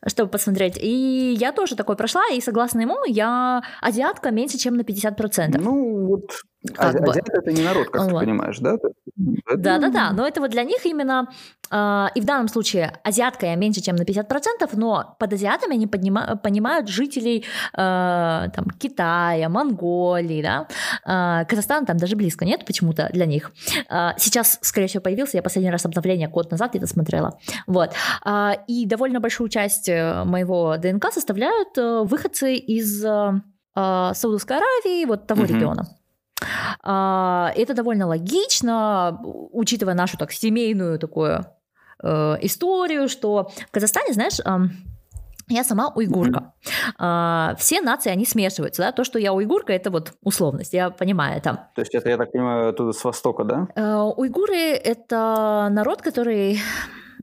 чтобы 0.06 0.30
посмотреть. 0.30 0.76
И 0.80 1.36
я 1.38 1.52
тоже 1.52 1.76
такой 1.76 1.96
прошла, 1.96 2.22
и 2.32 2.40
согласно 2.40 2.80
ему, 2.80 3.04
я 3.06 3.62
азиатка 3.80 4.30
меньше, 4.30 4.58
чем 4.58 4.76
на 4.76 4.82
50%. 4.82 5.58
Ну, 5.58 6.06
вот 6.06 6.30
как 6.74 6.94
а, 6.96 7.10
азиаты 7.10 7.32
это 7.32 7.52
не 7.52 7.62
народ, 7.62 7.90
как 7.90 8.02
вот. 8.02 8.20
ты 8.20 8.26
понимаешь, 8.26 8.58
да? 8.58 8.76
Да-да-да, 9.16 10.12
но 10.12 10.26
это 10.26 10.40
вот 10.40 10.50
для 10.50 10.64
них 10.64 10.84
именно, 10.84 11.28
э, 11.70 12.06
и 12.14 12.20
в 12.20 12.24
данном 12.24 12.48
случае 12.48 12.98
азиатка 13.04 13.46
я 13.46 13.54
меньше, 13.54 13.80
чем 13.80 13.96
на 13.96 14.02
50%, 14.02 14.68
но 14.74 15.16
под 15.18 15.32
азиатами 15.32 15.74
они 15.74 15.86
поднима, 15.86 16.36
понимают 16.42 16.88
жителей 16.88 17.44
э, 17.72 17.76
там, 17.76 18.66
Китая, 18.78 19.48
Монголии, 19.48 20.42
да, 20.42 20.66
э, 21.04 21.44
Казахстана 21.46 21.86
там 21.86 21.96
даже 21.98 22.16
близко 22.16 22.44
нет 22.44 22.64
почему-то 22.64 23.08
для 23.12 23.26
них. 23.26 23.52
Э, 23.88 24.10
сейчас, 24.18 24.58
скорее 24.62 24.88
всего, 24.88 25.02
появился, 25.02 25.36
я 25.36 25.42
последний 25.42 25.70
раз 25.70 25.84
обновление 25.86 26.28
год 26.28 26.50
назад 26.50 26.74
это 26.74 26.86
смотрела, 26.86 27.38
вот. 27.66 27.92
Э, 28.24 28.52
и 28.66 28.86
довольно 28.86 29.20
большую 29.20 29.48
часть 29.48 29.88
э, 29.88 30.24
моего 30.24 30.76
ДНК 30.78 31.12
составляют 31.12 31.78
э, 31.78 32.02
выходцы 32.02 32.56
из 32.56 33.04
э, 33.04 33.40
Саудовской 33.74 34.56
Аравии, 34.56 35.04
вот 35.04 35.26
того 35.26 35.42
mm-hmm. 35.42 35.46
региона. 35.46 35.95
А, 36.82 37.52
это 37.56 37.74
довольно 37.74 38.06
логично, 38.06 39.20
учитывая 39.22 39.94
нашу 39.94 40.18
так 40.18 40.32
семейную 40.32 40.98
такую 40.98 41.46
э, 42.02 42.36
историю, 42.42 43.08
что 43.08 43.50
в 43.68 43.70
Казахстане, 43.70 44.12
знаешь, 44.12 44.38
я 45.48 45.64
сама 45.64 45.88
уйгурка. 45.94 46.52
Mm-hmm. 46.98 47.56
Все 47.58 47.80
нации, 47.80 48.10
они 48.10 48.26
смешиваются, 48.26 48.82
да, 48.82 48.92
то, 48.92 49.04
что 49.04 49.18
я 49.18 49.32
уйгурка, 49.32 49.72
это 49.72 49.90
вот 49.90 50.14
условность, 50.22 50.72
я 50.72 50.90
понимаю 50.90 51.38
это. 51.38 51.68
То 51.74 51.82
есть 51.82 51.94
это, 51.94 52.08
я 52.08 52.16
так 52.16 52.32
понимаю, 52.32 52.70
оттуда 52.70 52.92
с 52.92 53.04
востока, 53.04 53.44
да? 53.44 53.68
Э, 53.76 54.12
уйгуры– 54.16 54.56
это 54.84 55.68
народ, 55.70 56.02
который 56.02 56.60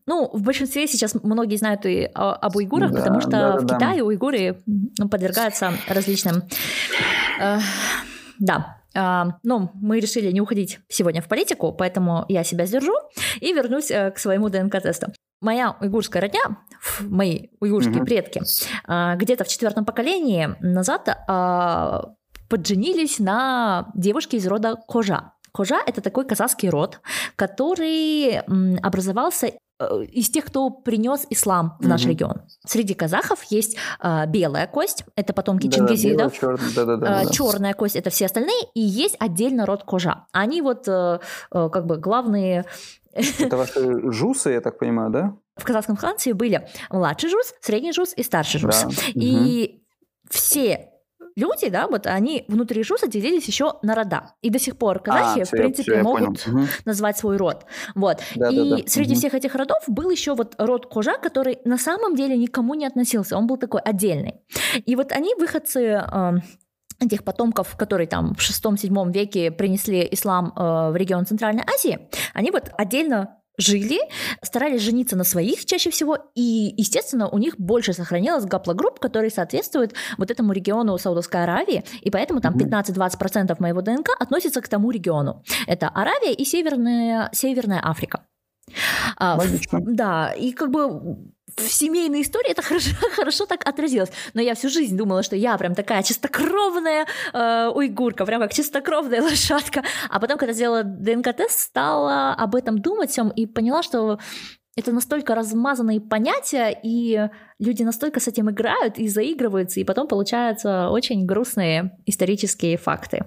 ну, 0.05 0.29
в 0.33 0.41
большинстве 0.41 0.87
сейчас 0.87 1.15
многие 1.23 1.55
знают 1.55 1.85
и 1.85 2.09
об 2.13 2.55
уйгурах, 2.55 2.91
да, 2.91 2.99
потому 2.99 3.21
что 3.21 3.29
да, 3.29 3.57
в 3.57 3.65
да, 3.65 3.75
Китае 3.75 3.99
да. 3.99 4.03
уйгуры 4.03 4.63
подвергаются 5.09 5.73
различным... 5.87 6.43
Э, 7.39 7.59
да, 8.39 8.82
но 8.93 9.71
мы 9.73 9.99
решили 9.99 10.31
не 10.31 10.41
уходить 10.41 10.79
сегодня 10.87 11.21
в 11.21 11.27
политику, 11.27 11.73
поэтому 11.73 12.25
я 12.29 12.43
себя 12.43 12.65
сдержу 12.65 12.93
и 13.41 13.53
вернусь 13.53 13.89
э, 13.91 14.11
к 14.11 14.19
своему 14.19 14.49
ДНК-тесту. 14.49 15.07
Моя 15.41 15.75
уйгурская 15.81 16.21
родня, 16.21 16.41
мои 17.01 17.47
уйгурские 17.59 17.97
угу. 17.97 18.05
предки, 18.05 18.41
а, 18.85 19.15
где-то 19.15 19.43
в 19.43 19.49
четвертом 19.49 19.83
поколении 19.83 20.55
назад 20.61 21.09
а, 21.27 22.13
подженились 22.49 23.19
на 23.19 23.91
девушке 23.93 24.37
из 24.37 24.47
рода 24.47 24.75
Кожа. 24.87 25.32
Кожа– 25.53 25.77
это 25.85 26.01
такой 26.01 26.25
казахский 26.25 26.69
род, 26.69 26.99
который 27.37 28.39
образовался 28.79 29.53
Э, 29.79 30.03
из 30.03 30.29
тех, 30.29 30.45
кто 30.45 30.69
принес 30.69 31.25
ислам 31.29 31.77
в 31.79 31.87
наш 31.87 32.05
mm-hmm. 32.05 32.09
регион. 32.09 32.41
Среди 32.65 32.93
казахов 32.93 33.43
есть 33.45 33.77
э, 34.01 34.25
белая 34.27 34.67
кость, 34.67 35.03
это 35.15 35.33
потомки 35.33 35.67
да, 35.67 35.77
чингизидов. 35.77 36.39
Белая, 36.41 36.57
чер... 36.57 36.73
да, 36.75 36.85
да, 36.85 36.97
да, 36.97 37.21
э, 37.21 37.25
да. 37.25 37.31
Черная 37.31 37.73
кость 37.73 37.95
это 37.95 38.09
все 38.09 38.25
остальные, 38.25 38.61
и 38.73 38.81
есть 38.81 39.15
отдельно 39.19 39.65
род 39.65 39.83
кожа. 39.83 40.25
Они 40.31 40.61
вот 40.61 40.87
э, 40.87 41.19
э, 41.51 41.69
как 41.71 41.85
бы 41.85 41.97
главные. 41.97 42.65
Это 43.13 43.57
ваши 43.57 44.11
жусы, 44.11 44.51
я 44.51 44.61
так 44.61 44.79
понимаю, 44.79 45.11
да? 45.11 45.35
В 45.55 45.63
казахском 45.63 45.95
ханстве 45.95 46.33
были 46.33 46.67
младший 46.89 47.29
жус, 47.29 47.53
средний 47.61 47.93
жус 47.93 48.13
и 48.15 48.23
старший 48.23 48.59
жус. 48.59 48.83
Да. 48.83 48.89
И 49.13 49.65
угу. 49.65 50.29
все 50.29 50.92
люди, 51.35 51.69
да, 51.69 51.87
вот 51.87 52.07
они 52.07 52.45
внутри 52.47 52.83
ЖУСа 52.83 53.07
делились 53.07 53.47
еще 53.47 53.75
на 53.81 53.95
рода. 53.95 54.33
И 54.41 54.49
до 54.49 54.59
сих 54.59 54.77
пор 54.77 54.99
казахи, 54.99 55.41
а, 55.41 55.45
в 55.45 55.49
принципе, 55.49 55.93
все, 55.93 56.03
могут 56.03 56.45
угу. 56.47 56.61
назвать 56.85 57.17
свой 57.17 57.37
род. 57.37 57.65
Вот. 57.95 58.19
Да, 58.35 58.49
и 58.49 58.69
да, 58.69 58.77
да. 58.77 58.83
среди 58.87 59.13
угу. 59.13 59.19
всех 59.19 59.33
этих 59.33 59.55
родов 59.55 59.83
был 59.87 60.09
еще 60.09 60.35
вот 60.35 60.55
род 60.57 60.87
Кожа, 60.87 61.17
который 61.17 61.59
на 61.65 61.77
самом 61.77 62.15
деле 62.15 62.37
никому 62.37 62.73
не 62.75 62.85
относился. 62.85 63.37
Он 63.37 63.47
был 63.47 63.57
такой 63.57 63.81
отдельный. 63.81 64.35
И 64.85 64.95
вот 64.95 65.11
они 65.11 65.35
выходцы 65.35 65.81
э, 65.81 66.31
этих 66.99 67.23
потомков, 67.23 67.75
которые 67.77 68.07
там 68.07 68.35
в 68.35 68.41
шестом-седьмом 68.41 69.11
веке 69.11 69.51
принесли 69.51 70.07
ислам 70.11 70.53
э, 70.55 70.91
в 70.91 70.95
регион 70.95 71.25
Центральной 71.25 71.63
Азии, 71.63 72.09
они 72.33 72.51
вот 72.51 72.71
отдельно 72.77 73.37
жили, 73.57 73.99
старались 74.41 74.81
жениться 74.81 75.15
на 75.15 75.23
своих 75.23 75.65
чаще 75.65 75.89
всего, 75.91 76.17
и, 76.35 76.73
естественно, 76.77 77.29
у 77.29 77.37
них 77.37 77.57
больше 77.57 77.93
сохранилось 77.93 78.45
гаплогрупп, 78.45 78.99
которые 78.99 79.31
соответствуют 79.31 79.93
вот 80.17 80.31
этому 80.31 80.53
региону 80.53 80.97
Саудовской 80.97 81.43
Аравии, 81.43 81.83
и 82.01 82.09
поэтому 82.09 82.41
там 82.41 82.55
15-20% 82.55 83.55
моего 83.59 83.81
ДНК 83.81 84.09
относится 84.19 84.61
к 84.61 84.67
тому 84.67 84.91
региону. 84.91 85.43
Это 85.67 85.87
Аравия 85.89 86.33
и 86.33 86.45
Северная, 86.45 87.29
Северная 87.33 87.81
Африка. 87.83 88.25
А, 89.17 89.35
Логично. 89.35 89.79
Да, 89.83 90.31
и 90.31 90.53
как 90.53 90.71
бы 90.71 91.17
в 91.55 91.71
семейной 91.71 92.21
истории 92.21 92.51
это 92.51 92.61
хорошо, 92.61 92.91
хорошо 93.15 93.45
так 93.45 93.67
отразилось. 93.67 94.11
Но 94.33 94.41
я 94.41 94.55
всю 94.55 94.69
жизнь 94.69 94.97
думала, 94.97 95.23
что 95.23 95.35
я 95.35 95.57
прям 95.57 95.75
такая 95.75 96.03
чистокровная 96.03 97.05
э, 97.33 97.71
уйгурка, 97.73 98.25
прям 98.25 98.41
как 98.41 98.53
чистокровная 98.53 99.21
лошадка. 99.23 99.83
А 100.09 100.19
потом, 100.19 100.37
когда 100.37 100.53
сделала 100.53 100.83
ДНК-тест, 100.83 101.59
стала 101.59 102.33
об 102.33 102.55
этом 102.55 102.79
думать 102.79 103.11
всем 103.11 103.29
и 103.29 103.45
поняла, 103.45 103.83
что 103.83 104.19
это 104.75 104.91
настолько 104.91 105.35
размазанные 105.35 106.01
понятия, 106.01 106.77
и 106.81 107.29
люди 107.59 107.83
настолько 107.83 108.19
с 108.19 108.27
этим 108.27 108.49
играют 108.49 108.97
и 108.97 109.07
заигрываются, 109.07 109.79
и 109.79 109.83
потом 109.83 110.07
получаются 110.07 110.89
очень 110.89 111.25
грустные 111.25 111.97
исторические 112.05 112.77
факты. 112.77 113.25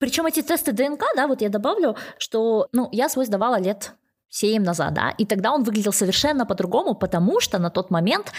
Причем 0.00 0.26
эти 0.26 0.42
тесты 0.42 0.72
ДНК, 0.72 1.04
да, 1.14 1.28
вот 1.28 1.40
я 1.40 1.48
добавлю, 1.48 1.96
что, 2.18 2.68
ну, 2.72 2.88
я 2.90 3.08
свой 3.08 3.26
сдавала 3.26 3.60
лет 3.60 3.94
7 4.34 4.62
назад, 4.62 4.94
да, 4.94 5.10
и 5.10 5.24
тогда 5.24 5.52
он 5.52 5.62
выглядел 5.62 5.92
совершенно 5.92 6.44
по-другому, 6.44 6.94
потому 6.94 7.40
что 7.40 7.58
на 7.58 7.70
тот 7.70 7.90
момент 7.90 8.32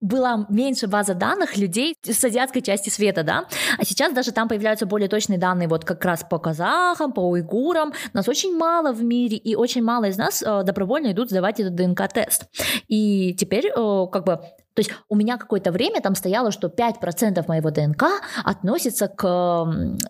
была 0.00 0.46
меньше 0.48 0.86
база 0.86 1.14
данных 1.14 1.56
людей 1.56 1.96
с 2.02 2.24
азиатской 2.24 2.62
части 2.62 2.90
света, 2.90 3.22
да, 3.22 3.46
а 3.78 3.84
сейчас 3.84 4.12
даже 4.12 4.32
там 4.32 4.48
появляются 4.48 4.86
более 4.86 5.08
точные 5.08 5.38
данные 5.38 5.66
вот 5.66 5.84
как 5.84 6.04
раз 6.04 6.22
по 6.22 6.38
казахам, 6.38 7.12
по 7.12 7.20
уйгурам, 7.20 7.92
нас 8.12 8.28
очень 8.28 8.56
мало 8.56 8.92
в 8.92 9.02
мире, 9.02 9.36
и 9.36 9.56
очень 9.56 9.82
мало 9.82 10.04
из 10.04 10.16
нас 10.16 10.42
э, 10.42 10.62
добровольно 10.62 11.10
идут 11.10 11.30
сдавать 11.30 11.58
этот 11.58 11.74
ДНК-тест. 11.74 12.44
И 12.86 13.34
теперь 13.34 13.66
э, 13.66 14.06
как 14.12 14.24
бы 14.24 14.40
то 14.74 14.80
есть 14.80 14.90
у 15.08 15.16
меня 15.16 15.36
какое-то 15.36 15.70
время 15.72 16.00
там 16.00 16.14
стояло, 16.16 16.50
что 16.50 16.66
5% 16.68 17.44
моего 17.48 17.70
ДНК 17.70 18.04
относится 18.44 19.06
к 19.08 19.24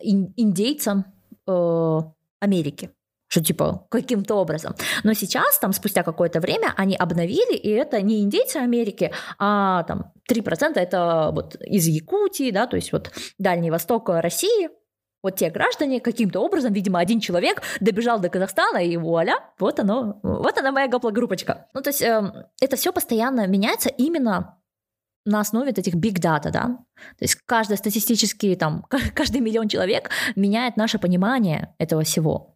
индейцам 0.00 1.04
э, 1.46 1.98
Америки 2.40 2.90
что 3.34 3.42
типа 3.42 3.86
каким-то 3.90 4.36
образом. 4.36 4.76
Но 5.02 5.12
сейчас, 5.12 5.58
там, 5.58 5.72
спустя 5.72 6.04
какое-то 6.04 6.38
время, 6.40 6.72
они 6.76 6.94
обновили, 6.94 7.56
и 7.56 7.68
это 7.70 8.00
не 8.00 8.22
индейцы 8.22 8.58
Америки, 8.58 9.10
а 9.38 9.82
там 9.82 10.12
3% 10.30 10.74
это 10.76 11.30
вот 11.34 11.56
из 11.56 11.88
Якутии, 11.88 12.52
да, 12.52 12.68
то 12.68 12.76
есть 12.76 12.92
вот 12.92 13.10
Дальний 13.38 13.72
Восток 13.72 14.08
России, 14.08 14.68
вот 15.24 15.36
те 15.36 15.50
граждане 15.50 16.00
каким-то 16.00 16.40
образом, 16.40 16.72
видимо, 16.72 17.00
один 17.00 17.18
человек 17.18 17.62
добежал 17.80 18.20
до 18.20 18.28
Казахстана, 18.28 18.78
и 18.78 18.96
вуаля, 18.96 19.40
вот 19.58 19.80
оно, 19.80 20.20
вот 20.22 20.56
она 20.56 20.70
моя 20.70 20.86
гаплогруппочка. 20.86 21.66
Ну, 21.74 21.80
то 21.80 21.90
есть 21.90 22.02
э, 22.02 22.46
это 22.60 22.76
все 22.76 22.92
постоянно 22.92 23.48
меняется 23.48 23.88
именно 23.88 24.58
на 25.24 25.40
основе 25.40 25.70
этих 25.70 25.94
big 25.94 26.20
data, 26.20 26.50
да, 26.52 26.62
то 26.96 27.22
есть 27.22 27.34
каждый 27.46 27.78
статистический, 27.78 28.54
там, 28.54 28.86
каждый 29.14 29.40
миллион 29.40 29.66
человек 29.66 30.10
меняет 30.36 30.76
наше 30.76 31.00
понимание 31.00 31.74
этого 31.78 32.04
всего. 32.04 32.53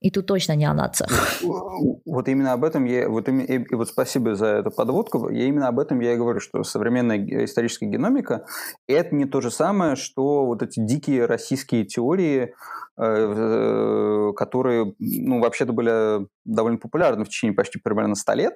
И 0.00 0.10
тут 0.10 0.26
точно 0.26 0.56
не 0.56 0.64
о 0.64 0.72
нациях. 0.72 1.10
Вот 1.42 2.28
именно 2.28 2.52
об 2.52 2.64
этом 2.64 2.86
я... 2.86 3.08
Вот, 3.08 3.28
и, 3.28 3.32
и 3.32 3.74
вот 3.74 3.88
спасибо 3.88 4.34
за 4.34 4.46
эту 4.46 4.70
подводку. 4.70 5.28
Я 5.28 5.44
именно 5.44 5.68
об 5.68 5.78
этом 5.78 6.00
я 6.00 6.14
и 6.14 6.16
говорю, 6.16 6.40
что 6.40 6.64
современная 6.64 7.44
историческая 7.44 7.86
геномика– 7.86 8.46
это 8.88 9.14
не 9.14 9.26
то 9.26 9.40
же 9.40 9.50
самое, 9.50 9.96
что 9.96 10.46
вот 10.46 10.62
эти 10.62 10.80
дикие 10.80 11.26
российские 11.26 11.84
теории, 11.84 12.54
э, 12.96 13.02
э, 13.02 14.32
которые, 14.36 14.94
ну, 14.98 15.40
вообще-то 15.40 15.72
были 15.72 16.26
довольно 16.46 16.78
популярны 16.78 17.24
в 17.24 17.28
течение 17.28 17.54
почти 17.54 17.78
примерно 17.78 18.14
100 18.14 18.32
лет 18.34 18.54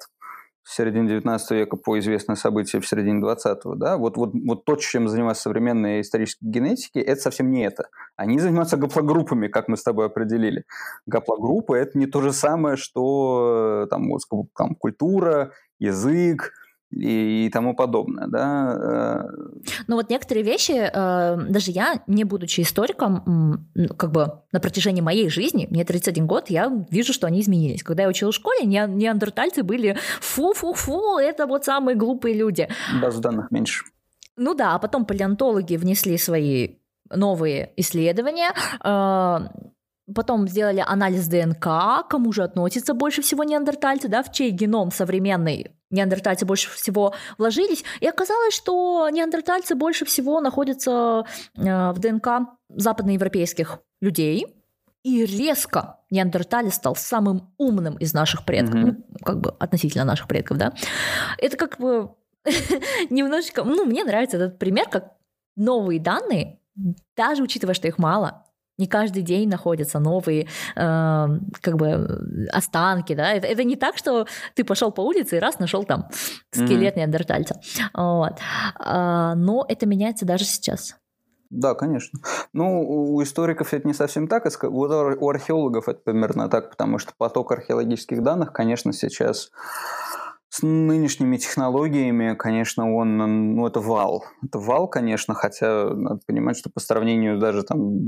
в 0.64 0.74
середине 0.74 1.09
19 1.09 1.50
века 1.50 1.77
по 1.77 1.98
известным 1.98 2.37
событиям 2.37 2.83
в 2.83 2.87
середине 2.87 3.22
20-го, 3.22 3.74
да, 3.74 3.98
вот, 3.98 4.16
вот, 4.16 4.31
вот 4.33 4.64
то, 4.64 4.77
чем 4.77 5.09
занимаются 5.09 5.44
современные 5.44 6.00
исторические 6.00 6.50
генетики, 6.50 6.98
это 6.98 7.20
совсем 7.20 7.50
не 7.50 7.64
это. 7.64 7.88
Они 8.16 8.38
занимаются 8.38 8.79
гаплогруппами, 8.79 9.48
как 9.48 9.68
мы 9.68 9.77
с 9.77 9.83
тобой 9.83 10.07
определили. 10.07 10.64
Гаплогруппы– 11.07 11.77
это 11.77 11.98
не 11.98 12.07
то 12.07 12.22
же 12.22 12.33
самое, 12.33 12.77
что 12.77 13.87
там, 13.90 14.09
вот, 14.09 14.22
там 14.57 14.74
культура, 14.74 15.53
язык, 15.79 16.53
и, 16.97 17.47
и 17.47 17.51
тому 17.51 17.75
подобное, 17.75 18.27
да. 18.27 19.27
Э. 19.27 19.73
Ну 19.87 19.97
вот 19.97 20.11
некоторые 20.11 20.45
вещи, 20.45 20.73
э, 20.73 21.37
даже 21.49 21.71
я, 21.71 22.03
не 22.07 22.25
будучи 22.25 22.61
историком, 22.61 23.69
как 23.97 24.13
бы 24.13 24.41
на 24.53 24.61
протяжении 24.61 25.01
моей 25.01 25.29
жизни, 25.29 25.67
мне 25.71 25.85
31 25.85 26.27
год, 26.27 26.51
я 26.51 26.73
вижу, 26.91 27.13
что 27.13 27.27
они 27.27 27.41
изменились. 27.41 27.83
Когда 27.83 28.05
я 28.05 28.09
учила 28.09 28.33
в 28.33 28.35
школе, 28.35 28.65
не, 28.65 28.85
неандертальцы 28.87 29.63
были 29.63 29.97
фу-фу-фу, 30.21 31.19
это 31.19 31.47
вот 31.47 31.65
самые 31.65 31.97
глупые 31.97 32.35
люди. 32.35 32.69
Баз 33.01 33.19
данных 33.19 33.51
меньше. 33.51 33.85
Ну 34.37 34.55
да, 34.55 34.75
а 34.75 34.79
потом 34.79 35.05
палеонтологи 35.05 35.77
внесли 35.77 36.19
свои 36.19 36.77
новые 37.11 37.73
исследования, 37.77 38.51
э, 38.83 39.49
Потом 40.12 40.47
сделали 40.49 40.85
анализ 40.87 41.27
ДНК, 41.29 42.07
кому 42.09 42.33
же 42.33 42.43
относится 42.43 42.93
больше 42.93 43.23
всего 43.23 43.43
неандертальцы, 43.43 44.09
да, 44.09 44.23
в 44.23 44.33
чей 44.33 44.51
геном 44.51 44.90
современный 44.90 45.75
неандертальцы 45.90 46.45
больше 46.45 46.71
всего 46.71 47.14
вложились. 47.38 47.85
И 48.01 48.07
оказалось, 48.07 48.55
что 48.55 49.09
неандертальцы 49.11 49.75
больше 49.75 50.05
всего 50.05 50.40
находятся 50.40 51.25
э, 51.57 51.93
в 51.93 51.99
ДНК 51.99 52.51
западноевропейских 52.69 53.79
людей. 54.01 54.47
И 55.05 55.25
резко 55.25 56.01
неандерталец 56.11 56.75
стал 56.75 56.97
самым 56.97 57.55
умным 57.59 57.97
из 57.97 58.14
наших 58.14 58.45
предков, 58.45 58.75
mm-hmm. 58.75 59.05
ну, 59.09 59.19
как 59.25 59.40
бы 59.40 59.51
относительно 59.59 60.05
наших 60.05 60.29
предков, 60.29 60.57
да. 60.57 60.73
Это 61.38 61.57
как 61.57 61.79
бы 61.79 62.14
немножечко, 63.11 63.64
ну, 63.64 63.85
мне 63.85 64.05
нравится 64.05 64.38
этот 64.38 64.59
пример, 64.59 64.88
как 64.88 65.12
новые 65.57 66.01
данные, 66.01 66.59
даже 67.17 67.43
учитывая, 67.43 67.75
что 67.75 67.87
их 67.87 67.99
мало, 67.99 68.44
не 68.79 68.87
каждый 68.87 69.23
день 69.23 69.49
находятся 69.49 69.99
новые 69.99 70.49
э, 70.77 71.27
как 71.61 71.77
бы 71.77 72.49
останки, 72.53 73.15
да. 73.15 73.33
Это, 73.33 73.47
это 73.47 73.65
не 73.65 73.77
так, 73.77 73.97
что 73.97 74.27
ты 74.55 74.65
пошел 74.65 74.91
по 74.91 75.01
улице 75.01 75.37
и 75.37 75.41
раз 75.41 75.59
нашел 75.59 75.85
там 75.85 76.09
скелет 76.51 76.95
mm-hmm. 76.95 76.99
неандертальца. 76.99 77.61
Вот. 77.95 78.35
А, 78.77 79.35
но 79.35 79.65
это 79.69 79.87
меняется 79.87 80.25
даже 80.27 80.45
сейчас. 80.45 80.97
Да, 81.51 81.75
конечно. 81.75 82.19
Ну, 82.53 82.83
у 82.83 83.23
историков 83.23 83.73
это 83.73 83.87
не 83.87 83.95
совсем 83.95 84.27
так, 84.27 84.45
у 84.65 85.29
археологов 85.29 85.89
это 85.89 86.01
примерно 86.01 86.49
так, 86.49 86.71
потому 86.71 86.99
что 86.99 87.13
поток 87.17 87.53
археологических 87.53 88.23
данных, 88.23 88.53
конечно, 88.53 88.93
сейчас 88.93 89.53
с 90.55 90.62
нынешними 90.62 91.37
технологиями, 91.37 92.37
конечно, 92.37 92.95
он, 92.95 93.17
ну, 93.57 93.67
это 93.67 93.81
вал. 93.81 94.25
Это 94.40 94.61
вал, 94.61 94.87
конечно, 94.87 95.35
хотя 95.35 95.90
надо 95.93 96.21
понимать, 96.29 96.57
что 96.57 96.71
по 96.71 96.79
сравнению 96.79 97.40
даже 97.40 97.64
там 97.64 97.99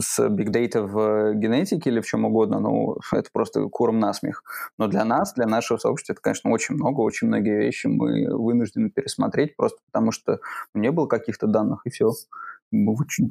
с 0.00 0.20
Big 0.20 0.50
Data 0.50 0.82
в 0.82 1.32
генетике 1.32 1.88
или 1.88 2.00
в 2.00 2.06
чем 2.06 2.26
угодно, 2.26 2.60
ну, 2.60 2.98
это 3.10 3.30
просто 3.32 3.62
куром 3.70 4.00
насмех. 4.00 4.42
Но 4.76 4.86
для 4.86 5.06
нас, 5.06 5.32
для 5.32 5.46
нашего 5.46 5.78
сообщества, 5.78 6.12
это, 6.12 6.20
конечно, 6.20 6.50
очень 6.50 6.74
много, 6.74 7.00
очень 7.00 7.28
многие 7.28 7.56
вещи 7.56 7.86
мы 7.86 8.36
вынуждены 8.36 8.90
пересмотреть 8.90 9.56
просто 9.56 9.78
потому, 9.90 10.12
что 10.12 10.40
не 10.74 10.90
было 10.90 11.06
каких-то 11.06 11.46
данных, 11.46 11.86
и 11.86 11.90
все. 11.90 12.10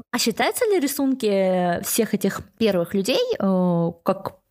А 0.09 0.17
считаются 0.17 0.65
ли 0.65 0.79
рисунки 0.79 1.79
всех 1.83 2.15
этих 2.15 2.41
первых 2.57 2.95
людей 2.95 3.21
э, 3.37 3.91
как 4.03 4.42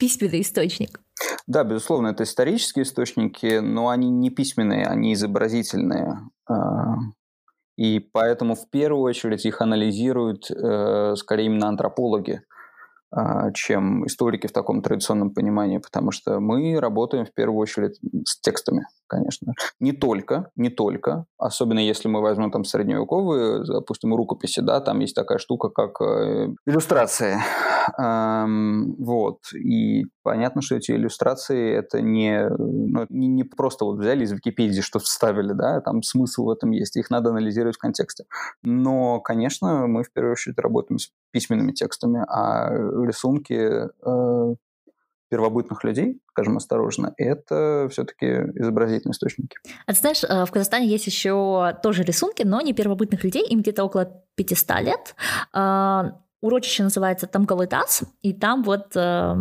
письменный 0.00 0.40
источник? 0.40 1.00
Да, 1.46 1.62
безусловно, 1.62 2.08
это 2.08 2.24
исторические 2.24 2.84
источники, 2.84 3.58
но 3.58 3.90
они 3.90 4.10
не 4.10 4.30
письменные, 4.30 4.86
они 4.86 5.12
изобразительные. 5.12 6.18
А, 6.48 6.94
и 7.76 8.00
поэтому 8.00 8.54
в 8.54 8.68
первую 8.70 9.02
очередь 9.02 9.44
их 9.44 9.60
анализируют 9.60 10.50
э, 10.50 11.14
скорее 11.16 11.46
именно 11.46 11.68
антропологи. 11.68 12.42
А, 13.12 13.50
чем 13.52 14.06
историки 14.06 14.46
в 14.46 14.52
таком 14.52 14.82
традиционном 14.82 15.34
понимании, 15.34 15.78
потому 15.78 16.12
что 16.12 16.38
мы 16.38 16.78
работаем 16.78 17.26
в 17.26 17.34
первую 17.34 17.58
очередь 17.58 17.98
с 18.24 18.40
текстами, 18.40 18.86
конечно. 19.08 19.52
Не 19.80 19.90
только, 19.90 20.50
не 20.54 20.70
только, 20.70 21.26
особенно 21.36 21.80
если 21.80 22.06
мы 22.06 22.20
возьмем 22.20 22.52
там 22.52 22.62
средневековые, 22.62 23.64
допустим, 23.64 24.14
рукописи, 24.14 24.60
да, 24.60 24.80
там 24.80 25.00
есть 25.00 25.16
такая 25.16 25.38
штука, 25.38 25.70
как 25.70 26.00
э, 26.00 26.54
иллюстрации. 26.66 27.38
Вот. 27.98 29.38
И 29.54 30.04
понятно, 30.22 30.62
что 30.62 30.76
эти 30.76 30.92
иллюстрации 30.92 31.74
это 31.74 32.00
не, 32.00 32.48
ну, 32.48 33.06
не, 33.08 33.28
не 33.28 33.44
просто 33.44 33.84
вот 33.84 33.98
взяли 33.98 34.24
из 34.24 34.32
Википедии, 34.32 34.80
что 34.80 34.98
вставили, 34.98 35.52
да, 35.52 35.80
там 35.80 36.02
смысл 36.02 36.44
в 36.44 36.50
этом 36.50 36.70
есть, 36.70 36.96
их 36.96 37.10
надо 37.10 37.30
анализировать 37.30 37.76
в 37.76 37.80
контексте. 37.80 38.24
Но, 38.62 39.20
конечно, 39.20 39.86
мы 39.86 40.02
в 40.04 40.12
первую 40.12 40.32
очередь 40.32 40.58
работаем 40.58 40.98
с 40.98 41.10
письменными 41.32 41.72
текстами, 41.72 42.24
а 42.28 42.70
рисунки 42.70 43.54
э, 43.54 44.54
первобытных 45.30 45.84
людей, 45.84 46.20
скажем 46.28 46.56
осторожно, 46.56 47.14
это 47.16 47.88
все-таки 47.90 48.26
изобразительные 48.26 49.12
источники. 49.12 49.56
А 49.86 49.92
ты 49.92 50.00
знаешь, 50.00 50.24
э, 50.24 50.44
в 50.44 50.50
Казахстане 50.50 50.88
есть 50.88 51.06
еще 51.06 51.78
тоже 51.82 52.02
рисунки, 52.02 52.42
но 52.42 52.60
не 52.60 52.74
первобытных 52.74 53.24
людей, 53.24 53.46
им 53.46 53.60
где-то 53.60 53.84
около 53.84 54.24
500 54.34 54.80
лет. 54.80 55.14
Урочище 56.40 56.82
называется 56.82 57.26
Тамгалытас, 57.26 58.02
и 58.22 58.32
там 58.32 58.62
вот 58.62 58.96
э, 58.96 59.34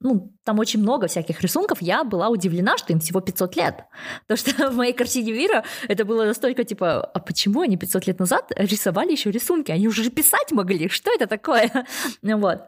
ну, 0.00 0.32
там 0.44 0.58
очень 0.58 0.80
много 0.80 1.06
всяких 1.06 1.40
рисунков, 1.40 1.82
я 1.82 2.04
была 2.04 2.28
удивлена, 2.28 2.76
что 2.76 2.92
им 2.92 3.00
всего 3.00 3.20
500 3.20 3.56
лет. 3.56 3.84
То, 4.26 4.36
что 4.36 4.70
в 4.70 4.76
моей 4.76 4.92
картине 4.92 5.32
мира 5.32 5.64
это 5.88 6.04
было 6.04 6.24
настолько, 6.24 6.64
типа, 6.64 7.00
а 7.00 7.18
почему 7.18 7.62
они 7.62 7.76
500 7.76 8.06
лет 8.06 8.18
назад 8.18 8.52
рисовали 8.56 9.12
еще 9.12 9.30
рисунки? 9.30 9.72
Они 9.72 9.88
уже 9.88 10.08
писать 10.10 10.52
могли, 10.52 10.88
что 10.88 11.10
это 11.12 11.26
такое? 11.26 11.70
Вот. 12.22 12.66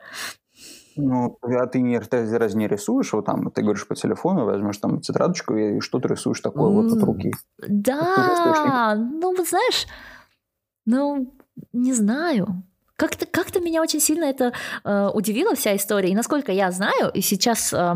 Ну, 0.96 1.38
а 1.42 1.66
ты, 1.66 1.80
не, 1.80 2.00
ты 2.00 2.38
разве 2.38 2.58
не 2.58 2.66
рисуешь, 2.66 3.12
вот 3.12 3.26
там, 3.26 3.50
ты 3.52 3.62
говоришь 3.62 3.86
по 3.86 3.94
телефону, 3.94 4.44
возьмешь 4.44 4.78
там 4.78 5.00
тетрадочку 5.00 5.54
и 5.54 5.80
что 5.80 6.00
ты 6.00 6.08
рисуешь 6.08 6.40
такое 6.40 6.70
вот 6.70 6.92
от 6.92 7.02
руки? 7.04 7.32
Да, 7.58 8.96
ну, 8.96 9.36
знаешь, 9.44 9.86
ну, 10.86 11.32
не 11.72 11.92
знаю. 11.92 12.64
Как-то 12.98 13.26
как 13.26 13.48
меня 13.68 13.82
очень 13.82 14.00
сильно 14.00 14.24
это 14.24 14.52
э, 14.84 15.10
удивила 15.14 15.54
вся 15.54 15.76
история. 15.76 16.10
И 16.10 16.14
насколько 16.14 16.52
я 16.52 16.70
знаю, 16.70 17.10
и 17.12 17.20
сейчас, 17.20 17.72
э, 17.72 17.94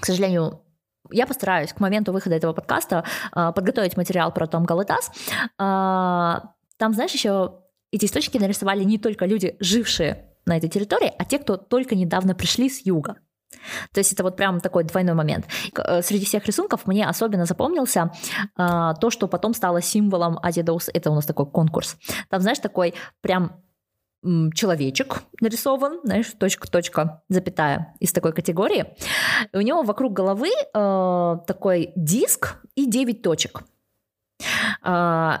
к 0.00 0.06
сожалению, 0.06 0.62
я 1.10 1.26
постараюсь 1.26 1.72
к 1.72 1.80
моменту 1.80 2.12
выхода 2.12 2.36
этого 2.36 2.52
подкаста 2.52 3.04
э, 3.34 3.52
подготовить 3.52 3.96
материал 3.96 4.32
про 4.32 4.46
Том 4.46 4.64
Галатас. 4.64 5.10
Э, 5.58 6.40
там, 6.78 6.94
знаешь, 6.94 7.12
еще 7.12 7.62
эти 7.90 8.04
источники 8.04 8.38
нарисовали 8.38 8.84
не 8.84 8.98
только 8.98 9.26
люди, 9.26 9.56
жившие 9.58 10.30
на 10.46 10.56
этой 10.56 10.68
территории, 10.68 11.12
а 11.18 11.24
те, 11.24 11.38
кто 11.38 11.56
только 11.56 11.94
недавно 11.94 12.34
пришли 12.34 12.68
с 12.68 12.86
юга. 12.86 13.16
То 13.92 13.98
есть 13.98 14.12
это 14.12 14.22
вот 14.22 14.36
прям 14.36 14.60
такой 14.60 14.84
двойной 14.84 15.14
момент. 15.14 15.46
Э, 15.76 16.00
среди 16.00 16.26
всех 16.26 16.46
рисунков 16.46 16.86
мне 16.86 17.08
особенно 17.08 17.44
запомнился 17.44 18.12
э, 18.56 18.94
то, 19.00 19.10
что 19.10 19.26
потом 19.26 19.52
стало 19.54 19.82
символом 19.82 20.38
Азидоус. 20.42 20.90
Это 20.94 21.10
у 21.10 21.14
нас 21.14 21.26
такой 21.26 21.50
конкурс. 21.50 21.96
Там, 22.30 22.40
знаешь, 22.40 22.60
такой 22.60 22.94
прям 23.20 23.62
человечек 24.54 25.22
нарисован, 25.40 26.00
знаешь, 26.04 26.30
точка, 26.38 26.70
точка, 26.70 27.22
запятая 27.28 27.94
из 27.98 28.12
такой 28.12 28.32
категории. 28.32 28.94
И 29.52 29.56
у 29.56 29.60
него 29.60 29.82
вокруг 29.82 30.12
головы 30.12 30.50
э, 30.50 31.36
такой 31.46 31.92
диск 31.96 32.56
и 32.76 32.86
9 32.86 33.22
точек. 33.22 33.62
Э, 34.84 35.38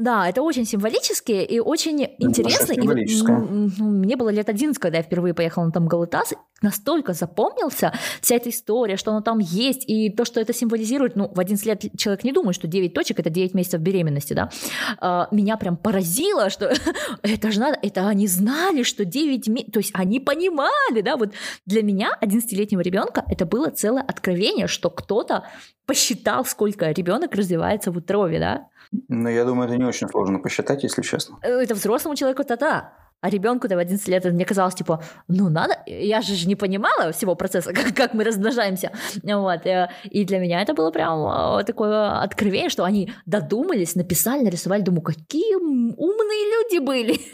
да, 0.00 0.28
это 0.28 0.42
очень 0.42 0.64
символически 0.64 1.32
и 1.32 1.60
очень 1.60 2.04
это 2.04 2.14
интересно. 2.18 2.72
И, 2.72 2.80
ну, 2.80 3.68
мне 3.78 4.16
было 4.16 4.30
лет 4.30 4.48
11, 4.48 4.78
когда 4.78 4.98
я 4.98 5.04
впервые 5.04 5.34
поехала 5.34 5.66
на 5.66 5.72
там 5.72 5.86
Галатас, 5.86 6.32
настолько 6.62 7.12
запомнился 7.12 7.92
вся 8.20 8.36
эта 8.36 8.48
история, 8.50 8.96
что 8.96 9.10
она 9.10 9.22
там 9.22 9.38
есть, 9.38 9.84
и 9.88 10.10
то, 10.10 10.24
что 10.24 10.40
это 10.40 10.52
символизирует, 10.52 11.16
ну, 11.16 11.28
в 11.28 11.38
11 11.38 11.66
лет 11.66 11.84
человек 11.96 12.24
не 12.24 12.32
думает, 12.32 12.54
что 12.54 12.66
9 12.66 12.94
точек— 12.94 13.18
это 13.20 13.30
9 13.30 13.54
месяцев 13.54 13.80
беременности, 13.80 14.32
да, 14.32 14.50
а, 14.98 15.28
меня 15.30 15.56
прям 15.56 15.76
поразило, 15.76 16.50
что 16.50 16.72
это 17.22 17.50
же 17.50 17.60
надо, 17.60 17.78
это 17.82 18.08
они 18.08 18.26
знали, 18.26 18.82
что 18.82 19.04
9 19.04 19.48
месяцев, 19.48 19.72
то 19.72 19.80
есть 19.80 19.90
они 19.94 20.20
понимали, 20.20 21.00
да, 21.02 21.16
вот 21.16 21.32
для 21.66 21.82
меня, 21.82 22.16
11-летнего 22.22 22.80
ребенка, 22.80 23.24
это 23.28 23.46
было 23.46 23.70
целое 23.70 24.02
откровение, 24.02 24.66
что 24.66 24.90
кто-то 24.90 25.44
посчитал, 25.86 26.44
сколько 26.44 26.90
ребенок 26.90 27.34
развивается 27.34 27.90
в 27.90 27.96
утробе, 27.96 28.38
да. 28.38 28.68
Ну, 29.08 29.28
я 29.28 29.44
думаю, 29.44 29.68
это 29.68 29.78
не 29.78 29.84
очень 29.84 30.08
сложно 30.08 30.38
посчитать, 30.38 30.82
если 30.82 31.02
честно. 31.02 31.38
Э, 31.42 31.62
это 31.62 31.74
взрослому 31.74 32.16
человеку-то 32.16 32.56
да. 32.56 32.92
А 33.22 33.28
ребенку-то 33.28 33.76
в 33.76 33.78
11 33.78 34.08
лет 34.08 34.24
мне 34.24 34.46
казалось, 34.46 34.74
типа, 34.74 35.02
ну 35.28 35.50
надо, 35.50 35.74
я 35.86 36.22
же 36.22 36.48
не 36.48 36.56
понимала 36.56 37.12
всего 37.12 37.34
процесса, 37.34 37.72
как, 37.74 37.94
как 37.94 38.14
мы 38.14 38.24
размножаемся. 38.24 38.92
Вот. 39.22 39.66
Э, 39.66 39.90
и 40.10 40.24
для 40.24 40.38
меня 40.38 40.62
это 40.62 40.74
было 40.74 40.90
прям 40.90 41.60
э, 41.60 41.64
такое 41.64 42.22
откровение, 42.22 42.70
что 42.70 42.84
они 42.84 43.12
додумались, 43.26 43.94
написали, 43.94 44.42
нарисовали. 44.42 44.82
Думаю, 44.82 45.02
какие 45.02 45.54
умные 45.56 46.44
люди 46.52 46.78
были. 46.78 47.20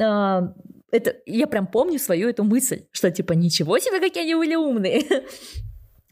А, 0.00 0.52
это, 0.90 1.16
я 1.26 1.46
прям 1.46 1.66
помню 1.66 1.98
свою 1.98 2.28
эту 2.28 2.44
мысль, 2.44 2.84
что 2.92 3.10
типа 3.10 3.32
ничего 3.32 3.78
себе, 3.78 4.00
какие 4.00 4.24
они 4.24 4.34
были 4.34 4.54
умные. 4.54 5.02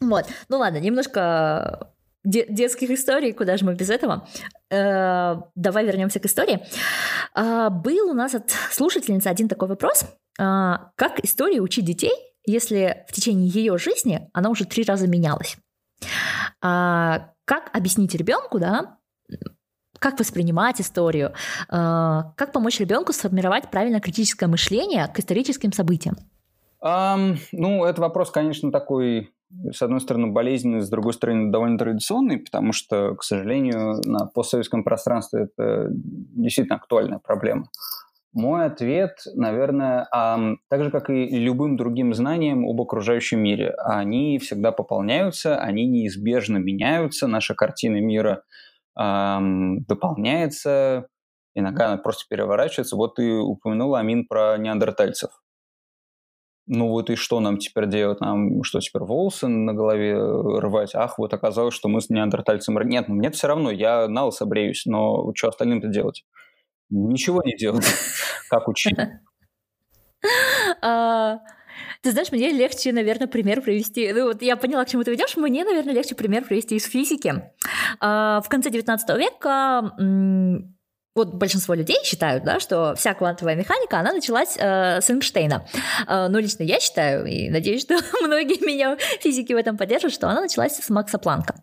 Вот. 0.01 0.25
Ну 0.49 0.57
ладно, 0.57 0.79
немножко 0.79 1.92
детских 2.23 2.89
историй, 2.89 3.33
куда 3.33 3.57
же 3.57 3.65
мы 3.65 3.75
без 3.75 3.89
этого? 3.89 4.27
Э, 4.69 5.35
давай 5.55 5.85
вернемся 5.85 6.19
к 6.19 6.25
истории. 6.25 6.65
Э, 7.35 7.69
был 7.69 8.09
у 8.09 8.13
нас 8.13 8.33
от 8.33 8.51
слушательницы 8.71 9.27
один 9.27 9.47
такой 9.47 9.67
вопрос. 9.67 10.05
Э, 10.39 10.75
как 10.95 11.19
истории 11.23 11.59
учить 11.59 11.85
детей, 11.85 12.13
если 12.45 13.05
в 13.07 13.13
течение 13.13 13.47
ее 13.47 13.77
жизни 13.77 14.29
она 14.33 14.49
уже 14.49 14.65
три 14.65 14.83
раза 14.83 15.07
менялась? 15.07 15.57
Э, 16.61 17.19
как 17.45 17.69
объяснить 17.73 18.15
ребенку, 18.15 18.59
да, 18.59 18.97
как 19.99 20.19
воспринимать 20.19 20.81
историю, 20.81 21.33
как 21.69 22.51
помочь 22.51 22.79
ребенку 22.79 23.13
сформировать 23.13 23.71
правильное 23.71 24.01
критическое 24.01 24.47
мышление 24.47 25.07
к 25.07 25.19
историческим 25.19 25.71
событиям? 25.71 26.17
Um, 26.83 27.37
ну, 27.53 27.85
это 27.85 28.01
вопрос, 28.01 28.29
конечно, 28.29 28.69
такой 28.69 29.33
с 29.71 29.81
одной 29.81 30.01
стороны, 30.01 30.31
болезненный, 30.31 30.81
с 30.81 30.89
другой 30.89 31.13
стороны, 31.13 31.51
довольно 31.51 31.77
традиционный, 31.77 32.39
потому 32.39 32.73
что, 32.73 33.15
к 33.15 33.23
сожалению, 33.23 34.01
на 34.05 34.25
постсоветском 34.25 34.83
пространстве 34.83 35.43
это 35.43 35.87
действительно 35.91 36.77
актуальная 36.77 37.19
проблема. 37.19 37.69
Мой 38.33 38.65
ответ, 38.65 39.19
наверное, 39.35 40.07
а, 40.11 40.55
так 40.67 40.83
же, 40.83 40.89
как 40.89 41.11
и 41.11 41.27
любым 41.37 41.77
другим 41.77 42.15
знаниям 42.15 42.65
об 42.65 42.81
окружающем 42.81 43.39
мире. 43.39 43.75
Они 43.77 44.39
всегда 44.39 44.71
пополняются, 44.71 45.57
они 45.57 45.85
неизбежно 45.85 46.57
меняются, 46.57 47.27
наша 47.27 47.53
картина 47.53 48.01
мира 48.01 48.43
а, 48.95 49.39
дополняется, 49.87 51.07
иногда 51.53 51.89
она 51.89 51.97
просто 51.97 52.25
переворачивается. 52.27 52.95
Вот 52.95 53.15
ты 53.15 53.37
упомянул, 53.37 53.95
Амин, 53.95 54.25
про 54.25 54.57
неандертальцев 54.57 55.29
ну 56.65 56.87
вот 56.89 57.09
и 57.09 57.15
что 57.15 57.39
нам 57.39 57.57
теперь 57.57 57.87
делать? 57.87 58.21
Нам 58.21 58.63
что, 58.63 58.79
теперь 58.79 59.03
волосы 59.03 59.47
на 59.47 59.73
голове 59.73 60.11
э, 60.11 60.59
рвать? 60.59 60.95
Ах, 60.95 61.17
вот 61.17 61.33
оказалось, 61.33 61.73
что 61.73 61.89
мы 61.89 61.99
с 62.01 62.09
неандертальцем... 62.09 62.77
Нет, 62.87 63.09
ну, 63.09 63.15
мне 63.15 63.31
все 63.31 63.47
равно, 63.47 63.69
я 63.71 64.07
на 64.07 64.25
лысо 64.25 64.45
бреюсь, 64.45 64.85
но 64.85 65.31
что 65.35 65.49
остальным-то 65.49 65.87
делать? 65.87 66.23
Ничего 66.89 67.41
не 67.43 67.55
делать. 67.55 67.85
Как 68.49 68.67
учить? 68.67 68.97
А, 70.81 71.39
ты 72.01 72.11
знаешь, 72.11 72.31
мне 72.31 72.49
легче, 72.49 72.93
наверное, 72.93 73.27
пример 73.27 73.61
привести. 73.61 74.11
Ну, 74.13 74.27
вот 74.27 74.41
я 74.41 74.55
поняла, 74.55 74.85
к 74.85 74.89
чему 74.89 75.03
ты 75.03 75.11
ведешь. 75.11 75.35
Мне, 75.35 75.65
наверное, 75.65 75.93
легче 75.93 76.15
пример 76.15 76.45
привести 76.45 76.75
из 76.75 76.85
физики. 76.85 77.51
А, 77.99 78.41
в 78.41 78.47
конце 78.47 78.69
19 78.69 79.17
века 79.17 79.93
вот 81.15 81.33
большинство 81.33 81.73
людей 81.73 81.97
считают, 82.03 82.43
да, 82.43 82.59
что 82.59 82.95
вся 82.95 83.13
квантовая 83.13 83.55
механика, 83.55 83.99
она 83.99 84.13
началась 84.13 84.55
э, 84.57 84.99
с 85.01 85.09
Эйнштейна. 85.09 85.65
Э, 86.07 86.27
но 86.27 86.39
лично 86.39 86.63
я 86.63 86.79
считаю, 86.79 87.25
и 87.25 87.49
надеюсь, 87.49 87.81
что 87.83 87.95
многие 88.21 88.63
меня 88.65 88.97
физики 89.19 89.53
в 89.53 89.57
этом 89.57 89.77
поддержат, 89.77 90.13
что 90.13 90.29
она 90.29 90.41
началась 90.41 90.77
с 90.77 90.89
Макса 90.89 91.17
Планка. 91.17 91.55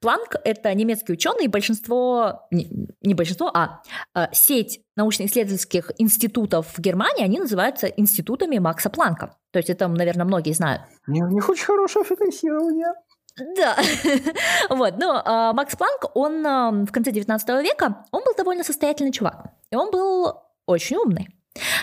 Планк– 0.00 0.36
это 0.44 0.72
немецкий 0.74 1.12
ученый, 1.12 1.44
и 1.44 1.48
большинство, 1.48 2.48
не, 2.50 3.14
большинство, 3.14 3.50
а 3.54 3.82
э, 4.14 4.26
сеть 4.32 4.80
научно-исследовательских 4.96 5.92
институтов 5.98 6.66
в 6.76 6.80
Германии, 6.80 7.22
они 7.22 7.38
называются 7.38 7.86
институтами 7.86 8.58
Макса 8.58 8.90
Планка. 8.90 9.36
То 9.52 9.58
есть 9.58 9.70
это, 9.70 9.88
наверное, 9.88 10.24
многие 10.24 10.52
знают. 10.52 10.82
У 11.06 11.12
них 11.12 11.48
очень 11.48 11.66
хорошее 11.66 12.04
финансирование. 12.04 12.94
Да, 13.36 13.78
вот, 14.68 14.98
но 14.98 15.22
а, 15.24 15.52
Макс 15.52 15.74
Планк, 15.76 16.04
он 16.14 16.84
в 16.84 16.92
конце 16.92 17.12
19 17.12 17.48
века, 17.62 18.04
он 18.10 18.22
был 18.24 18.34
довольно 18.36 18.64
состоятельный 18.64 19.12
чувак, 19.12 19.46
и 19.70 19.76
он 19.76 19.90
был 19.90 20.42
очень 20.66 20.96
умный. 20.96 21.28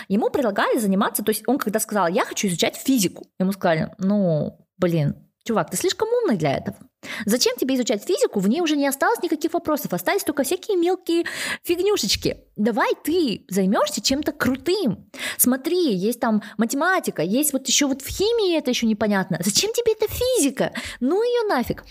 Ему 0.08 0.30
предлагали 0.30 0.78
заниматься, 0.78 1.24
то 1.24 1.30
есть 1.30 1.42
он 1.46 1.58
когда 1.58 1.80
сказал, 1.80 2.08
я 2.08 2.24
хочу 2.24 2.48
изучать 2.48 2.76
физику, 2.76 3.26
ему 3.38 3.52
сказали, 3.52 3.94
ну, 3.98 4.58
блин, 4.78 5.28
чувак, 5.44 5.70
ты 5.70 5.76
слишком 5.76 6.08
умный 6.08 6.36
для 6.36 6.56
этого. 6.56 6.76
Зачем 7.24 7.56
тебе 7.56 7.74
изучать 7.76 8.04
физику? 8.04 8.40
В 8.40 8.48
ней 8.48 8.60
уже 8.60 8.76
не 8.76 8.86
осталось 8.86 9.22
никаких 9.22 9.52
вопросов, 9.52 9.92
остались 9.92 10.24
только 10.24 10.42
всякие 10.42 10.76
мелкие 10.76 11.24
фигнюшечки. 11.62 12.38
Давай 12.56 12.92
ты 13.04 13.44
займешься 13.48 14.02
чем-то 14.02 14.32
крутым. 14.32 15.10
Смотри, 15.38 15.94
есть 15.94 16.20
там 16.20 16.42
математика, 16.58 17.22
есть 17.22 17.52
вот 17.52 17.66
еще 17.68 17.86
вот 17.86 18.02
в 18.02 18.08
химии 18.08 18.56
это 18.56 18.70
еще 18.70 18.86
непонятно. 18.86 19.38
Зачем 19.40 19.72
тебе 19.72 19.92
эта 19.92 20.06
физика? 20.12 20.72
Ну 21.00 21.22
ее 21.22 21.48
нафиг. 21.48 21.84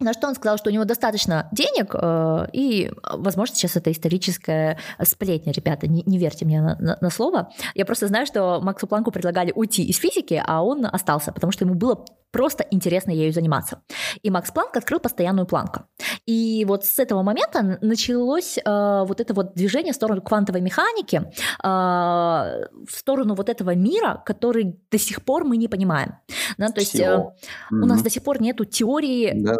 На 0.00 0.12
что 0.12 0.26
он 0.26 0.34
сказал, 0.34 0.58
что 0.58 0.70
у 0.70 0.72
него 0.72 0.84
достаточно 0.84 1.48
денег, 1.52 1.94
э, 1.94 2.46
и, 2.52 2.90
возможно, 3.12 3.54
сейчас 3.54 3.76
это 3.76 3.92
историческая 3.92 4.78
сплетня, 5.02 5.52
ребята, 5.52 5.86
не, 5.86 6.02
не 6.04 6.18
верьте 6.18 6.44
мне 6.44 6.60
на, 6.60 6.76
на, 6.76 6.98
на 7.00 7.10
слово. 7.10 7.52
Я 7.74 7.84
просто 7.84 8.08
знаю, 8.08 8.26
что 8.26 8.60
Максу 8.60 8.86
Планку 8.86 9.12
предлагали 9.12 9.52
уйти 9.54 9.84
из 9.84 9.96
физики, 9.96 10.42
а 10.44 10.64
он 10.64 10.84
остался, 10.84 11.32
потому 11.32 11.52
что 11.52 11.64
ему 11.64 11.74
было 11.74 12.04
просто 12.34 12.66
интересно 12.72 13.12
ею 13.12 13.32
заниматься. 13.32 13.76
И 14.24 14.30
Макс 14.30 14.50
Планк 14.50 14.76
открыл 14.76 14.98
постоянную 14.98 15.46
планку. 15.46 15.82
И 16.26 16.64
вот 16.68 16.84
с 16.84 16.98
этого 16.98 17.22
момента 17.22 17.78
началось 17.80 18.58
э, 18.58 19.04
вот 19.06 19.20
это 19.20 19.34
вот 19.34 19.54
движение 19.54 19.92
в 19.92 19.96
сторону 19.96 20.20
квантовой 20.20 20.60
механики, 20.60 21.16
э, 21.16 21.68
в 21.68 22.90
сторону 22.90 23.34
вот 23.34 23.48
этого 23.48 23.76
мира, 23.76 24.20
который 24.26 24.76
до 24.90 24.98
сих 24.98 25.24
пор 25.24 25.44
мы 25.44 25.56
не 25.56 25.68
понимаем. 25.68 26.14
Да, 26.58 26.68
то 26.68 26.80
есть 26.80 26.98
э, 26.98 27.24
у 27.70 27.86
нас 27.86 28.02
до 28.02 28.10
сих 28.10 28.24
пор 28.24 28.42
нету 28.42 28.64
теории 28.64 29.32
да 29.34 29.56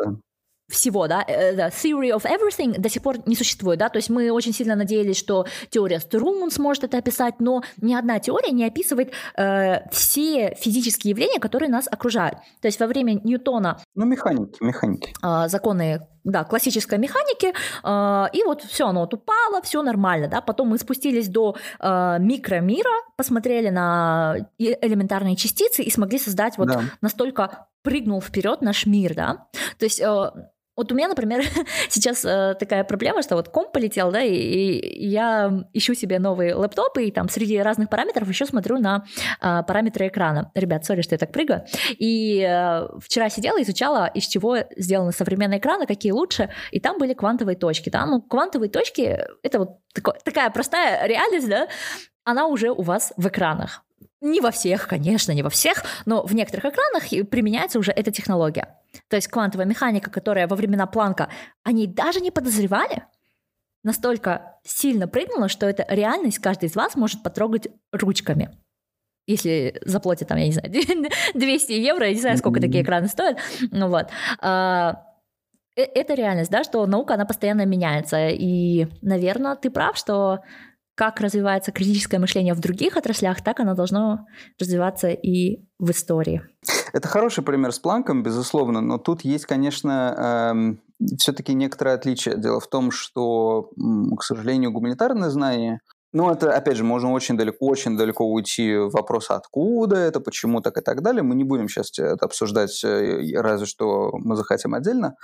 всего, 0.68 1.06
да, 1.06 1.24
э, 1.26 1.54
да, 1.54 1.68
theory 1.68 2.10
of 2.10 2.24
everything 2.24 2.78
до 2.78 2.88
сих 2.88 3.02
пор 3.02 3.18
не 3.26 3.36
существует, 3.36 3.78
да, 3.78 3.88
то 3.88 3.98
есть 3.98 4.10
мы 4.10 4.30
очень 4.30 4.52
сильно 4.52 4.76
надеялись, 4.76 5.18
что 5.18 5.46
теория 5.70 6.00
Струн 6.00 6.50
сможет 6.50 6.84
это 6.84 6.98
описать, 6.98 7.34
но 7.38 7.62
ни 7.80 7.94
одна 7.94 8.18
теория 8.18 8.50
не 8.50 8.64
описывает 8.64 9.12
э, 9.36 9.88
все 9.90 10.54
физические 10.54 11.10
явления, 11.10 11.40
которые 11.40 11.70
нас 11.70 11.86
окружают. 11.90 12.38
То 12.60 12.68
есть 12.68 12.80
во 12.80 12.86
время 12.86 13.20
Ньютона... 13.24 13.80
Ну, 13.94 14.06
механики, 14.06 14.62
механики. 14.62 15.12
Э, 15.22 15.48
законы 15.48 16.00
да, 16.24 16.44
классической 16.44 16.98
механики, 16.98 17.52
э, 17.52 18.26
и 18.32 18.42
вот 18.44 18.62
все, 18.62 18.88
оно 18.88 19.00
вот 19.00 19.14
упало, 19.14 19.60
все 19.62 19.82
нормально, 19.82 20.28
да, 20.28 20.40
потом 20.40 20.68
мы 20.68 20.78
спустились 20.78 21.28
до 21.28 21.54
э, 21.78 22.16
микромира, 22.18 22.90
посмотрели 23.16 23.68
на 23.68 24.48
элементарные 24.58 25.36
частицы 25.36 25.82
и 25.82 25.90
смогли 25.90 26.18
создать 26.18 26.56
вот 26.56 26.68
да. 26.68 26.82
настолько 27.02 27.66
прыгнул 27.82 28.22
вперед 28.22 28.62
наш 28.62 28.86
мир, 28.86 29.14
да, 29.14 29.46
то 29.78 29.84
есть 29.84 30.00
э, 30.00 30.30
вот 30.76 30.90
у 30.90 30.94
меня, 30.94 31.08
например, 31.08 31.44
сейчас 31.88 32.24
э, 32.24 32.54
такая 32.58 32.84
проблема, 32.84 33.22
что 33.22 33.36
вот 33.36 33.48
комп 33.48 33.72
полетел, 33.72 34.10
да, 34.10 34.22
и, 34.22 34.34
и 34.34 35.06
я 35.06 35.64
ищу 35.72 35.94
себе 35.94 36.18
новые 36.18 36.54
лэптопы, 36.54 37.04
и 37.04 37.10
там 37.10 37.28
среди 37.28 37.58
разных 37.58 37.88
параметров 37.88 38.28
еще 38.28 38.46
смотрю 38.46 38.78
на 38.78 39.04
э, 39.40 39.62
параметры 39.66 40.08
экрана. 40.08 40.50
Ребят, 40.54 40.84
сори, 40.84 41.02
что 41.02 41.14
я 41.14 41.18
так 41.18 41.32
прыгаю. 41.32 41.64
И 41.98 42.40
э, 42.40 42.88
вчера 43.00 43.28
сидела, 43.28 43.62
изучала, 43.62 44.06
из 44.06 44.26
чего 44.26 44.58
сделаны 44.76 45.12
современные 45.12 45.58
экраны, 45.58 45.86
какие 45.86 46.12
лучше, 46.12 46.50
и 46.72 46.80
там 46.80 46.98
были 46.98 47.14
квантовые 47.14 47.56
точки. 47.56 47.90
Да? 47.90 48.06
Ну, 48.06 48.20
квантовые 48.20 48.70
точки— 48.70 49.18
это 49.42 49.58
вот 49.60 49.78
такой, 49.94 50.14
такая 50.24 50.50
простая 50.50 51.06
реальность, 51.06 51.48
да, 51.48 51.68
она 52.24 52.46
уже 52.46 52.70
у 52.70 52.82
вас 52.82 53.12
в 53.16 53.28
экранах. 53.28 53.83
Не 54.24 54.40
во 54.40 54.50
всех, 54.50 54.88
конечно, 54.88 55.32
не 55.32 55.42
во 55.42 55.50
всех, 55.50 55.84
но 56.06 56.24
в 56.24 56.34
некоторых 56.34 56.72
экранах 56.72 57.10
применяется 57.28 57.78
уже 57.78 57.92
эта 57.92 58.10
технология. 58.10 58.78
То 59.10 59.16
есть 59.16 59.28
квантовая 59.28 59.66
механика, 59.66 60.10
которая 60.10 60.48
во 60.48 60.56
времена 60.56 60.86
Планка, 60.86 61.28
они 61.62 61.86
даже 61.86 62.20
не 62.20 62.30
подозревали, 62.30 63.04
настолько 63.82 64.56
сильно 64.64 65.06
прыгнула, 65.06 65.50
что 65.50 65.66
эта 65.66 65.84
реальность 65.90 66.38
каждый 66.38 66.70
из 66.70 66.74
вас 66.74 66.96
может 66.96 67.22
потрогать 67.22 67.68
ручками. 67.92 68.48
Если 69.26 69.78
заплатит 69.84 70.28
там, 70.28 70.38
я 70.38 70.46
не 70.46 70.52
знаю, 70.52 70.72
200 71.34 71.72
евро, 71.72 72.06
я 72.06 72.14
не 72.14 72.20
знаю, 72.20 72.38
сколько 72.38 72.62
такие 72.62 72.82
экраны 72.82 73.08
стоят. 73.08 73.36
Ну 73.72 73.90
вот. 73.90 74.08
А, 74.40 75.04
э, 75.76 75.82
это 75.82 76.14
реальность, 76.14 76.50
да, 76.50 76.64
что 76.64 76.86
наука, 76.86 77.12
она 77.12 77.26
постоянно 77.26 77.66
меняется. 77.66 78.28
И, 78.30 78.86
наверное, 79.02 79.56
ты 79.56 79.68
прав, 79.68 79.98
что 79.98 80.40
как 80.94 81.20
развивается 81.20 81.72
критическое 81.72 82.18
мышление 82.18 82.54
в 82.54 82.60
других 82.60 82.96
отраслях, 82.96 83.42
так 83.42 83.60
оно 83.60 83.74
должно 83.74 84.26
развиваться 84.60 85.08
и 85.08 85.64
в 85.78 85.90
истории. 85.90 86.42
Это 86.92 87.08
хороший 87.08 87.42
пример 87.42 87.72
с 87.72 87.78
Планком, 87.78 88.22
безусловно, 88.22 88.80
но 88.80 88.98
тут 88.98 89.22
есть, 89.22 89.46
конечно, 89.46 90.52
эм, 90.52 90.80
все-таки 91.18 91.54
некоторое 91.54 91.96
отличие. 91.96 92.38
Дело 92.38 92.60
в 92.60 92.68
том, 92.68 92.90
что, 92.90 93.70
к 94.16 94.22
сожалению, 94.22 94.72
гуманитарное 94.72 95.30
знание 95.30 95.80
ну, 96.14 96.30
это, 96.30 96.56
опять 96.56 96.76
же, 96.76 96.84
можно 96.84 97.10
очень 97.10 97.36
далеко, 97.36 97.66
очень 97.66 97.96
далеко 97.96 98.24
уйти 98.24 98.76
в 98.76 98.90
вопрос, 98.90 99.30
откуда 99.30 99.96
это, 99.96 100.20
почему 100.20 100.60
так 100.60 100.78
и 100.78 100.80
так 100.80 101.02
далее. 101.02 101.24
Мы 101.24 101.34
не 101.34 101.42
будем 101.42 101.68
сейчас 101.68 101.98
это 101.98 102.24
обсуждать, 102.26 102.84
э, 102.84 103.32
разве 103.34 103.66
что 103.66 104.12
мы 104.14 104.36
захотим 104.36 104.74
отдельно. 104.74 105.16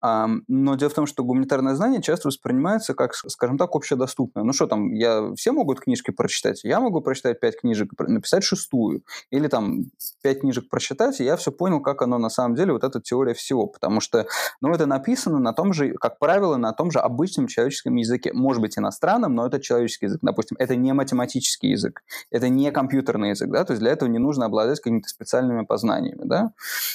Но 0.00 0.76
дело 0.76 0.88
в 0.88 0.94
том, 0.94 1.06
что 1.06 1.24
гуманитарное 1.24 1.74
знание 1.74 2.00
часто 2.00 2.28
воспринимается 2.28 2.94
как, 2.94 3.14
скажем 3.14 3.58
так, 3.58 3.74
общедоступное. 3.74 4.44
Ну 4.44 4.52
что 4.52 4.68
там, 4.68 4.92
я, 4.92 5.34
все 5.34 5.50
могут 5.50 5.80
книжки 5.80 6.12
прочитать. 6.12 6.62
Я 6.62 6.78
могу 6.78 7.00
прочитать 7.00 7.40
пять 7.40 7.60
книжек, 7.60 7.90
написать 7.98 8.44
шестую. 8.44 9.02
Или 9.30 9.48
там 9.48 9.86
пять 10.22 10.42
книжек 10.42 10.68
прочитать, 10.68 11.20
и 11.20 11.24
я 11.24 11.36
все 11.36 11.50
понял, 11.50 11.80
как 11.80 12.02
оно 12.02 12.18
на 12.18 12.30
самом 12.30 12.54
деле, 12.54 12.72
вот 12.72 12.84
эта 12.84 13.00
теория 13.00 13.34
всего. 13.34 13.66
Потому 13.66 14.00
что, 14.00 14.26
ну, 14.60 14.70
это 14.70 14.86
написано 14.86 15.40
на 15.40 15.52
том 15.52 15.72
же, 15.72 15.94
как 15.94 16.20
правило, 16.20 16.56
на 16.56 16.72
том 16.72 16.92
же 16.92 17.00
обычном 17.00 17.48
человеческом 17.48 17.96
языке. 17.96 18.30
Может 18.32 18.62
быть, 18.62 18.78
иностранном, 18.78 19.34
но 19.34 19.44
это 19.44 19.60
человеческий 19.60 20.06
язык 20.06 20.22
допустим, 20.36 20.56
это 20.60 20.76
не 20.76 20.92
математический 20.92 21.70
язык, 21.70 22.02
это 22.30 22.48
не 22.50 22.70
компьютерный 22.70 23.30
язык, 23.30 23.50
да, 23.50 23.64
то 23.64 23.72
есть 23.72 23.80
для 23.80 23.92
этого 23.92 24.08
не 24.08 24.18
нужно 24.18 24.44
обладать 24.44 24.80
какими-то 24.80 25.08
специальными 25.08 25.64
познаниями, 25.64 26.24
да, 26.24 26.52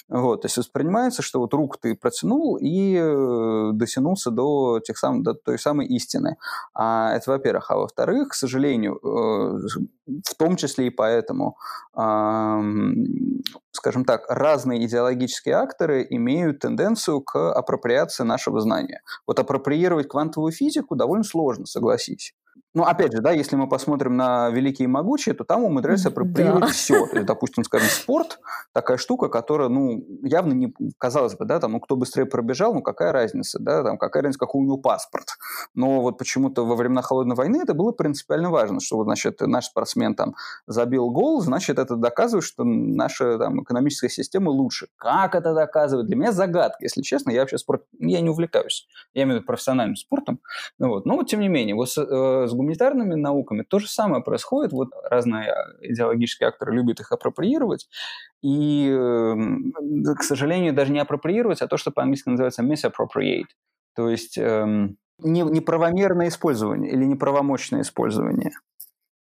вот, 0.09 0.43
то 0.43 0.45
есть 0.45 0.57
воспринимается, 0.57 1.23
что 1.23 1.39
вот 1.39 1.53
руку 1.53 1.77
ты 1.81 1.95
протянул 1.95 2.57
и 2.57 2.95
э, 2.95 3.71
дотянулся 3.73 4.29
до, 4.29 4.79
тех 4.79 4.97
сам, 4.97 5.23
до 5.23 5.33
той 5.33 5.57
самой 5.57 5.87
истины. 5.87 6.37
А 6.73 7.13
это, 7.15 7.31
во-первых. 7.31 7.71
А 7.71 7.77
во-вторых, 7.77 8.29
к 8.29 8.33
сожалению, 8.33 8.95
э, 8.95 9.67
в 10.07 10.35
том 10.37 10.55
числе 10.55 10.87
и 10.87 10.89
поэтому, 10.89 11.57
скажем 13.71 14.05
так, 14.05 14.25
разные 14.29 14.85
идеологические 14.85 15.55
акторы 15.55 16.05
имеют 16.09 16.59
тенденцию 16.59 17.21
к 17.21 17.53
апроприации 17.53 18.23
нашего 18.23 18.61
знания. 18.61 19.01
Вот 19.27 19.39
апроприировать 19.39 20.07
квантовую 20.07 20.51
физику 20.51 20.95
довольно 20.95 21.23
сложно, 21.23 21.65
согласись. 21.65 22.33
Ну, 22.73 22.83
опять 22.83 23.11
же, 23.11 23.21
да, 23.21 23.31
если 23.31 23.55
мы 23.55 23.67
посмотрим 23.67 24.15
на 24.15 24.49
«Великие 24.49 24.85
и 24.85 24.87
могучие», 24.87 25.35
то 25.35 25.43
там 25.43 25.63
умудряются 25.63 26.09
апроприировать 26.09 26.61
да. 26.61 26.67
все. 26.67 27.05
То 27.07 27.15
есть, 27.15 27.25
допустим, 27.27 27.63
скажем, 27.63 27.89
спорт– 27.89 28.39
такая 28.73 28.97
штука, 28.97 29.27
которая, 29.27 29.69
ну, 29.69 30.03
явно 30.23 30.53
не, 30.53 30.73
казалось 30.97 31.35
бы, 31.35 31.45
да, 31.45 31.59
там, 31.59 31.73
ну, 31.73 31.79
кто 31.79 31.95
быстрее 31.95 32.25
пробежал, 32.25 32.73
ну, 32.73 32.81
какая 32.81 33.11
разница, 33.11 33.59
да, 33.59 33.83
там, 33.83 33.97
какая 33.97 34.23
разница, 34.23 34.39
какой 34.39 34.61
у 34.61 34.65
него 34.65 34.77
паспорт. 34.77 35.25
Но 35.75 36.01
вот 36.01 36.17
почему-то 36.17 36.65
во 36.65 36.75
времена 36.75 37.01
Холодной 37.01 37.35
войны 37.35 37.61
это 37.61 37.73
было 37.73 37.91
принципиально 37.91 38.49
важно, 38.49 38.79
что, 38.79 38.97
вот, 38.97 39.05
значит, 39.05 39.41
наш 39.41 39.65
спортсмен 39.65 40.15
там 40.15 40.35
забил 40.67 41.09
гол, 41.11 41.41
значит, 41.41 41.79
это 41.79 41.95
доказывает, 41.95 42.45
что 42.45 42.63
наша 42.63 43.37
там 43.37 43.61
экономическая 43.63 44.09
система 44.09 44.49
лучше. 44.49 44.87
Как 44.95 45.35
это 45.35 45.53
доказывает? 45.53 46.07
Для 46.07 46.15
меня 46.15 46.31
загадка, 46.31 46.77
если 46.81 47.01
честно. 47.01 47.31
Я 47.31 47.41
вообще 47.41 47.57
спорт, 47.57 47.83
я 47.99 48.21
не 48.21 48.29
увлекаюсь. 48.29 48.87
Я 49.13 49.23
имею 49.23 49.37
в 49.37 49.39
виду 49.39 49.47
профессиональным 49.47 49.95
спортом. 49.95 50.39
Вот. 50.79 51.05
Но, 51.05 51.21
тем 51.23 51.41
не 51.41 51.49
менее, 51.49 51.75
вот 51.75 51.89
с, 51.89 51.97
э, 51.97 52.47
с 52.47 52.53
гуманитарными 52.61 53.15
науками 53.15 53.63
то 53.63 53.79
же 53.79 53.87
самое 53.87 54.23
происходит. 54.23 54.71
Вот 54.71 54.89
разные 55.09 55.53
идеологические 55.81 56.49
акторы 56.49 56.75
любят 56.75 56.99
их 56.99 57.11
апроприировать. 57.11 57.89
И, 58.43 58.87
эм, 58.87 59.73
к 60.17 60.23
сожалению, 60.23 60.73
даже 60.73 60.91
не 60.91 60.99
апроприировать, 60.99 61.61
а 61.61 61.67
то, 61.67 61.77
что 61.77 61.91
по-английски 61.91 62.29
называется 62.29 62.61
misappropriate. 62.61 63.49
То 63.95 64.09
есть 64.09 64.37
эм, 64.37 64.97
неправомерное 65.19 66.27
использование 66.27 66.91
или 66.91 67.03
неправомочное 67.03 67.81
использование. 67.81 68.51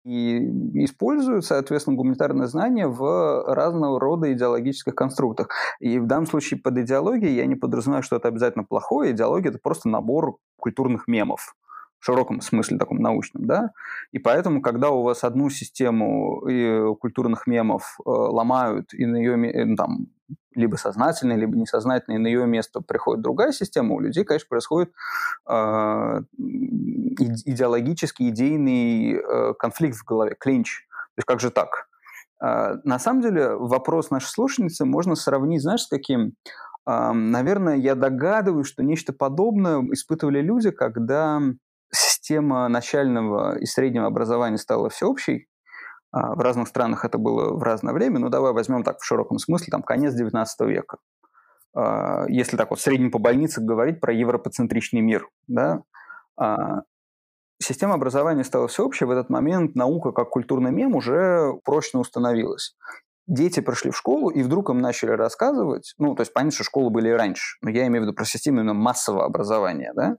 И 0.05 0.39
используют, 0.85 1.45
соответственно, 1.45 1.97
гуманитарные 1.97 2.49
знания 2.49 2.89
в 2.89 3.45
разного 3.55 4.01
рода 4.01 4.33
идеологических 4.33 4.95
конструктах. 4.95 5.49
И 5.81 5.99
в 5.99 6.07
данном 6.07 6.27
случае 6.27 6.61
под 6.61 6.77
идеологией 6.79 7.37
я 7.37 7.47
не 7.47 7.55
подразумеваю, 7.55 8.03
что 8.03 8.17
это 8.17 8.29
обязательно 8.29 8.65
плохое. 8.65 9.13
Идеология– 9.13 9.51
это 9.51 9.61
просто 9.63 9.89
набор 9.89 10.37
культурных 10.57 11.07
мемов 11.07 11.55
широком 12.05 12.41
смысле 12.41 12.79
таком 12.79 12.99
научном, 12.99 13.47
да, 13.47 13.71
и 14.11 14.19
поэтому, 14.19 14.61
когда 14.61 14.91
у 14.91 15.03
вас 15.03 15.23
одну 15.23 15.51
систему 15.51 16.43
культурных 16.97 17.47
мемов 17.47 17.97
э, 17.99 18.11
ломают 18.11 18.93
и 18.93 19.07
на 19.07 19.17
ее, 19.17 19.37
э, 19.51 19.77
там, 19.77 20.09
либо 20.55 20.77
сознательно, 20.77 21.35
либо 21.35 21.57
несознательно, 21.57 22.17
и 22.17 22.19
на 22.19 22.27
ее 22.27 22.47
место 22.47 22.81
приходит 22.81 23.23
другая 23.23 23.53
система, 23.53 23.95
у 23.95 24.01
людей, 24.01 24.25
конечно, 24.25 24.49
происходит 24.49 24.93
э, 25.49 26.23
идеологический, 27.47 28.31
идейный 28.31 29.15
э, 29.15 29.55
конфликт 29.59 29.97
в 29.97 30.05
голове, 30.05 30.35
клинч. 30.39 30.85
То 31.15 31.19
есть 31.19 31.27
как 31.27 31.41
же 31.41 31.51
так? 31.51 31.89
Э, 32.43 32.79
на 32.85 32.99
самом 32.99 33.23
деле 33.23 33.55
вопрос 33.55 34.11
нашей 34.11 34.29
слушательницы 34.29 34.85
можно 34.85 35.15
сравнить, 35.15 35.63
знаешь, 35.63 35.83
с 35.83 35.89
каким? 35.89 36.35
Э, 36.87 37.13
наверное, 37.13 37.77
я 37.77 37.95
догадываюсь, 37.95 38.67
что 38.67 38.83
нечто 38.83 39.13
подобное 39.13 39.81
испытывали 39.93 40.41
люди, 40.41 40.71
когда 40.71 41.41
система 42.23 42.69
начального 42.69 43.59
и 43.59 43.67
среднего 43.67 44.07
образования 44.07 44.57
стала 44.57 44.89
всеобщей, 44.89 45.49
а, 46.13 46.35
в 46.35 46.41
разных 46.41 46.69
странах 46.69 47.05
это 47.05 47.19
было 47.19 47.53
в 47.53 47.63
разное 47.63 47.93
время, 47.93 48.21
но 48.21 48.29
давай 48.29 48.53
возьмем 48.53 48.85
так 48.85 49.01
в 49.01 49.05
широком 49.05 49.39
смысле, 49.39 49.71
там 49.71 49.83
конец 49.83 50.15
19 50.15 50.61
века. 50.69 50.99
А, 51.75 52.25
если 52.29 52.57
так 52.57 52.71
вот 52.71 52.79
в 52.79 52.83
среднем 52.83 53.11
по 53.11 53.19
больнице 53.19 53.61
говорить 53.61 54.01
про 54.01 54.13
европоцентричный 54.13 55.01
мир, 55.01 55.29
да, 55.49 55.83
а, 56.37 56.83
система 57.61 57.95
образования 57.95 58.45
стала 58.45 58.69
всеобщей, 58.69 59.05
в 59.05 59.11
этот 59.11 59.29
момент 59.29 59.75
наука 59.75 60.13
как 60.13 60.31
культурный 60.31 60.71
мем 60.71 60.95
уже 60.95 61.55
прочно 61.65 61.99
установилась. 61.99 62.77
Дети 63.27 63.61
пришли 63.61 63.91
в 63.91 63.97
школу, 63.97 64.31
и 64.31 64.43
вдруг 64.43 64.71
им 64.71 64.79
начали 64.79 65.11
рассказывать, 65.11 65.95
ну, 65.99 66.15
то 66.15 66.23
есть 66.23 66.33
понятно, 66.33 66.55
что 66.55 66.65
школы 66.65 66.91
были 66.91 67.09
и 67.09 67.13
раньше, 67.13 67.57
но 67.63 67.71
я 67.71 67.87
имею 67.87 68.03
в 68.03 68.07
виду 68.07 68.15
про 68.15 68.25
систему 68.25 68.59
именно 68.59 68.75
массового 68.75 69.25
образования, 69.25 69.93
да, 69.95 70.19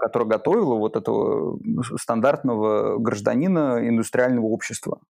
которая 0.00 0.28
готовила 0.28 0.74
вот 0.74 0.96
этого 0.96 1.58
стандартного 1.96 2.98
гражданина 2.98 3.78
индустриального 3.86 4.46
общества. 4.46 5.00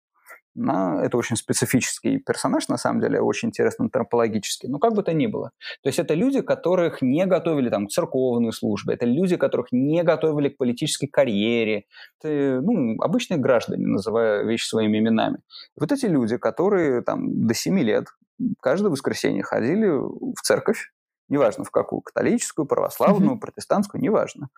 На, 0.55 1.05
это 1.05 1.17
очень 1.17 1.37
специфический 1.37 2.19
персонаж, 2.19 2.67
на 2.67 2.79
самом 2.79 3.01
деле, 3.01 3.21
очень 3.21 3.49
интересный 3.49 3.85
антропологически. 3.85 4.67
Но 4.67 4.79
как 4.81 4.95
бы 4.95 5.05
то 5.05 5.13
ни 5.13 5.29
было. 5.29 5.53
То 5.83 5.89
есть 5.89 6.01
это 6.01 6.15
люди, 6.15 6.41
которых 6.41 7.01
не 7.01 7.27
готовили 7.27 7.71
там, 7.71 7.87
к 7.87 7.91
церковной 7.91 8.53
службе, 8.53 8.95
это 8.95 9.07
люди, 9.07 9.37
которых 9.37 9.69
не 9.71 10.03
готовили 10.03 10.49
к 10.49 10.57
политической 10.57 11.07
карьере. 11.07 11.85
Это 12.21 12.61
ну, 12.61 13.01
обычные 13.01 13.39
граждане, 13.39 13.87
называя 13.87 14.43
вещи 14.43 14.67
своими 14.67 14.99
именами. 14.99 15.39
Вот 15.79 15.93
эти 15.93 16.07
люди, 16.07 16.37
которые 16.39 17.03
там 17.03 17.47
до 17.47 17.55
7 17.55 17.79
лет 17.79 18.07
каждое 18.61 18.89
воскресенье 18.89 19.45
ходили 19.45 19.89
в 19.89 20.41
церковь, 20.43 20.91
неважно 21.29 21.65
в 21.65 21.71
какую, 21.71 22.03
католическую, 22.03 22.67
православную, 22.67 23.37
mm-hmm. 23.37 23.41
протестантскую, 23.41 24.03
неважно. 24.03 24.49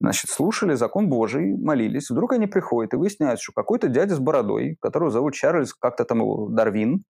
Значит, 0.00 0.30
слушали 0.30 0.74
закон 0.74 1.08
Божий, 1.08 1.56
молились. 1.56 2.10
Вдруг 2.10 2.32
они 2.32 2.46
приходят 2.46 2.94
и 2.94 2.96
выясняют, 2.96 3.40
что 3.40 3.52
какой-то 3.52 3.88
дядя 3.88 4.14
с 4.14 4.18
бородой, 4.18 4.76
которого 4.80 5.10
зовут 5.10 5.34
Чарльз, 5.34 5.74
как-то 5.74 6.04
там 6.04 6.18
его, 6.18 6.48
Дарвин, 6.48 7.04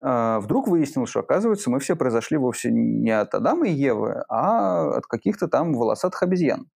а, 0.00 0.40
вдруг 0.40 0.68
выяснилось, 0.68 1.10
что, 1.10 1.20
оказывается, 1.20 1.70
мы 1.70 1.78
все 1.80 1.96
произошли 1.96 2.36
вовсе 2.36 2.70
не 2.70 3.10
от 3.10 3.34
Адама 3.34 3.68
и 3.68 3.72
Евы, 3.72 4.24
а 4.28 4.96
от 4.96 5.06
каких-то 5.06 5.48
там 5.48 5.74
волосатых 5.74 6.22
обезьян. 6.22 6.66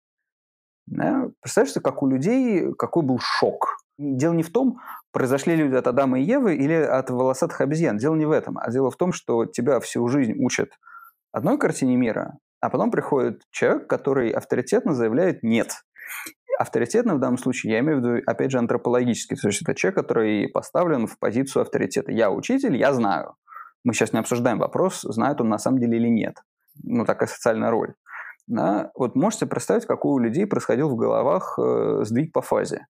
Да? 0.87 1.29
Представляешь, 1.41 1.75
как 1.83 2.01
у 2.01 2.07
людей, 2.07 2.73
какой 2.77 3.03
был 3.03 3.19
шок. 3.19 3.77
Дело 3.97 4.33
не 4.33 4.43
в 4.43 4.51
том, 4.51 4.79
произошли 5.11 5.55
люди 5.55 5.75
от 5.75 5.87
Адама 5.87 6.19
и 6.19 6.23
Евы 6.23 6.55
или 6.55 6.73
от 6.73 7.09
волосатых 7.09 7.61
обезьян. 7.61 7.97
Дело 7.97 8.15
не 8.15 8.25
в 8.25 8.31
этом, 8.31 8.57
а 8.57 8.71
дело 8.71 8.91
в 8.91 8.95
том, 8.95 9.11
что 9.11 9.45
тебя 9.45 9.79
всю 9.79 10.07
жизнь 10.07 10.33
учат 10.37 10.69
одной 11.31 11.57
картине 11.57 11.95
мира, 11.95 12.37
а 12.61 12.69
потом 12.69 12.91
приходит 12.91 13.41
человек, 13.51 13.87
который 13.87 14.31
авторитетно 14.31 14.93
заявляет 14.93 15.43
«нет». 15.43 15.73
Авторитетно 16.59 17.15
в 17.15 17.19
данном 17.19 17.37
случае 17.37 17.73
я 17.73 17.79
имею 17.79 18.01
в 18.01 18.03
виду, 18.03 18.23
опять 18.25 18.49
же, 18.49 18.57
антропологически. 18.57 19.35
То 19.35 19.49
есть 19.49 19.61
это 19.61 19.75
человек, 19.75 19.97
который 19.97 20.49
поставлен 20.49 21.05
в 21.05 21.19
позицию 21.19 21.61
авторитета. 21.61 22.11
Я 22.11 22.31
учитель, 22.31 22.75
я 22.75 22.93
знаю. 22.93 23.35
Мы 23.83 23.93
сейчас 23.93 24.11
не 24.11 24.19
обсуждаем 24.19 24.57
вопрос, 24.57 25.01
знает 25.01 25.39
он 25.39 25.49
на 25.49 25.59
самом 25.59 25.79
деле 25.79 25.97
или 25.97 26.07
нет. 26.07 26.35
Ну, 26.83 27.05
такая 27.05 27.27
социальная 27.27 27.69
роль. 27.69 27.93
Да? 28.47 28.91
Вот 28.95 29.15
можете 29.15 29.45
представить, 29.45 29.85
какой 29.85 30.13
у 30.13 30.19
людей 30.19 30.47
происходил 30.47 30.89
в 30.89 30.95
головах 30.95 31.59
э, 31.59 31.99
сдвиг 32.03 32.33
по 32.33 32.41
фазе. 32.41 32.87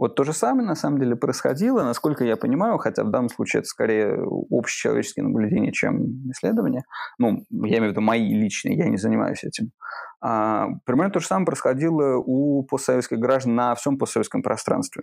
Вот 0.00 0.14
то 0.14 0.24
же 0.24 0.32
самое 0.32 0.66
на 0.66 0.76
самом 0.76 0.98
деле 0.98 1.14
происходило, 1.14 1.82
насколько 1.82 2.24
я 2.24 2.38
понимаю, 2.38 2.78
хотя 2.78 3.04
в 3.04 3.10
данном 3.10 3.28
случае 3.28 3.60
это 3.60 3.68
скорее 3.68 4.26
общечеловеческие 4.50 5.26
наблюдения, 5.26 5.72
чем 5.72 6.26
исследования. 6.30 6.84
Ну, 7.18 7.44
я 7.50 7.76
имею 7.76 7.88
в 7.88 7.90
виду 7.90 8.00
мои 8.00 8.32
личные, 8.32 8.78
я 8.78 8.88
не 8.88 8.96
занимаюсь 8.96 9.44
этим. 9.44 9.72
А, 10.22 10.68
примерно 10.86 11.12
то 11.12 11.20
же 11.20 11.26
самое 11.26 11.44
происходило 11.44 12.16
у 12.16 12.62
постсоветских 12.62 13.18
граждан 13.18 13.54
на 13.54 13.74
всем 13.74 13.98
постсоветском 13.98 14.42
пространстве. 14.42 15.02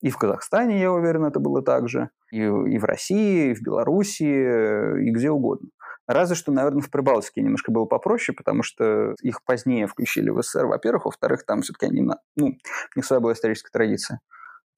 И 0.00 0.08
в 0.08 0.16
Казахстане, 0.16 0.80
я 0.80 0.92
уверен, 0.92 1.26
это 1.26 1.40
было 1.40 1.60
так 1.60 1.86
же, 1.90 2.08
и, 2.32 2.38
и 2.38 2.78
в 2.78 2.84
России, 2.84 3.50
и 3.50 3.54
в 3.54 3.60
Белоруссии, 3.60 5.08
и 5.08 5.10
где 5.10 5.30
угодно. 5.30 5.68
Разве 6.06 6.36
что, 6.36 6.52
наверное, 6.52 6.80
в 6.80 6.90
Прибалтике 6.90 7.42
немножко 7.42 7.70
было 7.70 7.84
попроще, 7.84 8.34
потому 8.34 8.62
что 8.62 9.14
их 9.20 9.44
позднее 9.44 9.86
включили 9.86 10.30
в 10.30 10.40
СССР, 10.40 10.64
во-первых. 10.64 11.04
Во-вторых, 11.04 11.44
там 11.44 11.60
все-таки 11.60 11.84
они, 11.84 12.00
ну, 12.00 12.16
у 12.46 12.48
них 12.96 13.04
своя 13.04 13.20
была 13.20 13.34
историческая 13.34 13.70
традиция. 13.70 14.20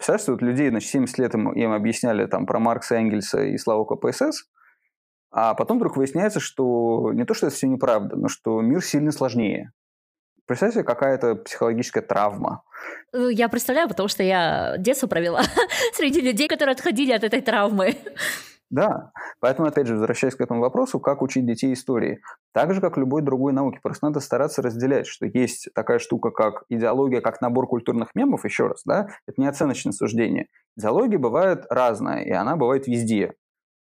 Представляешь, 0.01 0.23
что 0.23 0.33
вот 0.33 0.41
людей, 0.41 0.71
значит, 0.71 0.89
70 0.89 1.19
лет 1.19 1.35
им, 1.35 1.53
им 1.53 1.73
объясняли 1.73 2.25
там 2.25 2.47
про 2.47 2.59
Маркса, 2.59 2.95
Энгельса 2.95 3.43
и 3.43 3.59
славу 3.59 3.85
КПСС, 3.85 4.47
а 5.31 5.53
потом 5.53 5.77
вдруг 5.77 5.99
выясняется, 5.99 6.41
что 6.41 7.13
не 7.13 7.27
то, 7.27 7.35
что 7.35 7.49
это 7.49 7.57
все 7.57 7.69
неправда, 7.69 8.17
но 8.17 8.29
что 8.29 8.63
мир 8.63 8.83
сильно 8.83 9.13
сложнее. 9.13 9.73
Представьте, 10.47 10.85
какая-то 10.85 11.35
психологическая 11.35 12.03
травма. 12.03 12.63
Ну, 13.13 13.29
я 13.29 13.51
представляю, 13.51 13.91
потому 13.91 14.09
что 14.09 14.23
я 14.23 14.77
детство 14.79 15.07
провела 15.07 15.43
среди 15.93 16.23
людей, 16.23 16.49
которые 16.49 16.73
отходили 16.73 17.13
от 17.13 17.23
этой 17.23 17.43
травмы. 17.43 17.95
Да, 18.71 19.11
поэтому, 19.41 19.67
опять 19.67 19.89
же, 19.89 19.95
возвращаясь 19.95 20.37
к 20.37 20.41
этому 20.41 20.61
вопросу, 20.61 21.01
как 21.01 21.23
учить 21.23 21.45
детей 21.45 21.73
истории. 21.73 22.21
Так 22.55 22.73
же, 22.73 22.81
как 22.81 22.97
любой 22.97 23.21
другой 23.21 23.53
науке, 23.53 23.81
просто 23.83 24.07
надо 24.07 24.21
стараться 24.21 24.63
разделять, 24.63 25.09
что 25.09 25.27
есть 25.27 25.69
такая 25.75 25.99
штука, 25.99 26.31
как 26.31 26.65
идеология, 26.69 27.21
как 27.21 27.41
набор 27.41 27.67
культурных 27.67 28.15
мемов, 28.15 28.45
еще 28.45 28.69
раз, 28.69 28.83
да, 28.85 29.09
это 29.27 29.41
не 29.41 29.49
оценочное 29.49 29.93
суждение. 29.93 30.47
Идеология 30.77 31.19
бывает 31.19 31.65
разная, 31.69 32.23
и 32.23 32.31
она 32.31 32.55
бывает 32.55 32.87
везде. 32.87 33.35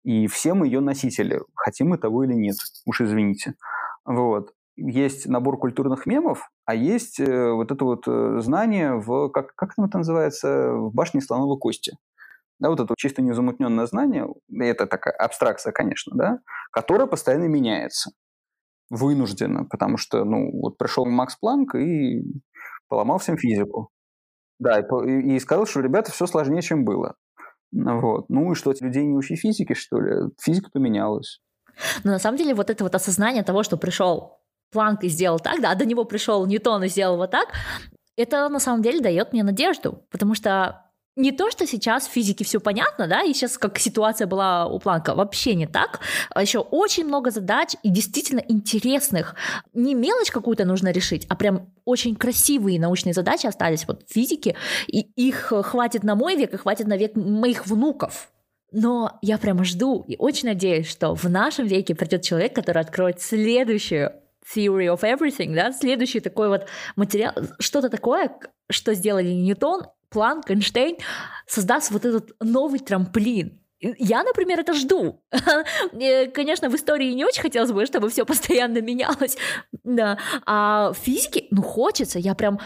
И 0.03 0.27
все 0.27 0.53
мы 0.53 0.67
ее 0.67 0.81
носители, 0.81 1.39
хотим 1.55 1.89
мы 1.89 1.97
того 1.97 2.25
или 2.25 2.33
нет, 2.33 2.57
уж 2.85 2.99
извините. 2.99 3.53
Вот. 4.05 4.51
Есть 4.75 5.27
набор 5.27 5.59
культурных 5.59 6.05
мемов, 6.07 6.49
а 6.65 6.75
есть 6.75 7.19
э, 7.19 7.51
вот 7.51 7.71
это 7.71 7.85
вот 7.85 8.03
э, 8.07 8.39
знание 8.39 8.95
в, 8.95 9.29
как, 9.29 9.55
как 9.55 9.73
это 9.77 9.99
называется, 9.99 10.73
в 10.73 10.93
башне 10.93 11.21
слоновой 11.21 11.57
кости. 11.57 11.93
Да, 12.59 12.69
вот 12.69 12.79
это 12.79 12.93
чисто 12.97 13.21
незамутненное 13.21 13.85
знание, 13.85 14.27
это 14.59 14.85
такая 14.87 15.13
абстракция, 15.13 15.73
конечно, 15.73 16.15
да, 16.15 16.39
которая 16.71 17.07
постоянно 17.07 17.45
меняется. 17.45 18.11
Вынужденно, 18.89 19.65
потому 19.65 19.97
что, 19.97 20.23
ну, 20.23 20.51
вот 20.61 20.77
пришел 20.77 21.05
Макс 21.05 21.35
Планк 21.35 21.75
и 21.75 22.21
поломал 22.87 23.17
всем 23.17 23.37
физику. 23.37 23.89
Да, 24.59 24.79
и, 24.79 25.35
и 25.35 25.39
сказал, 25.39 25.65
что, 25.65 25.81
ребята, 25.81 26.11
все 26.11 26.27
сложнее, 26.27 26.61
чем 26.61 26.85
было. 26.85 27.15
Вот. 27.71 28.29
Ну 28.29 28.51
и 28.51 28.55
что, 28.55 28.73
людей 28.79 29.03
не 29.03 29.17
учи 29.17 29.35
физики, 29.35 29.73
что 29.73 29.99
ли? 29.99 30.29
Физика 30.41 30.69
поменялась. 30.71 31.39
Но 32.03 32.11
на 32.11 32.19
самом 32.19 32.37
деле 32.37 32.53
вот 32.53 32.69
это 32.69 32.83
вот 32.83 32.93
осознание 32.93 33.43
того, 33.43 33.63
что 33.63 33.77
пришел 33.77 34.39
Планк 34.71 35.03
и 35.03 35.09
сделал 35.09 35.39
так, 35.39 35.61
да, 35.61 35.71
а 35.71 35.75
до 35.75 35.85
него 35.85 36.05
пришел 36.05 36.45
Ньютон 36.45 36.83
и 36.83 36.87
сделал 36.87 37.17
вот 37.17 37.31
так, 37.31 37.49
это 38.15 38.47
на 38.49 38.59
самом 38.59 38.81
деле 38.83 39.01
дает 39.01 39.33
мне 39.33 39.43
надежду, 39.43 40.05
потому 40.11 40.35
что 40.35 40.82
не 41.15 41.31
то, 41.31 41.51
что 41.51 41.67
сейчас 41.67 42.07
в 42.07 42.11
физике 42.11 42.43
все 42.43 42.59
понятно, 42.59 43.07
да, 43.07 43.21
и 43.21 43.33
сейчас 43.33 43.57
как 43.57 43.77
ситуация 43.77 44.25
была 44.25 44.65
у 44.65 44.79
Планка, 44.79 45.13
вообще 45.13 45.53
не 45.53 45.67
так. 45.67 45.99
А 46.31 46.41
Еще 46.41 46.59
очень 46.59 47.05
много 47.05 47.29
задач 47.29 47.75
и 47.83 47.89
действительно 47.89 48.43
интересных. 48.47 49.35
Не 49.73 49.93
мелочь 49.93 50.31
какую-то 50.31 50.65
нужно 50.65 50.91
решить, 50.91 51.25
а 51.29 51.35
прям 51.35 51.69
очень 51.85 52.15
красивые 52.15 52.79
научные 52.79 53.13
задачи 53.13 53.45
остались 53.45 53.87
вот 53.87 54.03
в 54.07 54.13
физике, 54.13 54.55
и 54.87 55.01
их 55.15 55.53
хватит 55.63 56.03
на 56.03 56.15
мой 56.15 56.35
век 56.35 56.53
и 56.53 56.57
хватит 56.57 56.87
на 56.87 56.97
век 56.97 57.15
моих 57.15 57.67
внуков. 57.67 58.29
Но 58.71 59.19
я 59.21 59.37
прямо 59.37 59.63
жду 59.63 60.03
и 60.07 60.15
очень 60.17 60.47
надеюсь, 60.47 60.89
что 60.89 61.13
в 61.13 61.25
нашем 61.25 61.67
веке 61.67 61.93
придет 61.93 62.23
человек, 62.23 62.55
который 62.55 62.81
откроет 62.81 63.21
следующую 63.21 64.13
theory 64.43 64.87
of 64.87 65.01
everything, 65.01 65.53
да, 65.53 65.71
следующий 65.71 66.19
такой 66.19 66.49
вот 66.49 66.65
материал, 66.95 67.33
что-то 67.59 67.89
такое, 67.89 68.35
что 68.69 68.93
сделали 68.93 69.29
Ньютон 69.29 69.83
Планк, 70.13 70.49
Эйнштейн 70.49 70.97
создаст 71.47 71.91
вот 71.91 72.05
этот 72.05 72.31
новый 72.39 72.79
трамплин. 72.79 73.59
Я, 73.81 74.23
например, 74.23 74.59
это 74.59 74.73
жду. 74.73 75.21
Конечно, 76.33 76.69
в 76.69 76.75
истории 76.75 77.11
не 77.11 77.25
очень 77.25 77.41
хотелось 77.41 77.71
бы, 77.71 77.85
чтобы 77.85 78.09
все 78.09 78.25
постоянно 78.25 78.79
менялось. 78.81 79.37
Да. 79.83 80.17
А 80.45 80.93
физике, 80.93 81.47
ну, 81.51 81.61
хочется. 81.61 82.19
Я 82.19 82.33
прям 82.33 82.59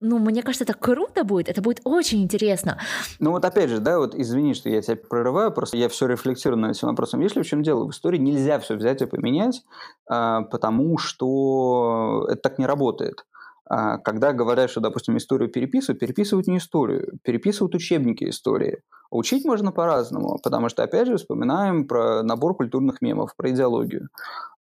ну, 0.00 0.18
мне 0.18 0.42
кажется, 0.42 0.62
это 0.62 0.74
круто 0.74 1.24
будет, 1.24 1.48
это 1.48 1.60
будет 1.60 1.80
очень 1.82 2.22
интересно. 2.22 2.78
Ну 3.18 3.32
вот 3.32 3.44
опять 3.44 3.68
же, 3.68 3.80
да, 3.80 3.98
вот 3.98 4.14
извини, 4.14 4.54
что 4.54 4.68
я 4.68 4.80
тебя 4.80 4.96
прерываю, 4.96 5.52
просто 5.52 5.76
я 5.76 5.88
все 5.88 6.06
рефлексирую 6.06 6.60
над 6.60 6.76
этим 6.76 6.88
вопросом. 6.88 7.20
Если 7.20 7.42
в 7.42 7.46
чем 7.46 7.64
дело? 7.64 7.84
В 7.84 7.90
истории 7.90 8.18
нельзя 8.18 8.60
все 8.60 8.76
взять 8.76 9.02
и 9.02 9.06
поменять, 9.06 9.64
а, 10.08 10.42
потому 10.42 10.98
что 10.98 12.28
это 12.30 12.40
так 12.40 12.58
не 12.58 12.66
работает. 12.66 13.24
А, 13.70 13.98
когда 13.98 14.32
говорят, 14.32 14.70
что, 14.70 14.80
допустим, 14.80 15.16
историю 15.16 15.50
переписывают, 15.50 16.00
переписывают 16.00 16.46
не 16.46 16.56
историю, 16.58 17.18
переписывают 17.22 17.74
учебники 17.74 18.28
истории. 18.28 18.82
Учить 19.10 19.44
можно 19.44 19.72
по-разному, 19.72 20.38
потому 20.42 20.68
что, 20.68 20.82
опять 20.82 21.06
же, 21.06 21.16
вспоминаем 21.16 21.86
про 21.86 22.22
набор 22.22 22.54
культурных 22.54 23.00
мемов, 23.02 23.34
про 23.36 23.50
идеологию. 23.50 24.08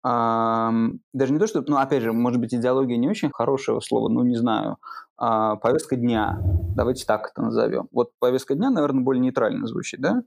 Даже 0.04 1.34
не 1.34 1.40
то, 1.40 1.48
что, 1.48 1.64
ну, 1.66 1.78
опять 1.78 2.04
же, 2.04 2.14
может 2.14 2.40
быть, 2.40 2.54
идеология 2.54 2.98
не 2.98 3.10
очень 3.10 3.32
хорошее 3.34 3.82
слово, 3.82 4.10
ну, 4.10 4.24
не 4.24 4.36
знаю. 4.36 4.78
А, 5.18 5.56
повестка 5.56 5.96
дня, 5.96 6.40
давайте 6.76 7.06
так 7.06 7.32
это 7.32 7.42
назовем. 7.42 7.88
Вот 7.92 8.12
повестка 8.20 8.54
дня, 8.54 8.70
наверное, 8.70 9.04
более 9.04 9.22
нейтрально 9.22 9.66
звучит, 9.66 10.02
да? 10.02 10.22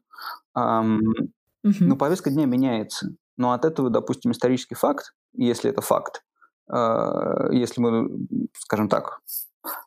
Но 0.54 1.96
повестка 1.96 2.30
дня 2.30 2.46
меняется. 2.46 3.10
Но 3.36 3.52
от 3.52 3.64
этого, 3.64 3.90
допустим, 3.90 4.32
исторический 4.32 4.74
факт, 4.74 5.14
если 5.32 5.70
это 5.70 5.80
факт, 5.80 6.24
если 6.70 7.80
мы, 7.80 8.10
скажем 8.54 8.88
так, 8.88 9.20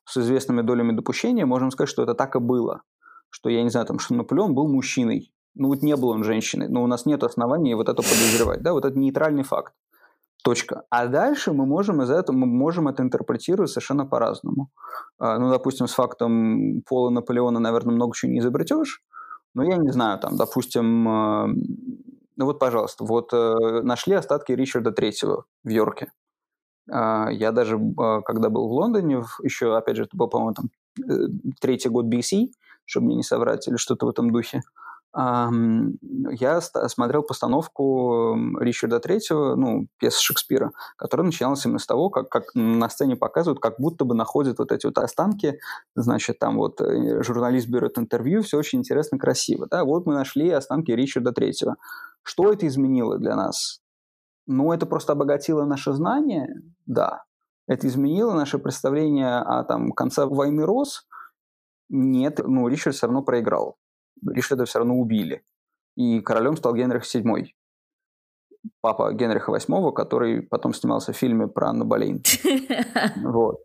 с 0.06 0.18
известными 0.18 0.62
долями 0.62 0.94
допущения, 0.94 1.46
можем 1.46 1.72
сказать, 1.72 1.90
что 1.90 2.04
это 2.04 2.14
так 2.14 2.36
и 2.36 2.40
было. 2.40 2.82
Что, 3.30 3.50
я 3.50 3.64
не 3.64 3.70
знаю, 3.70 3.86
там, 3.86 4.00
что 4.00 4.14
Наполеон 4.14 4.54
был 4.54 4.68
мужчиной. 4.68 5.32
Ну, 5.56 5.68
вот 5.68 5.82
не 5.82 5.96
был 5.96 6.10
он 6.10 6.24
женщиной, 6.24 6.68
но 6.70 6.84
у 6.84 6.88
нас 6.88 7.06
нет 7.06 7.24
оснований 7.24 7.76
вот 7.76 7.90
это 7.90 8.02
подозревать. 8.02 8.62
Да, 8.62 8.74
вот 8.74 8.86
это 8.86 8.98
нейтральный 8.98 9.44
факт. 9.44 9.74
Точка. 10.44 10.84
А 10.90 11.08
дальше 11.08 11.54
мы 11.54 11.66
можем 11.66 12.02
из 12.02 12.10
этого, 12.10 12.36
мы 12.36 12.48
можем 12.48 12.88
это 12.88 13.04
интерпретировать 13.04 13.70
совершенно 13.70 14.06
по-разному. 14.06 14.70
А, 15.20 15.38
ну, 15.38 15.52
допустим, 15.52 15.88
с 15.88 15.94
фактом 15.94 16.82
Пола 16.88 17.10
Наполеона, 17.12 17.60
наверное, 17.60 17.94
много 17.94 18.16
чего 18.16 18.32
не 18.32 18.40
изобретешь. 18.40 19.04
Но 19.54 19.64
я 19.64 19.78
не 19.78 19.92
знаю, 19.92 20.18
там, 20.20 20.38
допустим, 20.38 21.08
а, 21.08 21.48
ну 22.38 22.46
вот, 22.46 22.58
пожалуйста, 22.58 23.04
вот 23.04 23.34
э, 23.34 23.82
нашли 23.84 24.16
остатки 24.16 24.52
Ричарда 24.52 24.92
Третьего 24.92 25.46
в 25.64 25.70
Йорке. 25.70 26.12
А, 26.92 27.30
я 27.32 27.52
даже, 27.52 27.80
а, 27.98 28.22
когда 28.22 28.50
был 28.50 28.68
в 28.68 28.72
Лондоне, 28.72 29.24
еще, 29.44 29.76
опять 29.76 29.98
же, 29.98 30.04
это 30.04 30.18
был, 30.18 30.28
по-моему, 30.28 30.54
там, 30.54 30.70
э, 31.10 31.28
третий 31.60 31.90
год 31.90 32.06
BC, 32.06 32.52
чтобы 32.86 33.08
мне 33.08 33.16
не 33.16 33.24
соврать, 33.24 33.68
или 33.68 33.78
что-то 33.78 34.06
в 34.06 34.10
этом 34.10 34.32
духе, 34.32 34.62
я 35.14 36.62
смотрел 36.62 37.24
постановку 37.24 38.34
Ричарда 38.60 39.02
Третьего, 39.02 39.56
ну, 39.56 39.88
пьесы 39.98 40.22
Шекспира, 40.22 40.72
которая 40.96 41.26
начиналась 41.26 41.66
именно 41.66 41.80
с 41.80 41.86
того, 41.86 42.10
как, 42.10 42.30
как 42.30 42.46
на 42.54 42.88
сцене 42.88 43.18
показывают, 43.18 43.60
как 43.60 43.78
будто 43.78 44.06
бы 44.06 44.16
находят 44.16 44.60
вот 44.60 44.72
эти 44.72 44.86
вот 44.86 44.98
останки, 45.00 45.60
значит, 45.96 46.40
там 46.40 46.56
вот 46.56 46.80
э, 46.80 47.22
журналист 47.24 47.68
берет 47.68 48.00
интервью, 48.00 48.42
все 48.42 48.58
очень 48.58 48.80
интересно, 48.80 49.20
красиво, 49.20 49.68
да, 49.70 49.84
вот 49.84 50.06
мы 50.06 50.14
нашли 50.14 50.50
останки 50.50 50.92
Ричарда 50.92 51.34
Третьего. 51.34 51.76
Что 52.24 52.54
это 52.54 52.66
изменило 52.66 53.18
для 53.18 53.36
нас? 53.36 53.82
Ну, 54.48 54.74
это 54.74 54.86
просто 54.86 55.14
обогатило 55.14 55.66
наше 55.66 55.94
знание, 55.94 56.48
да. 56.86 57.24
Это 57.68 57.88
изменило 57.88 58.34
наше 58.34 58.60
представление 58.60 59.38
о 59.38 59.64
там, 59.64 59.92
конце 59.92 60.26
войны 60.26 60.66
Рос. 60.66 61.08
Нет, 61.90 62.40
ну, 62.46 62.68
Ричард 62.68 62.96
все 62.96 63.08
равно 63.08 63.22
проиграл. 63.22 63.78
Ричарда 64.26 64.66
все 64.66 64.80
равно 64.80 64.96
убили. 64.96 65.44
И 65.96 66.22
королем 66.22 66.58
стал 66.58 66.74
Генрих 66.74 67.04
VII. 67.04 67.46
Папа 68.82 69.12
Генриха 69.14 69.52
VIII, 69.52 69.92
который 69.94 70.42
потом 70.42 70.74
снимался 70.74 71.14
в 71.14 71.18
фильме 71.18 71.48
про 71.48 71.70
Анну 71.70 71.86
Болейн. 71.86 72.22
Вот. 73.24 73.60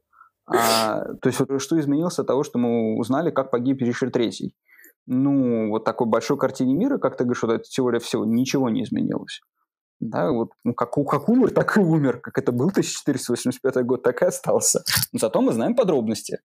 А, 0.49 1.03
то 1.20 1.29
есть 1.29 1.41
вот, 1.41 1.61
что 1.61 1.79
изменилось 1.79 2.20
от 2.20 2.29
того, 2.29 2.45
что 2.45 2.59
мы 2.59 2.97
узнали, 2.97 3.31
как 3.31 3.51
погиб 3.51 3.81
Ричард 3.81 4.16
III? 4.16 4.51
Ну, 5.07 5.70
вот 5.70 5.85
такой 5.85 6.07
большой 6.07 6.39
картине 6.39 6.74
мира, 6.74 6.99
как 6.99 7.16
ты 7.16 7.24
говоришь, 7.24 7.43
вот 7.43 7.53
эта 7.53 7.64
теория 7.64 7.99
всего, 7.99 8.24
ничего 8.24 8.68
не 8.70 8.85
изменилось. 8.85 9.41
Да, 10.01 10.30
вот, 10.30 10.51
ну, 10.64 10.74
как, 10.74 10.92
как 10.92 11.28
умер, 11.28 11.51
так 11.55 11.76
и 11.76 11.80
умер. 11.80 12.20
Как 12.20 12.38
это 12.38 12.53
был 12.53 12.68
1485 12.68 13.84
год, 13.84 14.03
так 14.03 14.22
и 14.22 14.26
остался. 14.26 14.82
Но 15.12 15.18
зато 15.18 15.40
мы 15.40 15.53
знаем 15.53 15.74
подробности. 15.74 16.38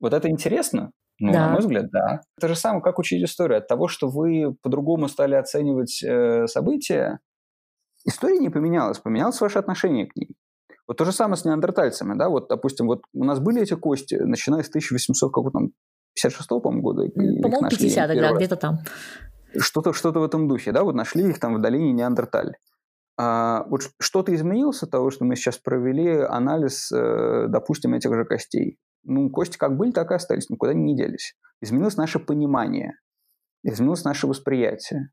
Вот 0.00 0.12
это 0.12 0.28
интересно. 0.28 0.92
Ну, 1.20 1.32
да. 1.32 1.46
на 1.46 1.52
мой 1.52 1.60
взгляд, 1.60 1.90
да. 1.90 2.20
Это 2.36 2.48
же 2.48 2.54
самое, 2.54 2.82
как 2.82 2.98
учить 2.98 3.22
историю. 3.24 3.58
От 3.58 3.66
того, 3.66 3.88
что 3.88 4.08
вы 4.08 4.54
по-другому 4.62 5.08
стали 5.08 5.34
оценивать 5.34 6.02
э, 6.04 6.46
события, 6.46 7.18
история 8.04 8.38
не 8.38 8.50
поменялась, 8.50 8.98
поменялось 8.98 9.40
ваше 9.40 9.58
отношение 9.58 10.06
к 10.06 10.14
ней. 10.14 10.36
Вот 10.86 10.96
то 10.96 11.04
же 11.04 11.12
самое 11.12 11.36
с 11.36 11.44
неандертальцами, 11.44 12.16
да, 12.16 12.28
вот, 12.28 12.48
допустим, 12.48 12.86
вот 12.86 13.02
у 13.12 13.24
нас 13.24 13.40
были 13.40 13.60
эти 13.60 13.74
кости, 13.74 14.14
начиная 14.14 14.62
с 14.62 14.68
1800 14.68 15.28
какого 15.28 15.50
там 15.50 15.72
56 16.14 16.48
по-моему, 16.48 16.82
года. 16.82 17.08
По-моему, 17.14 17.68
50 17.68 18.08
да, 18.08 18.32
где-то 18.32 18.56
там. 18.56 18.78
Что-то 19.56 19.92
что 19.92 20.12
в 20.12 20.22
этом 20.22 20.48
духе, 20.48 20.72
да, 20.72 20.84
вот 20.84 20.94
нашли 20.94 21.28
их 21.28 21.40
там 21.40 21.56
в 21.56 21.60
долине 21.60 21.92
Неандерталь. 21.92 22.54
А, 23.20 23.64
вот 23.68 23.82
что-то 24.00 24.32
изменилось 24.32 24.82
от 24.84 24.92
того, 24.92 25.10
что 25.10 25.24
мы 25.24 25.34
сейчас 25.34 25.58
провели 25.58 26.08
анализ, 26.08 26.92
э, 26.92 27.46
допустим, 27.48 27.94
этих 27.94 28.14
же 28.14 28.24
костей? 28.24 28.78
Ну, 29.02 29.28
кости 29.28 29.58
как 29.58 29.76
были, 29.76 29.90
так 29.90 30.12
и 30.12 30.14
остались, 30.14 30.48
никуда 30.50 30.72
не 30.72 30.96
делись. 30.96 31.34
Изменилось 31.60 31.96
наше 31.96 32.20
понимание, 32.20 32.94
изменилось 33.64 34.04
наше 34.04 34.28
восприятие. 34.28 35.10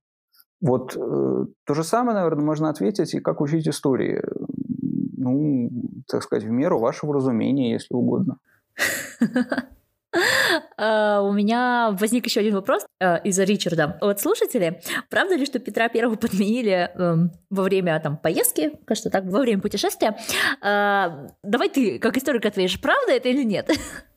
Вот 0.61 0.95
э, 0.95 1.45
то 1.65 1.73
же 1.73 1.83
самое, 1.83 2.15
наверное, 2.15 2.45
можно 2.45 2.69
ответить 2.69 3.15
и 3.15 3.19
как 3.19 3.41
учить 3.41 3.67
истории. 3.67 4.21
Ну, 5.17 5.71
так 6.07 6.21
сказать, 6.21 6.43
в 6.43 6.51
меру 6.51 6.77
вашего 6.77 7.11
разумения, 7.11 7.71
если 7.71 7.95
угодно. 7.95 8.37
Uh, 10.77 11.21
у 11.21 11.31
меня 11.31 11.95
возник 11.97 12.25
еще 12.25 12.41
один 12.41 12.53
вопрос 12.53 12.85
uh, 13.01 13.21
из-за 13.23 13.43
Ричарда. 13.43 13.97
Вот 14.01 14.19
слушатели, 14.19 14.81
правда 15.09 15.35
ли, 15.35 15.45
что 15.45 15.59
Петра 15.59 15.87
Первого 15.87 16.15
подменили 16.17 16.91
uh, 16.95 17.29
во 17.49 17.63
время 17.63 17.99
там 18.01 18.17
поездки, 18.17 18.77
кажется 18.85 19.09
так, 19.09 19.23
во 19.25 19.39
время 19.39 19.61
путешествия? 19.61 20.17
Давай 20.61 21.69
ты, 21.69 21.99
как 21.99 22.17
историк, 22.17 22.45
ответишь, 22.45 22.81
правда 22.81 23.13
это 23.13 23.29
или 23.29 23.43
нет? 23.43 23.69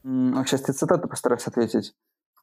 Сейчас 0.03 0.63
тебе 0.63 0.73
цитату 0.73 1.09
постараюсь 1.09 1.47
ответить. 1.47 1.95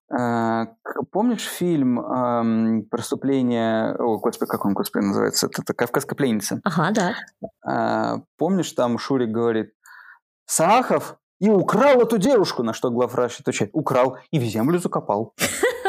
Помнишь 0.07 1.45
фильм 1.47 2.85
«Преступление...» 2.91 3.95
О, 3.95 4.19
господи, 4.19 4.51
как 4.51 4.63
он, 4.65 4.73
господи, 4.73 5.05
называется? 5.05 5.47
Это, 5.47 5.63
это 5.63 5.73
«Кавказская 5.73 6.15
пленница». 6.15 6.61
Ага, 6.63 7.15
да. 7.63 8.21
Помнишь, 8.37 8.71
там 8.73 8.99
Шурик 8.99 9.31
говорит, 9.31 9.73
Сахов 10.45 11.17
и 11.45 11.49
украл 11.49 12.01
эту 12.01 12.17
девушку, 12.17 12.63
на 12.63 12.73
что 12.73 12.89
главврач 12.89 13.39
отвечает, 13.39 13.69
украл 13.73 14.17
и 14.31 14.39
в 14.39 14.43
землю 14.43 14.79
закопал. 14.79 15.33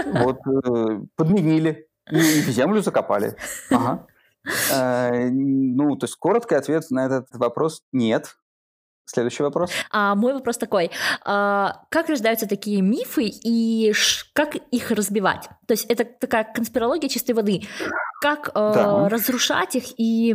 Вот, 0.07 0.39
э, 0.47 1.01
подменили 1.17 1.89
и 2.11 2.17
в 2.17 2.49
землю 2.51 2.81
закопали. 2.81 3.35
Ага. 3.71 4.07
Э, 4.73 5.31
ну, 5.31 5.97
то 5.97 6.05
есть 6.05 6.17
короткий 6.17 6.55
ответ 6.55 6.85
на 6.91 7.07
этот 7.07 7.27
вопрос– 7.33 7.83
нет. 7.93 8.37
Следующий 9.07 9.43
вопрос. 9.43 9.71
А, 9.91 10.15
мой 10.15 10.35
вопрос 10.35 10.59
такой. 10.59 10.91
А, 11.25 11.83
как 11.91 12.09
рождаются 12.09 12.47
такие 12.47 12.83
мифы 12.83 13.25
и 13.25 13.93
как 14.33 14.55
их 14.55 14.91
разбивать? 14.91 15.49
То 15.67 15.73
есть 15.73 15.87
это 15.87 16.05
такая 16.05 16.45
конспирология 16.45 17.09
чистой 17.09 17.33
воды. 17.33 17.63
Как 18.21 18.49
э, 18.49 18.53
да. 18.55 19.09
разрушать 19.09 19.77
их 19.77 19.85
и... 19.99 20.35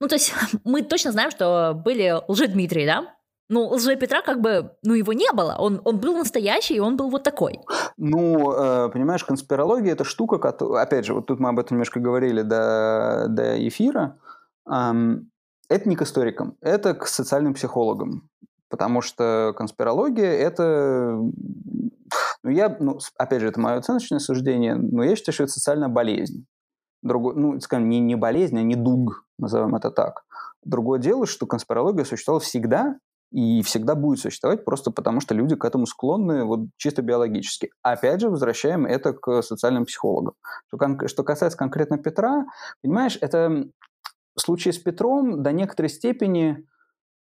Ну, 0.00 0.08
то 0.08 0.14
есть 0.14 0.32
мы 0.64 0.82
точно 0.82 1.12
знаем, 1.12 1.30
что 1.30 1.72
были 1.74 2.14
лжедмитрии, 2.28 2.86
да? 2.86 3.17
Ну, 3.48 3.66
лже 3.68 3.96
Петра 3.96 4.22
как 4.22 4.40
бы, 4.40 4.72
ну, 4.82 4.94
его 4.94 5.12
не 5.12 5.32
было. 5.32 5.56
Он, 5.58 5.80
он 5.84 5.98
был 5.98 6.16
настоящий, 6.16 6.74
и 6.76 6.80
он 6.80 6.96
был 6.96 7.10
вот 7.10 7.22
такой. 7.22 7.60
Ну, 7.96 8.52
э, 8.52 8.90
понимаешь, 8.90 9.24
конспирология– 9.24 9.92
это 9.94 10.04
штука, 10.04 10.38
которая, 10.38 10.82
опять 10.82 11.06
же, 11.06 11.14
вот 11.14 11.26
тут 11.26 11.40
мы 11.40 11.48
об 11.48 11.58
этом 11.58 11.76
немножко 11.76 12.00
говорили 12.00 12.42
до, 12.42 13.26
до 13.28 13.68
эфира. 13.68 14.18
Это 14.66 15.88
не 15.88 15.96
к 15.96 16.02
историкам, 16.02 16.56
это 16.60 16.94
к 16.94 17.06
социальным 17.06 17.54
психологам. 17.54 18.28
Потому 18.68 19.00
что 19.00 19.54
конспирология– 19.56 20.30
это 20.32 21.18
ну, 22.42 22.50
я, 22.50 22.76
ну, 22.80 22.98
опять 23.16 23.40
же, 23.40 23.48
это 23.48 23.60
мое 23.60 23.76
оценочное 23.76 24.18
суждение, 24.18 24.74
но 24.74 25.02
я 25.02 25.16
считаю, 25.16 25.34
что 25.34 25.44
это 25.44 25.52
социальная 25.52 25.88
болезнь. 25.88 26.46
Другой, 27.02 27.34
ну, 27.36 27.60
скажем, 27.60 27.88
не, 27.88 28.00
не 28.00 28.14
болезнь, 28.14 28.58
а 28.58 28.62
не 28.62 28.74
дуг, 28.74 29.24
назовем 29.38 29.74
это 29.74 29.90
так. 29.90 30.24
Другое 30.64 30.98
дело, 30.98 31.26
что 31.26 31.46
конспирология 31.46 32.04
существовала 32.04 32.40
всегда, 32.40 32.98
и 33.30 33.62
всегда 33.62 33.94
будет 33.94 34.20
существовать 34.20 34.64
просто 34.64 34.90
потому, 34.90 35.20
что 35.20 35.34
люди 35.34 35.54
к 35.54 35.64
этому 35.64 35.86
склонны 35.86 36.44
вот 36.44 36.60
чисто 36.76 37.02
биологически. 37.02 37.70
Опять 37.82 38.20
же, 38.20 38.30
возвращаем 38.30 38.86
это 38.86 39.12
к 39.12 39.42
социальным 39.42 39.84
психологам. 39.84 40.34
Что, 40.68 40.78
кон- 40.78 41.08
что 41.08 41.24
касается 41.24 41.58
конкретно 41.58 41.98
Петра, 41.98 42.46
понимаешь, 42.82 43.18
это 43.20 43.66
в 44.36 44.72
с 44.72 44.78
Петром 44.78 45.42
до 45.42 45.52
некоторой 45.52 45.90
степени 45.90 46.66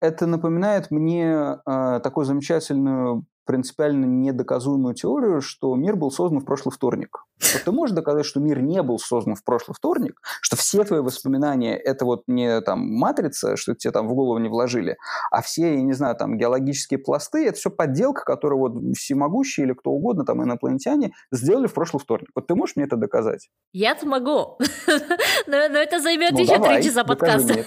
это 0.01 0.27
напоминает 0.27 0.91
мне 0.91 1.59
э, 1.67 2.01
такую 2.03 2.27
замечательную 2.27 3.27
принципиально 3.45 4.07
недоказуемую 4.07 4.95
теорию, 4.95 5.41
что 5.41 5.75
мир 5.75 5.97
был 5.97 6.11
создан 6.11 6.41
в 6.41 6.45
прошлый 6.45 6.73
вторник. 6.73 7.25
Вот 7.53 7.63
ты 7.65 7.73
можешь 7.73 7.95
доказать, 7.95 8.25
что 8.25 8.41
мир 8.41 8.63
не 8.63 8.83
был 8.83 8.99
создан 8.99 9.35
в 9.35 9.45
прошлый 9.45 9.75
вторник, 9.75 10.21
что 10.41 10.57
все 10.57 10.85
твои 10.85 11.01
воспоминания– 11.01 11.77
это 11.85 12.05
вот 12.05 12.23
не 12.27 12.61
там 12.63 12.81
матрица, 12.81 13.57
что 13.57 13.75
тебе 13.75 13.93
там 13.93 14.09
в 14.09 14.15
голову 14.15 14.39
не 14.39 14.49
вложили, 14.49 14.97
а 15.31 15.43
все, 15.43 15.75
я 15.75 15.83
не 15.83 15.93
знаю, 15.93 16.17
там 16.17 16.39
геологические 16.39 16.99
пласты– 16.99 17.47
это 17.49 17.59
все 17.59 17.71
подделка, 17.71 18.25
которую 18.25 18.61
вот 18.61 18.97
всемогущие 18.97 19.67
или 19.67 19.75
кто 19.75 19.91
угодно, 19.91 20.25
там 20.25 20.43
инопланетяне, 20.43 21.13
сделали 21.31 21.67
в 21.67 21.75
прошлый 21.75 22.01
вторник. 22.01 22.31
Вот 22.35 22.47
ты 22.47 22.55
можешь 22.55 22.77
мне 22.77 22.87
это 22.87 22.97
доказать? 22.97 23.51
Я 23.73 23.97
смогу, 23.97 24.59
но 25.47 25.57
это 25.57 26.01
займет 26.01 26.33
ну, 26.33 26.39
еще 26.39 26.63
три 26.63 26.83
часа 26.83 27.05
подкаста. 27.05 27.65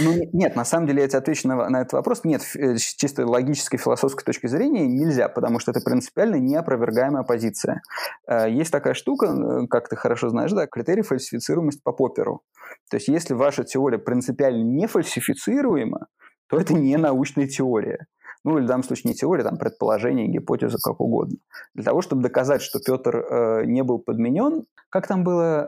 Ну, 0.00 0.14
нет, 0.32 0.56
на 0.56 0.64
самом 0.64 0.86
деле 0.86 1.02
я 1.02 1.08
тебе 1.08 1.18
отвечу 1.18 1.46
на, 1.46 1.68
на 1.68 1.82
этот 1.82 1.92
вопрос. 1.92 2.24
Нет, 2.24 2.42
э, 2.56 2.76
с 2.76 2.94
чисто 2.94 3.26
логической, 3.26 3.78
философской 3.78 4.24
точки 4.24 4.46
зрения 4.46 4.86
нельзя, 4.86 5.28
потому 5.28 5.58
что 5.58 5.72
это 5.72 5.80
принципиально 5.80 6.36
неопровержаемая 6.36 7.22
позиция. 7.22 7.82
Э, 8.26 8.50
есть 8.50 8.72
такая 8.72 8.94
штука, 8.94 9.26
э, 9.26 9.66
как 9.68 9.88
ты 9.88 9.96
хорошо 9.96 10.30
знаешь, 10.30 10.52
да, 10.52 10.66
критерий 10.66 11.02
фальсифицируемости 11.02 11.82
по 11.84 11.92
Попперу. 11.92 12.42
То 12.90 12.96
есть 12.96 13.08
если 13.08 13.34
ваша 13.34 13.64
теория 13.64 13.98
принципиально 13.98 14.64
не 14.64 14.86
фальсифицируема, 14.86 16.06
то 16.48 16.58
это 16.58 16.72
не 16.72 16.96
научная 16.96 17.46
теория. 17.46 18.06
Ну, 18.44 18.58
или 18.58 18.64
в 18.64 18.68
данном 18.68 18.84
случае 18.84 19.10
не 19.10 19.14
теория, 19.14 19.42
там 19.42 19.56
предположение, 19.56 20.28
гипотеза, 20.28 20.76
как 20.82 21.00
угодно. 21.00 21.38
Для 21.74 21.84
того, 21.84 22.02
чтобы 22.02 22.22
доказать, 22.22 22.60
что 22.60 22.78
Петр 22.78 23.16
э, 23.16 23.64
не 23.64 23.82
был 23.82 23.98
подменен, 23.98 24.64
как 24.90 25.06
там 25.06 25.24
было, 25.24 25.66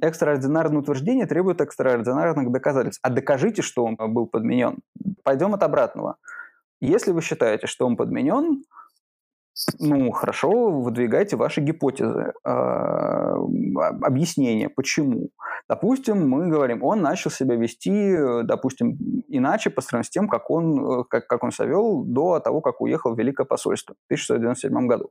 э, 0.00 0.06
экстраординарное 0.06 0.80
утверждение 0.80 1.26
требует 1.26 1.60
экстраординарных 1.60 2.50
доказательств. 2.50 3.00
А 3.02 3.10
докажите, 3.10 3.62
что 3.62 3.84
он 3.84 3.96
был 4.12 4.26
подменен. 4.26 4.78
Пойдем 5.22 5.54
от 5.54 5.62
обратного. 5.62 6.16
Если 6.80 7.12
вы 7.12 7.22
считаете, 7.22 7.68
что 7.68 7.86
он 7.86 7.96
подменен, 7.96 8.64
ну, 9.78 10.10
хорошо, 10.10 10.70
выдвигайте 10.70 11.36
ваши 11.36 11.60
гипотезы, 11.60 12.32
э, 12.44 12.50
объяснения, 14.02 14.68
почему. 14.68 15.30
Допустим, 15.68 16.28
мы 16.28 16.48
говорим, 16.48 16.82
он 16.84 17.00
начал 17.00 17.30
себя 17.30 17.56
вести, 17.56 18.16
допустим, 18.44 18.96
иначе 19.28 19.70
по 19.70 19.80
сравнению 19.80 20.06
с 20.06 20.10
тем, 20.10 20.28
как 20.28 20.50
он, 20.50 21.04
как, 21.04 21.26
как 21.26 21.42
он 21.42 21.50
себя 21.50 21.66
вел 21.66 22.04
до 22.04 22.38
того, 22.38 22.60
как 22.60 22.80
уехал 22.80 23.14
в 23.14 23.18
Великое 23.18 23.44
посольство 23.44 23.94
в 23.94 24.06
1697 24.12 24.86
году. 24.86 25.10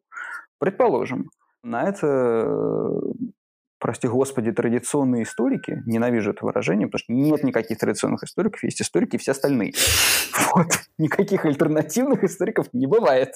Предположим, 0.57 1.29
на 1.61 1.83
это 1.83 3.01
прости 3.79 4.07
господи, 4.07 4.51
традиционные 4.51 5.23
историки, 5.23 5.83
ненавижу 5.85 6.31
это 6.31 6.45
выражение, 6.45 6.87
потому 6.87 6.99
что 6.99 7.13
нет 7.13 7.43
никаких 7.43 7.77
традиционных 7.77 8.23
историков, 8.23 8.63
есть 8.63 8.81
историки 8.81 9.17
все 9.17 9.31
остальные. 9.31 9.73
Вот. 10.53 10.67
Никаких 10.97 11.45
альтернативных 11.45 12.23
историков 12.23 12.67
не 12.73 12.87
бывает 12.87 13.35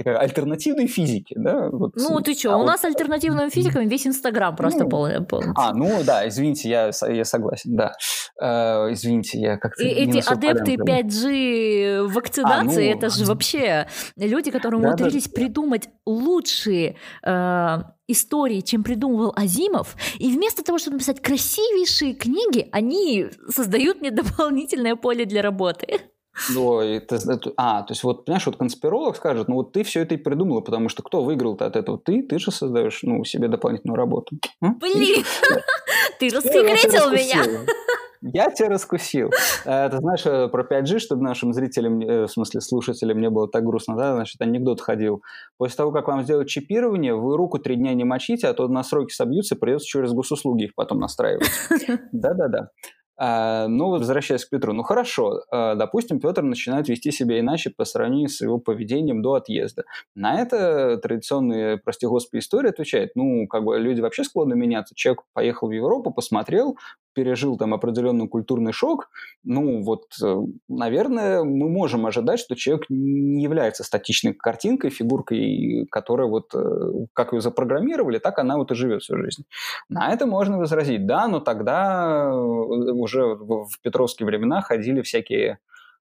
такая 0.00 0.18
альтернативной 0.18 0.86
физики, 0.86 1.34
да? 1.36 1.68
Вот. 1.70 1.92
Ну, 1.96 2.20
ты 2.20 2.34
что, 2.34 2.52
а 2.52 2.56
у 2.56 2.60
вот... 2.60 2.66
нас 2.66 2.84
альтернативным 2.84 3.50
физикам 3.50 3.86
весь 3.86 4.06
Инстаграм 4.06 4.56
просто 4.56 4.84
ну, 4.84 4.88
полный. 4.88 5.26
А, 5.56 5.74
ну 5.74 6.02
да, 6.04 6.26
извините, 6.26 6.68
я, 6.68 6.90
я 7.08 7.24
согласен, 7.24 7.76
да. 7.76 7.92
Э, 8.40 8.92
извините, 8.92 9.38
я 9.38 9.56
как-то 9.58 9.82
И 9.82 9.88
Эти 9.88 10.18
адепты 10.26 10.74
5G 10.76 12.06
вакцинации, 12.08 12.90
а, 12.90 12.92
ну... 12.92 12.98
это 12.98 13.10
же 13.10 13.24
вообще 13.24 13.86
люди, 14.16 14.50
которые 14.50 14.80
умудрились 14.80 15.28
да, 15.28 15.32
придумать 15.34 15.88
лучшие 16.06 16.96
э, 17.24 17.78
истории, 18.08 18.60
чем 18.60 18.82
придумывал 18.82 19.32
Азимов, 19.36 19.96
и 20.18 20.30
вместо 20.30 20.64
того, 20.64 20.78
чтобы 20.78 20.94
написать 20.94 21.20
красивейшие 21.20 22.14
книги, 22.14 22.68
они 22.72 23.26
создают 23.48 24.00
мне 24.00 24.10
дополнительное 24.10 24.96
поле 24.96 25.26
для 25.26 25.42
работы. 25.42 26.00
Ну, 26.48 26.80
это, 26.80 27.16
это, 27.16 27.52
а, 27.56 27.82
то 27.82 27.92
есть 27.92 28.02
вот, 28.02 28.24
понимаешь, 28.24 28.46
вот 28.46 28.56
конспиролог 28.56 29.16
скажет, 29.16 29.48
ну 29.48 29.56
вот 29.56 29.72
ты 29.72 29.82
все 29.82 30.00
это 30.00 30.14
и 30.14 30.18
придумала, 30.18 30.60
потому 30.60 30.88
что 30.88 31.02
кто 31.02 31.22
выиграл-то 31.22 31.66
от 31.66 31.76
этого? 31.76 31.98
Ты, 31.98 32.22
ты 32.22 32.38
же 32.38 32.50
создаешь, 32.50 33.00
ну, 33.02 33.24
себе 33.24 33.48
дополнительную 33.48 33.96
работу. 33.96 34.36
Блин, 34.60 35.24
ты 36.18 36.28
рассекретил 36.28 37.10
меня. 37.10 37.44
Я 38.22 38.50
тебя 38.50 38.68
раскусил. 38.68 39.30
Э, 39.64 39.88
ты 39.88 39.96
знаешь, 39.96 40.26
э, 40.26 40.48
про 40.48 40.62
5G, 40.62 40.98
чтобы 40.98 41.22
нашим 41.22 41.54
зрителям, 41.54 42.00
э, 42.00 42.26
в 42.26 42.28
смысле 42.28 42.60
слушателям 42.60 43.18
не 43.18 43.30
было 43.30 43.48
так 43.48 43.64
грустно, 43.64 43.96
да, 43.96 44.14
значит, 44.14 44.40
анекдот 44.42 44.80
ходил. 44.80 45.22
После 45.56 45.76
того, 45.78 45.90
как 45.90 46.06
вам 46.06 46.22
сделают 46.22 46.48
чипирование, 46.48 47.14
вы 47.14 47.36
руку 47.38 47.58
три 47.58 47.76
дня 47.76 47.94
не 47.94 48.04
мочите, 48.04 48.46
а 48.48 48.52
то 48.52 48.68
настройки 48.68 49.14
собьются, 49.14 49.56
придется 49.56 49.86
через 49.86 50.12
госуслуги 50.12 50.64
их 50.64 50.74
потом 50.74 50.98
настраивать. 50.98 51.50
Да-да-да. 52.12 52.68
А, 53.22 53.68
ну, 53.68 53.90
возвращаясь 53.90 54.46
к 54.46 54.48
Петру, 54.48 54.72
ну 54.72 54.82
хорошо, 54.82 55.42
а, 55.50 55.74
допустим, 55.74 56.20
Петр 56.20 56.42
начинает 56.42 56.88
вести 56.88 57.10
себя 57.10 57.38
иначе 57.38 57.68
по 57.68 57.84
сравнению 57.84 58.30
с 58.30 58.40
его 58.40 58.56
поведением 58.56 59.20
до 59.20 59.34
отъезда. 59.34 59.84
На 60.14 60.40
это 60.40 60.96
традиционные, 60.96 61.76
прости 61.76 62.06
господи, 62.06 62.40
история 62.40 62.70
отвечает, 62.70 63.10
ну, 63.16 63.46
как 63.46 63.64
бы 63.64 63.78
люди 63.78 64.00
вообще 64.00 64.24
склонны 64.24 64.56
меняться. 64.56 64.94
Человек 64.94 65.24
поехал 65.34 65.68
в 65.68 65.72
Европу, 65.72 66.10
посмотрел, 66.10 66.78
пережил 67.12 67.56
там 67.56 67.74
определенный 67.74 68.28
культурный 68.28 68.72
шок, 68.72 69.10
ну 69.44 69.82
вот, 69.82 70.04
э, 70.22 70.36
наверное, 70.68 71.42
мы 71.42 71.68
можем 71.68 72.06
ожидать, 72.06 72.40
что 72.40 72.54
человек 72.56 72.86
не 72.88 73.42
является 73.42 73.84
статичной 73.84 74.34
картинкой, 74.34 74.90
фигуркой, 74.90 75.86
которая 75.90 76.28
вот, 76.28 76.54
э, 76.54 77.06
как 77.12 77.32
ее 77.32 77.40
запрограммировали, 77.40 78.18
так 78.18 78.38
она 78.38 78.56
вот 78.56 78.70
и 78.72 78.74
живет 78.74 79.02
всю 79.02 79.16
жизнь. 79.16 79.44
На 79.88 80.12
это 80.12 80.26
можно 80.26 80.58
возразить, 80.58 81.06
да, 81.06 81.28
но 81.28 81.40
тогда 81.40 82.30
э, 82.30 82.34
уже 82.34 83.24
в 83.24 83.70
петровские 83.82 84.26
времена 84.26 84.60
ходили 84.62 85.02
всякие 85.02 85.58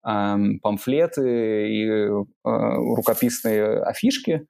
э, 0.07 0.37
памфлеты 0.63 1.69
и 1.69 1.89
э, 1.89 2.25
рукописные 2.45 3.83
афишки, 3.83 4.47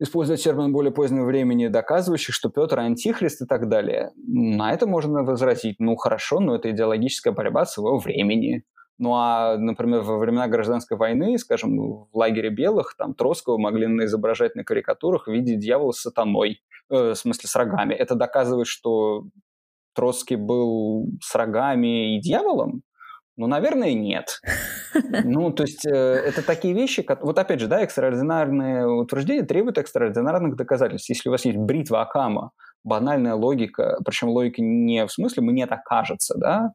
использовать 0.00 0.42
термин 0.42 0.72
более 0.72 0.92
позднего 0.92 1.24
времени, 1.24 1.68
доказывающих, 1.68 2.34
что 2.34 2.50
Петр 2.50 2.78
антихрист 2.78 3.42
и 3.42 3.46
так 3.46 3.68
далее. 3.68 4.12
На 4.16 4.72
это 4.72 4.86
можно 4.86 5.22
возразить. 5.22 5.76
Ну, 5.78 5.96
хорошо, 5.96 6.40
но 6.40 6.56
это 6.56 6.70
идеологическая 6.70 7.32
борьба 7.32 7.66
своего 7.66 7.98
времени. 7.98 8.64
Ну 8.98 9.14
а, 9.14 9.56
например, 9.56 10.00
во 10.00 10.18
времена 10.18 10.48
гражданской 10.48 10.96
войны, 10.96 11.38
скажем, 11.38 11.78
в 11.78 12.08
лагере 12.12 12.50
белых, 12.50 12.96
там 12.98 13.14
Троцкого 13.14 13.56
могли 13.56 13.86
изображать 14.04 14.56
на 14.56 14.64
карикатурах 14.64 15.28
в 15.28 15.30
виде 15.30 15.54
дьявола 15.54 15.92
с 15.92 16.00
сатаной, 16.00 16.62
э, 16.90 17.12
в 17.12 17.14
смысле 17.14 17.48
с 17.48 17.54
рогами. 17.54 17.94
Это 17.94 18.16
доказывает, 18.16 18.66
что 18.66 19.22
Троцкий 19.94 20.36
был 20.36 21.06
с 21.22 21.34
рогами 21.34 22.16
и 22.16 22.20
дьяволом? 22.20 22.82
Ну, 23.38 23.46
наверное, 23.46 23.94
нет. 23.94 24.40
Ну, 25.24 25.52
то 25.52 25.62
есть 25.62 25.86
э, 25.86 25.90
это 25.90 26.42
такие 26.42 26.74
вещи, 26.74 27.02
как... 27.02 27.22
вот 27.22 27.38
опять 27.38 27.60
же, 27.60 27.68
да, 27.68 27.82
экстраординарные 27.82 28.86
утверждения 28.86 29.44
требуют 29.44 29.78
экстраординарных 29.78 30.56
доказательств. 30.56 31.08
Если 31.08 31.28
у 31.28 31.32
вас 31.32 31.44
есть 31.44 31.56
бритва 31.56 32.02
Акама, 32.02 32.50
банальная 32.82 33.34
логика, 33.34 33.98
причем 34.04 34.28
логика 34.28 34.60
не 34.60 35.06
в 35.06 35.12
смысле 35.12 35.44
«мне 35.44 35.66
так 35.66 35.84
кажется», 35.84 36.34
да, 36.36 36.72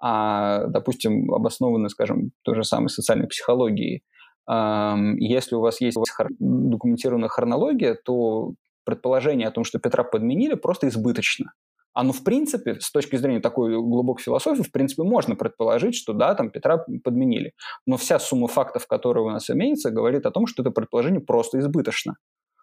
а, 0.00 0.66
допустим, 0.68 1.32
обоснованная, 1.34 1.90
скажем, 1.90 2.30
той 2.42 2.54
же 2.54 2.64
самой 2.64 2.88
социальной 2.88 3.28
психологией. 3.28 4.02
Если 4.48 5.56
у 5.56 5.60
вас 5.60 5.80
есть 5.80 5.98
документированная 6.38 7.28
хронология, 7.28 7.98
то 8.04 8.52
предположение 8.84 9.48
о 9.48 9.50
том, 9.50 9.64
что 9.64 9.80
Петра 9.80 10.04
подменили, 10.04 10.54
просто 10.54 10.88
избыточно 10.88 11.52
оно 11.96 12.12
в 12.12 12.22
принципе, 12.22 12.78
с 12.78 12.92
точки 12.92 13.16
зрения 13.16 13.40
такой 13.40 13.74
глубокой 13.74 14.22
философии, 14.22 14.62
в 14.62 14.70
принципе, 14.70 15.02
можно 15.02 15.34
предположить, 15.34 15.94
что 15.94 16.12
да, 16.12 16.34
там 16.34 16.50
Петра 16.50 16.84
подменили. 17.02 17.54
Но 17.86 17.96
вся 17.96 18.18
сумма 18.18 18.48
фактов, 18.48 18.86
которая 18.86 19.24
у 19.24 19.30
нас 19.30 19.48
имеется, 19.48 19.90
говорит 19.90 20.26
о 20.26 20.30
том, 20.30 20.46
что 20.46 20.62
это 20.62 20.70
предположение 20.70 21.22
просто 21.22 21.58
избыточно. 21.58 22.16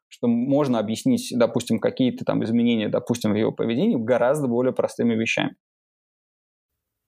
Что 0.07 0.27
можно 0.27 0.77
объяснить, 0.77 1.33
допустим, 1.35 1.79
какие-то 1.79 2.25
там 2.25 2.43
изменения, 2.43 2.89
допустим, 2.89 3.31
в 3.33 3.35
его 3.35 3.51
поведении 3.51 3.95
гораздо 3.95 4.47
более 4.47 4.71
простыми 4.71 5.15
вещами. 5.15 5.55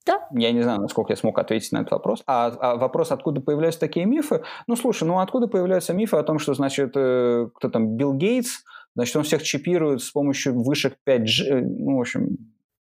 Да. 0.08 0.28
Я 0.32 0.52
не 0.52 0.64
знаю, 0.64 0.82
насколько 0.82 1.14
я 1.14 1.18
смог 1.18 1.38
ответить 1.38 1.72
на 1.74 1.80
этот 1.80 1.92
вопрос. 1.92 2.24
А, 2.26 2.48
а 2.48 2.76
вопрос, 2.76 3.12
откуда 3.12 3.40
появляются 3.40 3.80
такие 3.80 4.08
мифы? 4.08 4.42
Ну, 4.66 4.76
слушай, 4.76 5.04
ну 5.08 5.20
откуда 5.20 5.48
появляются 5.48 5.94
мифы 5.94 6.18
о 6.18 6.24
том, 6.24 6.40
что, 6.40 6.56
значит, 6.56 6.94
э, 6.96 7.50
кто 7.54 7.70
там, 7.70 7.98
Билл 7.98 8.14
Гейтс, 8.14 8.64
Значит, 8.96 9.16
он 9.18 9.24
всех 9.24 9.44
чипирует 9.44 10.02
с 10.02 10.12
помощью 10.12 10.62
вышек 10.62 10.96
5G, 11.08 11.44
э, 11.48 11.62
ну, 11.62 11.98
в 11.98 12.02
общем, 12.02 12.38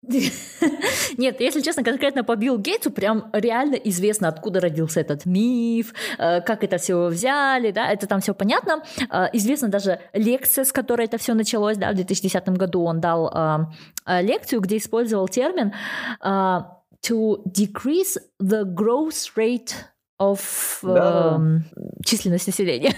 нет, 1.17 1.39
если 1.39 1.61
честно, 1.61 1.81
конкретно 1.81 2.25
по 2.25 2.35
Биллу 2.35 2.57
Гейтсу 2.57 2.91
прям 2.91 3.29
реально 3.31 3.75
известно, 3.75 4.27
откуда 4.27 4.59
родился 4.59 4.99
этот 4.99 5.25
миф, 5.25 5.93
э, 6.17 6.41
как 6.41 6.63
это 6.63 6.77
все 6.77 7.07
взяли, 7.07 7.71
да, 7.71 7.89
это 7.89 8.05
там 8.05 8.19
все 8.19 8.33
понятно. 8.33 8.83
Э, 9.09 9.27
известно 9.31 9.69
даже 9.69 9.99
лекция, 10.11 10.65
с 10.65 10.73
которой 10.73 11.05
это 11.05 11.17
все 11.17 11.33
началось, 11.33 11.77
да, 11.77 11.91
в 11.91 11.95
2010 11.95 12.49
году 12.49 12.83
он 12.83 12.99
дал 12.99 13.31
лекцию, 14.05 14.59
где 14.59 14.77
использовал 14.77 15.29
термин 15.29 15.71
to 17.03 17.43
decrease 17.45 18.17
the 18.41 18.63
growth 18.63 19.31
rate 19.35 19.73
of 20.31 20.39
да. 20.81 21.39
э, 21.39 21.79
численность 22.03 22.47
населения. 22.47 22.93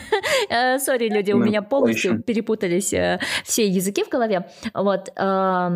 Сори, 0.79 1.09
люди, 1.09 1.31
у 1.31 1.37
меня 1.37 1.61
полностью 1.61 2.21
перепутались 2.21 2.93
э, 2.93 3.19
все 3.43 3.67
языки 3.67 4.03
в 4.03 4.09
голове. 4.09 4.49
Вот. 4.73 5.09
Э, 5.15 5.69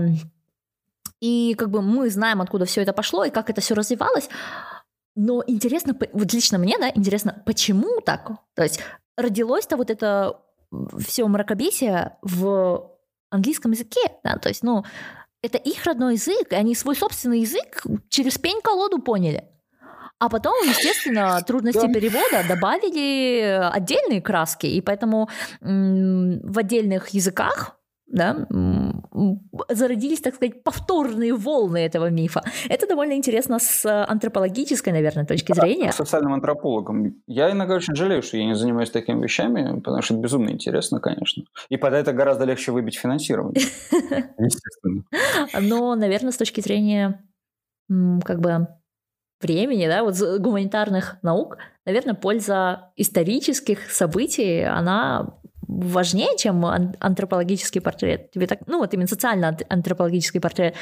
и 1.22 1.56
как 1.58 1.70
бы 1.70 1.82
мы 1.82 2.10
знаем, 2.10 2.41
откуда 2.41 2.66
все 2.66 2.82
это 2.82 2.93
пошло 2.93 3.26
и 3.26 3.30
как 3.30 3.50
это 3.50 3.62
все 3.62 3.76
развивалось. 3.76 4.30
Но 5.16 5.43
интересно, 5.47 5.97
вот 6.14 6.34
лично 6.34 6.58
мне, 6.58 6.78
да, 6.80 6.89
интересно, 6.93 7.41
почему 7.45 8.00
так? 8.02 8.32
То 8.56 8.64
есть 8.64 8.80
родилось-то 9.18 9.76
вот 9.76 9.89
это 9.89 10.39
все 10.97 11.28
мракобесие 11.28 12.18
в 12.22 12.89
английском 13.30 13.72
языке, 13.72 14.02
да, 14.24 14.38
то 14.38 14.50
есть, 14.50 14.64
ну, 14.64 14.84
это 15.41 15.58
их 15.58 15.86
родной 15.86 16.14
язык, 16.14 16.52
и 16.52 16.56
они 16.56 16.76
свой 16.76 16.95
собственный 16.95 17.41
язык 17.41 17.86
через 18.10 18.38
пень-колоду 18.38 19.00
поняли. 19.00 19.45
А 20.20 20.30
потом, 20.30 20.53
естественно, 20.67 21.41
трудности 21.47 21.88
да. 21.88 21.93
перевода 21.93 22.43
добавили 22.47 23.70
отдельные 23.72 24.22
краски, 24.22 24.67
и 24.67 24.82
поэтому 24.82 25.30
в 25.61 26.57
отдельных 26.57 27.09
языках 27.09 27.80
да, 28.11 28.47
зародились, 29.70 30.20
так 30.22 30.36
сказать, 30.36 30.63
повторные 30.63 31.34
волны 31.34 31.78
этого 31.78 32.09
мифа. 32.09 32.43
Это 32.67 32.88
довольно 32.88 33.13
интересно 33.13 33.59
с 33.59 33.86
антропологической, 33.86 34.91
наверное, 34.91 35.26
точки 35.26 35.53
зрения. 35.53 35.91
Социальным 35.91 36.34
антропологом. 36.34 37.22
Я 37.28 37.51
иногда 37.51 37.76
очень 37.76 37.95
жалею, 37.95 38.24
что 38.24 38.38
я 38.38 38.45
не 38.45 38.55
занимаюсь 38.55 38.89
такими 38.89 39.22
вещами, 39.22 39.80
потому 39.80 40.01
что 40.01 40.15
это 40.15 40.24
безумно 40.24 40.49
интересно, 40.49 40.99
конечно. 40.99 41.43
И 41.70 41.78
под 41.78 41.93
это 41.93 42.11
гораздо 42.11 42.45
легче 42.45 42.72
выбить 42.72 42.97
финансирование. 42.97 43.61
Естественно. 44.39 45.03
Но, 45.61 45.95
наверное, 45.95 46.32
с 46.32 46.38
точки 46.38 46.61
зрения 46.61 47.24
как 48.26 48.39
бы 48.39 48.67
времени, 49.41 49.87
да, 49.87 50.03
вот 50.03 50.15
гуманитарных 50.39 51.17
наук, 51.21 51.57
наверное, 51.85 52.13
польза 52.13 52.91
исторических 52.95 53.91
событий, 53.91 54.63
она 54.63 55.39
важнее, 55.70 56.36
чем 56.38 56.65
антропологический 56.65 57.80
портрет. 57.80 58.32
Тебе 58.32 58.47
так, 58.47 58.59
ну 58.65 58.80
вот 58.80 58.93
именно 58.93 59.07
социально-антропологический 59.07 60.41
портрет. 60.41 60.76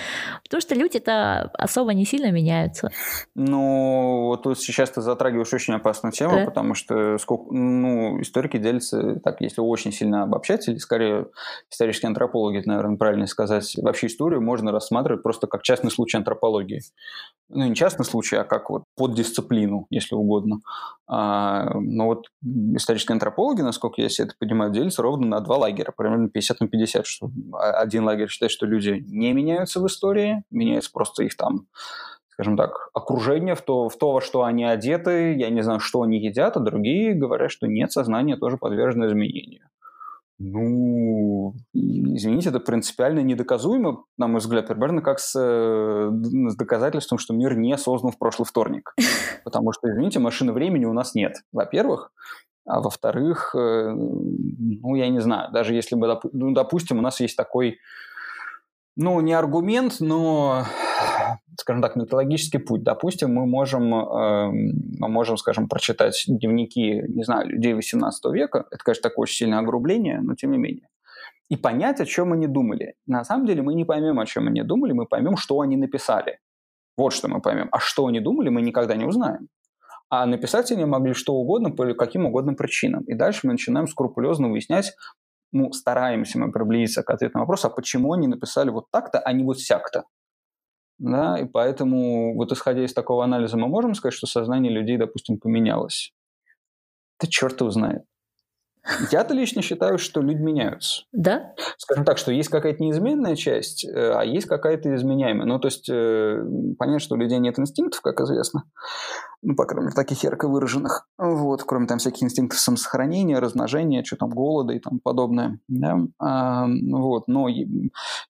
Потому 0.43 0.61
что 0.61 0.75
люди-то 0.75 1.51
особо 1.53 1.93
не 1.93 2.05
сильно 2.05 2.31
меняются. 2.31 2.89
Ну, 3.35 4.27
вот 4.27 4.43
тут 4.43 4.59
сейчас 4.59 4.89
ты 4.91 5.01
затрагиваешь 5.01 5.53
очень 5.53 5.73
опасную 5.73 6.13
тему, 6.13 6.37
да? 6.37 6.45
потому 6.45 6.73
что 6.73 7.17
сколько, 7.17 7.53
ну, 7.53 8.21
историки 8.21 8.57
делятся, 8.57 9.19
так, 9.19 9.41
если 9.41 9.59
очень 9.59 9.91
сильно 9.91 10.23
обобщать, 10.23 10.67
или 10.69 10.77
скорее 10.77 11.27
исторические 11.69 12.07
антропологи, 12.07 12.63
наверное, 12.65 12.97
правильно 12.97 13.27
сказать, 13.27 13.75
вообще 13.81 14.07
историю 14.07 14.41
можно 14.41 14.71
рассматривать 14.71 15.21
просто 15.21 15.47
как 15.47 15.63
частный 15.63 15.91
случай 15.91 16.17
антропологии. 16.17 16.81
Ну, 17.49 17.65
не 17.65 17.75
частный 17.75 18.05
случай, 18.05 18.37
а 18.37 18.45
как 18.45 18.69
вот 18.69 18.83
поддисциплину, 18.97 19.85
если 19.89 20.15
угодно. 20.15 20.59
А, 21.07 21.79
но 21.79 22.07
вот 22.07 22.27
исторические 22.75 23.13
антропологи, 23.13 23.61
насколько 23.61 24.01
я 24.01 24.09
себе 24.09 24.25
это 24.27 24.35
понимаю, 24.37 24.71
делятся 24.71 25.03
ровно 25.03 25.27
на 25.27 25.39
два 25.39 25.57
лагеря, 25.57 25.93
примерно 25.95 26.29
50 26.29 26.59
на 26.59 26.67
50. 26.67 27.05
Что 27.05 27.29
один 27.53 28.03
лагерь 28.03 28.27
считает, 28.27 28.51
что 28.51 28.65
люди 28.65 29.03
не 29.07 29.31
меняются 29.33 29.79
в 29.79 29.87
истории, 29.87 30.43
меняется 30.51 30.91
просто 30.91 31.23
их 31.23 31.37
там 31.37 31.67
скажем 32.29 32.55
так, 32.55 32.91
окружение, 32.93 33.55
в 33.55 33.63
то, 33.63 33.89
в 33.89 33.97
то, 33.97 34.11
во 34.11 34.21
что 34.21 34.43
они 34.43 34.63
одеты, 34.63 35.35
я 35.35 35.49
не 35.49 35.63
знаю, 35.63 35.79
что 35.79 36.03
они 36.03 36.19
едят, 36.23 36.55
а 36.55 36.59
другие 36.59 37.15
говорят, 37.15 37.49
что 37.49 37.65
нет, 37.65 37.91
сознание 37.91 38.37
тоже 38.37 38.57
подвержено 38.57 39.07
изменению. 39.07 39.63
Ну, 40.39 41.55
извините, 41.73 42.49
это 42.49 42.59
принципиально 42.59 43.21
недоказуемо, 43.21 44.03
на 44.17 44.27
мой 44.27 44.39
взгляд, 44.39 44.67
примерно 44.67 45.01
как 45.01 45.19
с, 45.19 45.35
э, 45.35 46.11
с 46.11 46.55
доказательством, 46.55 47.17
что 47.17 47.33
мир 47.33 47.57
не 47.57 47.75
создан 47.77 48.11
в 48.11 48.19
прошлый 48.19 48.45
вторник. 48.45 48.93
Потому 49.43 49.71
что, 49.71 49.89
извините, 49.89 50.19
машины 50.19 50.53
времени 50.53 50.85
у 50.85 50.93
нас 50.93 51.15
нет, 51.15 51.37
во-первых. 51.51 52.11
А 52.65 52.81
во-вторых, 52.81 53.55
э, 53.55 53.91
ну, 53.91 54.95
я 54.95 55.09
не 55.09 55.21
знаю, 55.21 55.51
даже 55.51 55.73
если 55.73 55.95
бы, 55.95 56.19
ну, 56.33 56.53
допустим, 56.53 56.99
у 56.99 57.01
нас 57.01 57.19
есть 57.19 57.35
такой, 57.35 57.79
ну, 58.95 59.19
не 59.21 59.33
аргумент, 59.33 59.95
но, 60.01 60.65
скажем 61.59 61.81
так, 61.81 61.95
методологический 61.95 62.59
путь. 62.59 62.83
Допустим, 62.83 63.33
мы 63.33 63.45
можем, 63.45 63.93
э, 63.93 64.51
мы 64.99 65.07
можем, 65.07 65.37
скажем, 65.37 65.67
прочитать 65.67 66.23
дневники, 66.27 67.03
не 67.07 67.23
знаю, 67.23 67.49
людей 67.49 67.73
18 67.73 68.31
века. 68.31 68.65
Это, 68.71 68.83
конечно, 68.83 69.09
такое 69.09 69.23
очень 69.23 69.35
сильное 69.35 69.59
огрубление, 69.59 70.21
но 70.21 70.35
тем 70.35 70.51
не 70.51 70.57
менее. 70.57 70.87
И 71.49 71.55
понять, 71.55 72.01
о 72.01 72.05
чем 72.05 72.33
они 72.33 72.47
думали. 72.47 72.95
На 73.05 73.23
самом 73.23 73.45
деле 73.45 73.61
мы 73.61 73.73
не 73.73 73.85
поймем, 73.85 74.19
о 74.19 74.25
чем 74.25 74.47
они 74.47 74.63
думали, 74.63 74.93
мы 74.93 75.05
поймем, 75.05 75.37
что 75.37 75.61
они 75.61 75.77
написали. 75.77 76.39
Вот 76.97 77.13
что 77.13 77.27
мы 77.27 77.41
поймем. 77.41 77.69
А 77.71 77.79
что 77.79 78.05
они 78.07 78.19
думали, 78.19 78.49
мы 78.49 78.61
никогда 78.61 78.95
не 78.95 79.05
узнаем. 79.05 79.47
А 80.09 80.25
написать 80.25 80.71
они 80.71 80.85
могли 80.85 81.13
что 81.13 81.33
угодно 81.33 81.71
по 81.71 81.93
каким 81.93 82.25
угодно 82.25 82.53
причинам. 82.53 83.03
И 83.03 83.13
дальше 83.13 83.41
мы 83.43 83.53
начинаем 83.53 83.87
скрупулезно 83.87 84.49
выяснять, 84.49 84.93
ну, 85.51 85.71
стараемся 85.71 86.39
мы 86.39 86.51
приблизиться 86.51 87.03
к 87.03 87.09
ответу 87.09 87.37
на 87.37 87.41
вопрос, 87.41 87.65
а 87.65 87.69
почему 87.69 88.13
они 88.13 88.27
написали 88.27 88.69
вот 88.69 88.85
так-то, 88.91 89.19
а 89.19 89.31
не 89.31 89.43
вот 89.43 89.59
сяк-то. 89.59 90.03
Да, 90.99 91.37
и 91.39 91.45
поэтому, 91.45 92.35
вот 92.35 92.51
исходя 92.51 92.83
из 92.83 92.93
такого 92.93 93.23
анализа, 93.23 93.57
мы 93.57 93.67
можем 93.67 93.93
сказать, 93.93 94.15
что 94.15 94.25
сознание 94.25 94.71
людей, 94.71 94.97
допустим, 94.97 95.39
поменялось. 95.39 96.11
Да 97.21 97.27
черт 97.27 97.59
его 97.61 97.69
знает. 97.69 98.03
Я-то 99.11 99.33
лично 99.33 99.61
считаю, 99.61 99.97
что 99.97 100.21
люди 100.21 100.41
меняются. 100.41 101.03
Да? 101.11 101.53
Скажем 101.77 102.05
так, 102.05 102.17
что 102.17 102.31
есть 102.31 102.49
какая-то 102.49 102.81
неизменная 102.81 103.35
часть, 103.35 103.85
э, 103.85 104.13
а 104.13 104.23
есть 104.23 104.47
какая-то 104.47 104.95
изменяемая. 104.95 105.45
Ну, 105.45 105.59
то 105.59 105.67
есть, 105.67 105.89
э, 105.89 106.39
понятно, 106.79 106.99
что 106.99 107.15
у 107.15 107.17
людей 107.17 107.37
нет 107.39 107.59
инстинктов, 107.59 108.01
как 108.01 108.21
известно. 108.21 108.63
Ну, 109.41 109.55
по 109.55 109.65
крайней 109.65 109.87
мере, 109.87 109.95
таких 109.95 110.23
ярко 110.23 110.47
выраженных, 110.47 111.07
вот, 111.17 111.63
кроме 111.63 111.87
там 111.87 111.99
всяких 111.99 112.23
инстинктов 112.23 112.59
самосохранения, 112.59 113.39
размножения, 113.39 114.03
что 114.03 114.17
там, 114.17 114.29
голода 114.29 114.73
и 114.73 114.79
тому 114.79 114.99
подобное, 115.03 115.59
да, 115.67 115.97
а, 116.19 116.67
вот, 116.67 117.27
но 117.27 117.47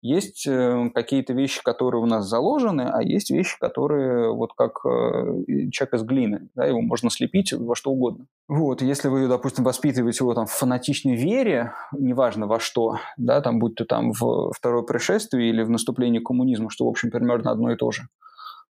есть 0.02 0.48
э, 0.48 0.90
какие-то 0.94 1.34
вещи, 1.34 1.64
которые 1.64 2.02
у 2.02 2.06
нас 2.06 2.28
заложены, 2.28 2.90
а 2.92 3.02
есть 3.02 3.32
вещи, 3.32 3.58
которые 3.60 4.34
вот 4.34 4.54
как 4.54 4.86
э, 4.86 5.70
человек 5.72 5.94
из 5.94 6.04
глины, 6.04 6.50
да, 6.56 6.66
его 6.66 6.82
можно 6.82 7.10
слепить 7.10 7.54
во 7.54 7.76
что 7.76 7.92
угодно. 7.92 8.26
Вот, 8.48 8.82
если 8.82 9.08
вы, 9.08 9.28
допустим, 9.28 9.64
воспитываете 9.64 10.24
его 10.24 10.34
там 10.34 10.46
в 10.46 10.52
фанатичной 10.52 11.16
вере, 11.16 11.74
неважно 11.92 12.48
во 12.48 12.60
что, 12.60 12.98
да, 13.18 13.42
там, 13.42 13.60
будь 13.60 13.76
то 13.76 13.86
там 13.86 14.12
в 14.12 14.52
второе 14.54 14.84
пришествие 14.84 15.50
или 15.50 15.64
в 15.64 15.70
наступлении 15.70 16.20
коммунизма, 16.20 16.70
что, 16.70 16.86
в 16.86 16.90
общем, 16.90 17.12
примерно 17.12 17.52
одно 17.52 17.72
и 17.72 17.76
то 17.76 17.92
же, 17.92 18.04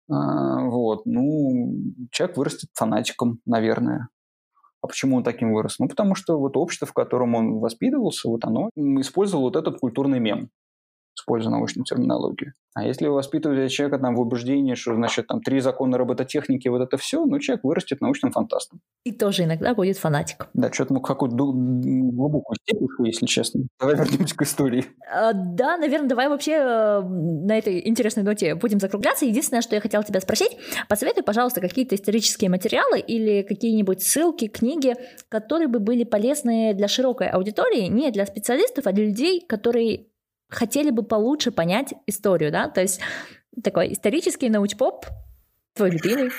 вот, 0.08 1.06
ну, 1.06 1.74
человек 2.12 2.38
вырастет 2.38 2.70
фанатиком, 2.74 3.40
наверное. 3.46 4.10
А 4.82 4.88
почему 4.88 5.18
он 5.18 5.24
таким 5.24 5.54
вырос? 5.54 5.80
Ну, 5.80 5.88
потому 5.88 6.16
что 6.16 6.40
вот 6.40 6.56
общество, 6.56 6.88
в 6.88 6.94
котором 6.94 7.36
он 7.36 7.60
воспитывался, 7.60 8.30
вот 8.30 8.46
оно 8.46 8.70
использовало 8.76 9.46
вот 9.46 9.56
этот 9.56 9.80
культурный 9.80 10.20
мем 10.20 10.50
используя 11.18 11.52
научную 11.52 11.86
терминологию. 11.86 12.54
А 12.78 12.86
если 12.86 13.08
вы 13.08 13.16
воспитываете 13.16 13.74
человека 13.74 13.98
там, 13.98 14.16
в 14.16 14.22
убеждении, 14.22 14.76
что, 14.76 14.94
значит, 14.94 15.26
там 15.26 15.42
три 15.42 15.60
закона 15.62 15.98
робототехники, 15.98 16.68
вот 16.68 16.82
это 16.82 16.98
все, 16.98 17.26
ну, 17.26 17.40
человек 17.40 17.64
вырастет 17.64 18.02
научным 18.02 18.32
фантастом. 18.32 18.82
И 19.04 19.12
тоже 19.12 19.46
иногда 19.46 19.74
будет 19.74 19.98
фанатик. 19.98 20.48
Да, 20.54 20.72
что-то 20.72 20.94
мы 20.94 21.02
какую-то 21.02 21.36
глубокую 21.36 22.56
степень, 22.62 22.88
если 23.06 23.26
честно. 23.26 23.62
Давай 23.80 23.96
вернемся 23.96 24.36
к 24.36 24.42
истории. 24.44 24.86
А, 25.12 25.34
да, 25.34 25.78
наверное, 25.78 26.08
давай 26.08 26.30
вообще 26.30 26.52
э, 26.52 27.02
на 27.02 27.58
этой 27.58 27.88
интересной 27.88 28.22
ноте 28.22 28.54
будем 28.54 28.80
закругляться. 28.80 29.26
Единственное, 29.26 29.62
что 29.62 29.74
я 29.74 29.82
хотела 29.82 30.04
тебя 30.04 30.22
спросить, 30.22 30.56
посоветуй, 30.88 31.24
пожалуйста, 31.24 31.62
какие-то 31.62 31.96
исторические 31.96 32.52
материалы 32.52 33.00
или 33.00 33.42
какие-нибудь 33.42 34.04
ссылки, 34.04 34.48
книги, 34.48 34.94
которые 35.30 35.68
бы 35.68 35.80
были 35.80 36.04
полезны 36.04 36.76
для 36.76 36.88
широкой 36.88 37.30
аудитории, 37.30 37.88
не 37.88 38.12
для 38.12 38.28
специалистов, 38.28 38.86
а 38.86 38.92
для 38.92 39.06
людей, 39.06 39.44
которые 39.48 40.10
хотели 40.50 40.90
бы 40.92 41.04
получше 41.04 41.52
понять 41.52 41.94
историю, 42.06 42.52
да? 42.52 42.70
То 42.70 42.82
есть 42.82 43.00
такой 43.64 43.94
исторический 43.94 44.50
научпоп, 44.50 45.06
твой 45.74 45.92
любимый. 45.92 46.32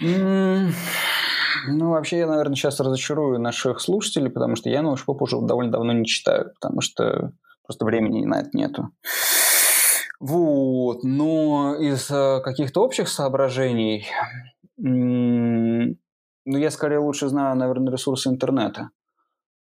Ну, 0.00 1.90
вообще, 1.90 2.18
я, 2.18 2.26
наверное, 2.26 2.54
сейчас 2.54 2.78
разочарую 2.80 3.40
наших 3.40 3.80
слушателей, 3.80 4.30
потому 4.30 4.54
что 4.54 4.70
я 4.70 4.82
научпоп 4.82 5.22
уже 5.22 5.40
довольно 5.40 5.72
давно 5.72 5.92
не 5.92 6.06
читаю, 6.06 6.52
потому 6.54 6.80
что 6.80 7.32
просто 7.64 7.84
времени 7.84 8.24
на 8.24 8.40
это 8.40 8.50
нету. 8.52 8.90
Вот, 10.20 11.04
но 11.04 11.76
из 11.76 12.10
э, 12.10 12.40
каких-то 12.42 12.82
общих 12.82 13.08
соображений, 13.08 14.06
ну, 14.76 15.96
я 16.44 16.70
скорее 16.70 16.98
лучше 16.98 17.28
знаю, 17.28 17.56
наверное, 17.56 17.92
ресурсы 17.92 18.28
интернета. 18.28 18.90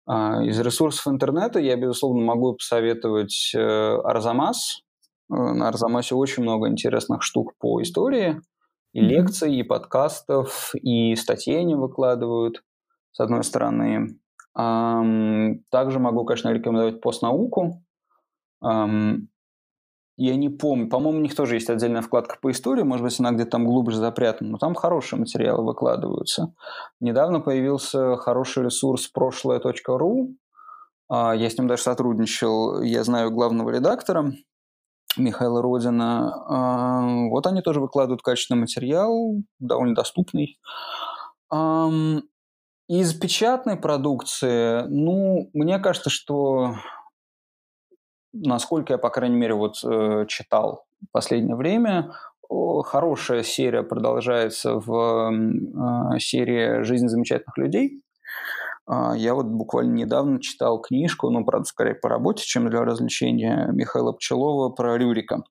А, 0.08 0.42
из 0.44 0.60
ресурсов 0.60 1.08
интернета 1.08 1.60
я, 1.60 1.76
безусловно, 1.76 2.24
могу 2.24 2.54
посоветовать 2.54 3.52
э, 3.54 3.60
Арзамас. 3.60 4.82
Э, 5.30 5.36
на 5.36 5.68
Арзамасе 5.68 6.16
очень 6.16 6.44
много 6.44 6.70
интересных 6.70 7.22
штук 7.24 7.54
по 7.60 7.82
истории, 7.82 8.42
и 8.94 9.02
лекций, 9.02 9.54
и 9.54 9.64
подкастов, 9.64 10.72
и 10.76 11.14
статей 11.16 11.60
они 11.60 11.76
выкладывают, 11.76 12.64
с 13.12 13.20
одной 13.20 13.44
стороны. 13.44 14.18
Также 14.56 16.00
могу, 16.00 16.26
конечно, 16.26 16.50
рекомендовать 16.50 17.00
постнауку. 17.00 17.84
Я 20.20 20.36
не 20.36 20.50
помню, 20.50 20.90
по-моему, 20.90 21.20
у 21.20 21.22
них 21.22 21.36
тоже 21.36 21.56
есть 21.56 21.70
отдельная 21.70 22.02
вкладка 22.02 22.38
по 22.42 22.50
истории, 22.50 22.82
может 22.82 23.04
быть, 23.04 23.20
она 23.20 23.32
где-то 23.32 23.52
там 23.52 23.66
глубже 23.66 23.98
запрятана, 23.98 24.50
но 24.50 24.58
там 24.58 24.74
хорошие 24.74 25.20
материалы 25.20 25.64
выкладываются. 25.64 26.54
Недавно 27.00 27.40
появился 27.40 28.18
хороший 28.18 28.64
ресурс 28.64 29.08
прошлое.ру, 29.08 30.36
а, 31.08 31.36
я 31.36 31.50
с 31.50 31.58
ним 31.58 31.68
даже 31.68 31.84
сотрудничал, 31.84 32.82
я 32.82 33.04
знаю 33.04 33.30
главного 33.30 33.70
редактора 33.70 34.34
Михаила 35.18 35.62
Родина. 35.62 36.34
А, 36.48 37.30
вот 37.30 37.46
они 37.46 37.62
тоже 37.62 37.80
выкладывают 37.80 38.24
качественный 38.24 38.62
материал, 38.62 39.36
довольно 39.60 39.94
доступный. 39.94 40.60
Из 42.90 43.14
печатной 43.14 43.76
продукции, 43.76 44.84
ну, 44.88 45.50
мне 45.54 45.78
кажется, 45.78 46.10
что 46.10 46.76
насколько 48.46 48.94
я, 48.94 48.98
по 48.98 49.10
крайней 49.10 49.36
мере, 49.36 49.54
вот 49.54 49.84
э, 49.84 50.26
читал 50.28 50.86
в 51.02 51.12
последнее 51.12 51.56
время, 51.56 52.12
хорошая 52.50 53.44
серия 53.44 53.84
продолжается 53.84 54.76
в 54.76 55.32
э, 55.32 56.20
серии 56.20 56.84
«Жизнь 56.84 57.08
замечательных 57.08 57.58
людей». 57.58 58.02
Э, 58.90 59.14
я 59.16 59.34
вот 59.34 59.46
буквально 59.48 59.94
недавно 59.94 60.42
читал 60.42 60.80
книжку, 60.82 61.30
ну, 61.30 61.46
правда, 61.46 61.66
скорее 61.66 61.96
по 61.96 62.10
работе, 62.10 62.44
чем 62.46 62.70
для 62.70 62.82
развлечения 62.82 63.70
Михаила 63.72 64.14
Пчелова 64.14 64.70
про 64.70 64.98
Рюрика. 64.98 65.44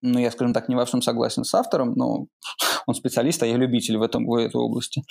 Ну, 0.00 0.18
я, 0.18 0.30
скажем 0.30 0.54
так, 0.54 0.68
не 0.68 0.76
во 0.76 0.84
всем 0.84 1.02
согласен 1.02 1.44
с 1.44 1.54
автором, 1.54 1.94
но 1.94 2.26
он 2.86 2.94
специалист, 2.94 3.42
а 3.42 3.46
я 3.46 3.56
любитель 3.56 3.98
в, 3.98 4.02
этом, 4.02 4.26
в 4.26 4.34
этой 4.34 4.56
области. 4.56 5.02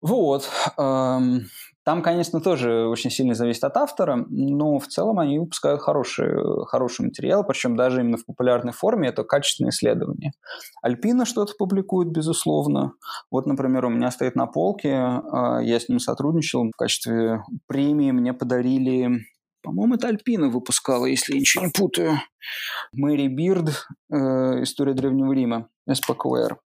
Вот. 0.00 0.48
Там, 1.88 2.02
конечно, 2.02 2.42
тоже 2.42 2.86
очень 2.86 3.10
сильно 3.10 3.32
зависит 3.32 3.64
от 3.64 3.74
автора, 3.78 4.26
но 4.28 4.78
в 4.78 4.88
целом 4.88 5.20
они 5.20 5.38
выпускают 5.38 5.80
хороший, 5.80 6.36
хороший 6.66 7.06
материал, 7.06 7.44
причем 7.44 7.76
даже 7.76 8.02
именно 8.02 8.18
в 8.18 8.26
популярной 8.26 8.74
форме 8.74 9.08
это 9.08 9.24
качественные 9.24 9.70
исследования. 9.70 10.32
Альпина 10.82 11.24
что-то 11.24 11.54
публикует, 11.58 12.10
безусловно. 12.10 12.92
Вот, 13.30 13.46
например, 13.46 13.86
у 13.86 13.88
меня 13.88 14.10
стоит 14.10 14.36
на 14.36 14.44
полке, 14.44 14.92
а, 14.92 15.60
я 15.62 15.80
с 15.80 15.88
ним 15.88 15.98
сотрудничал, 15.98 16.64
в 16.64 16.76
качестве 16.76 17.42
премии 17.66 18.10
мне 18.10 18.34
подарили 18.34 19.22
по-моему, 19.62 19.94
это 19.94 20.08
Альпина 20.08 20.50
выпускала, 20.50 21.06
если 21.06 21.32
я 21.32 21.40
ничего 21.40 21.64
не 21.64 21.72
путаю. 21.72 22.18
Мэри 22.92 23.28
Бирд, 23.28 23.86
э, 24.12 24.62
«История 24.62 24.92
Древнего 24.92 25.32
Рима», 25.32 25.68
СПКР. 25.90 26.58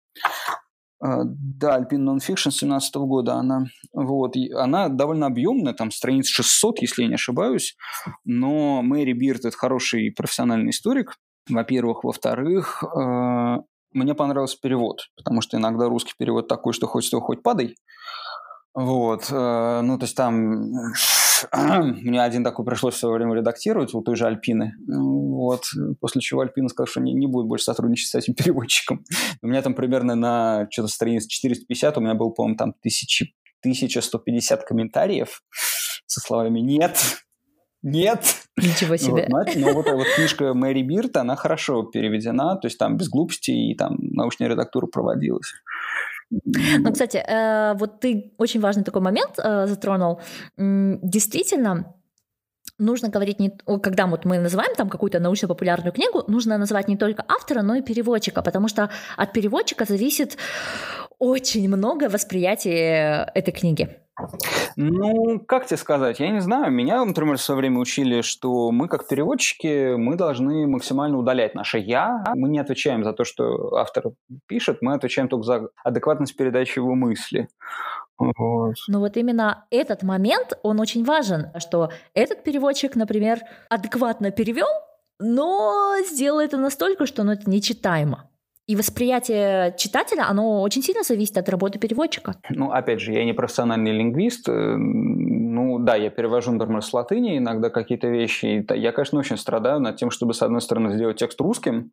А, 1.02 1.24
да, 1.26 1.80
Alpine 1.80 2.16
Nonfiction 2.16 2.52
17 2.52 2.96
года 2.96 3.34
она. 3.34 3.66
Вот, 3.92 4.36
она 4.56 4.88
довольно 4.88 5.26
объемная, 5.26 5.74
там 5.74 5.90
страниц 5.90 6.28
600, 6.28 6.82
если 6.82 7.04
я 7.04 7.08
не 7.08 7.16
ошибаюсь, 7.16 7.76
но 8.24 8.82
Мэри 8.84 9.14
Бирд– 9.14 9.46
это 9.46 9.58
хороший 9.58 10.12
профессиональный 10.12 10.70
историк, 10.70 11.16
во-первых. 11.50 12.04
Во-вторых, 12.04 12.84
э, 12.84 13.58
мне 13.94 14.14
понравился 14.14 14.58
перевод, 14.62 15.08
потому 15.18 15.42
что 15.42 15.58
иногда 15.58 15.90
русский 15.90 16.14
перевод 16.18 16.48
такой, 16.48 16.74
что 16.74 16.86
хоть 16.86 17.06
что, 17.06 17.20
хоть 17.20 17.42
падай. 17.42 17.76
Вот, 18.76 19.28
э, 19.32 19.82
ну, 19.82 19.98
то 19.98 20.06
есть 20.06 20.16
там 20.16 20.94
мне 21.54 22.22
один 22.22 22.44
такой 22.44 22.66
пришлось 22.66 22.96
в 22.96 22.98
свое 22.98 23.16
время 23.16 23.36
редактировать 23.36 23.94
у 23.94 24.02
той 24.02 24.16
же 24.16 24.26
Альпины. 24.26 24.74
Вот. 24.88 25.64
После 26.00 26.22
чего 26.22 26.42
Альпина 26.42 26.70
сказала, 26.70 26.88
что 26.88 27.02
не, 27.02 27.14
не 27.14 27.28
будет 27.28 27.48
больше 27.48 27.66
сотрудничать 27.66 28.10
с 28.10 28.16
этим 28.16 28.34
переводчиком. 28.36 29.04
У 29.42 29.48
меня 29.48 29.62
там 29.62 29.74
примерно 29.74 30.16
на 30.16 30.68
что-то 30.72 30.88
страниц 30.88 31.28
450, 31.28 31.98
у 31.98 32.02
меня 32.02 32.14
был, 32.14 32.32
по-моему, 32.32 32.58
там 32.58 32.70
1000, 32.70 33.26
1150 33.62 34.64
комментариев 34.64 35.44
со 36.06 36.20
словами 36.20 36.60
«нет», 36.60 36.98
нет. 37.84 38.36
Ничего 38.58 38.96
себе. 38.96 39.28
Вот, 39.30 39.56
но, 39.56 39.68
но 39.68 39.74
вот, 39.74 39.88
вот 39.88 40.06
книжка 40.16 40.54
Мэри 40.54 40.84
Бирт, 40.84 41.18
она 41.18 41.36
хорошо 41.36 41.84
переведена, 41.84 42.56
то 42.58 42.68
есть 42.68 42.78
там 42.78 42.96
без 42.96 43.10
глупостей 43.10 43.72
и 43.72 43.76
там 43.76 43.96
научная 44.00 44.50
редактура 44.50 44.86
проводилась. 44.86 45.52
Ну, 46.32 46.92
кстати, 46.92 47.18
э, 47.18 47.74
вот 47.76 48.00
ты 48.00 48.34
очень 48.38 48.62
важный 48.62 48.84
такой 48.84 49.02
момент 49.02 49.34
э, 49.38 49.68
затронул. 49.68 50.22
Действительно, 50.58 51.94
нужно 52.80 53.10
говорить 53.10 53.40
не, 53.40 53.50
когда 53.82 54.08
вот 54.08 54.26
мы 54.26 54.40
называем 54.40 54.76
там 54.76 54.90
какую-то 54.90 55.20
научно-популярную 55.20 55.92
книгу, 55.92 56.24
нужно 56.28 56.58
называть 56.58 56.88
не 56.88 56.98
только 56.98 57.24
автора, 57.28 57.62
но 57.62 57.76
и 57.76 57.82
переводчика, 57.82 58.42
потому 58.42 58.68
что 58.68 58.90
от 59.18 59.34
переводчика 59.34 59.86
зависит 59.86 60.38
очень 61.20 61.68
много 61.70 62.10
восприятия 62.10 63.30
этой 63.36 63.52
книги. 63.52 63.98
Ну, 64.76 65.40
как 65.40 65.66
тебе 65.66 65.78
сказать, 65.78 66.20
я 66.20 66.30
не 66.30 66.42
знаю. 66.42 66.72
Меня, 66.72 67.04
например, 67.04 67.38
в 67.38 67.42
свое 67.42 67.60
время 67.60 67.80
учили, 67.80 68.22
что 68.22 68.72
мы, 68.72 68.88
как 68.88 69.08
переводчики, 69.08 69.96
мы 69.96 70.16
должны 70.16 70.68
максимально 70.68 71.18
удалять 71.18 71.56
наше 71.56 71.78
«я». 71.78 72.24
Мы 72.36 72.50
не 72.50 72.60
отвечаем 72.60 73.04
за 73.04 73.14
то, 73.14 73.24
что 73.24 73.76
автор 73.76 74.12
пишет, 74.48 74.78
мы 74.82 74.94
отвечаем 74.94 75.28
только 75.28 75.46
за 75.46 75.70
адекватность 75.84 76.36
передачи 76.36 76.80
его 76.80 76.96
мысли. 76.96 77.48
Вот. 78.18 78.76
Но 78.88 79.00
вот 79.00 79.18
именно 79.18 79.66
этот 79.72 80.04
момент, 80.04 80.54
он 80.62 80.80
очень 80.80 81.04
важен, 81.04 81.48
что 81.58 81.90
этот 82.14 82.44
переводчик, 82.44 82.96
например, 82.96 83.40
адекватно 83.70 84.32
перевел, 84.32 84.68
но 85.20 85.96
сделал 86.08 86.40
это 86.40 86.58
настолько, 86.58 87.06
что 87.06 87.24
ну, 87.24 87.32
это 87.32 87.50
нечитаемо. 87.50 88.31
И 88.72 88.76
восприятие 88.78 89.76
читателя, 89.78 90.30
оно 90.30 90.62
очень 90.62 90.82
сильно 90.82 91.04
зависит 91.04 91.38
от 91.38 91.50
работы 91.50 91.78
переводчика. 91.78 92.36
Ну, 92.50 92.72
опять 92.72 93.02
же, 93.02 93.12
я 93.12 93.26
не 93.26 93.34
профессиональный 93.34 93.92
лингвист. 93.92 94.48
Э, 94.48 94.78
ну, 94.78 95.78
да, 95.78 95.96
я 95.96 96.10
перевожу, 96.10 96.54
например, 96.54 96.82
с 96.82 96.94
латыни 96.94 97.38
иногда 97.38 97.70
какие-то 97.70 98.08
вещи. 98.08 98.66
Я, 98.74 98.94
конечно, 98.94 99.20
очень 99.20 99.36
страдаю 99.36 99.82
над 99.82 99.98
тем, 99.98 100.10
чтобы, 100.10 100.34
с 100.34 100.42
одной 100.42 100.62
стороны, 100.62 100.94
сделать 100.96 101.18
текст 101.18 101.42
русским, 101.42 101.92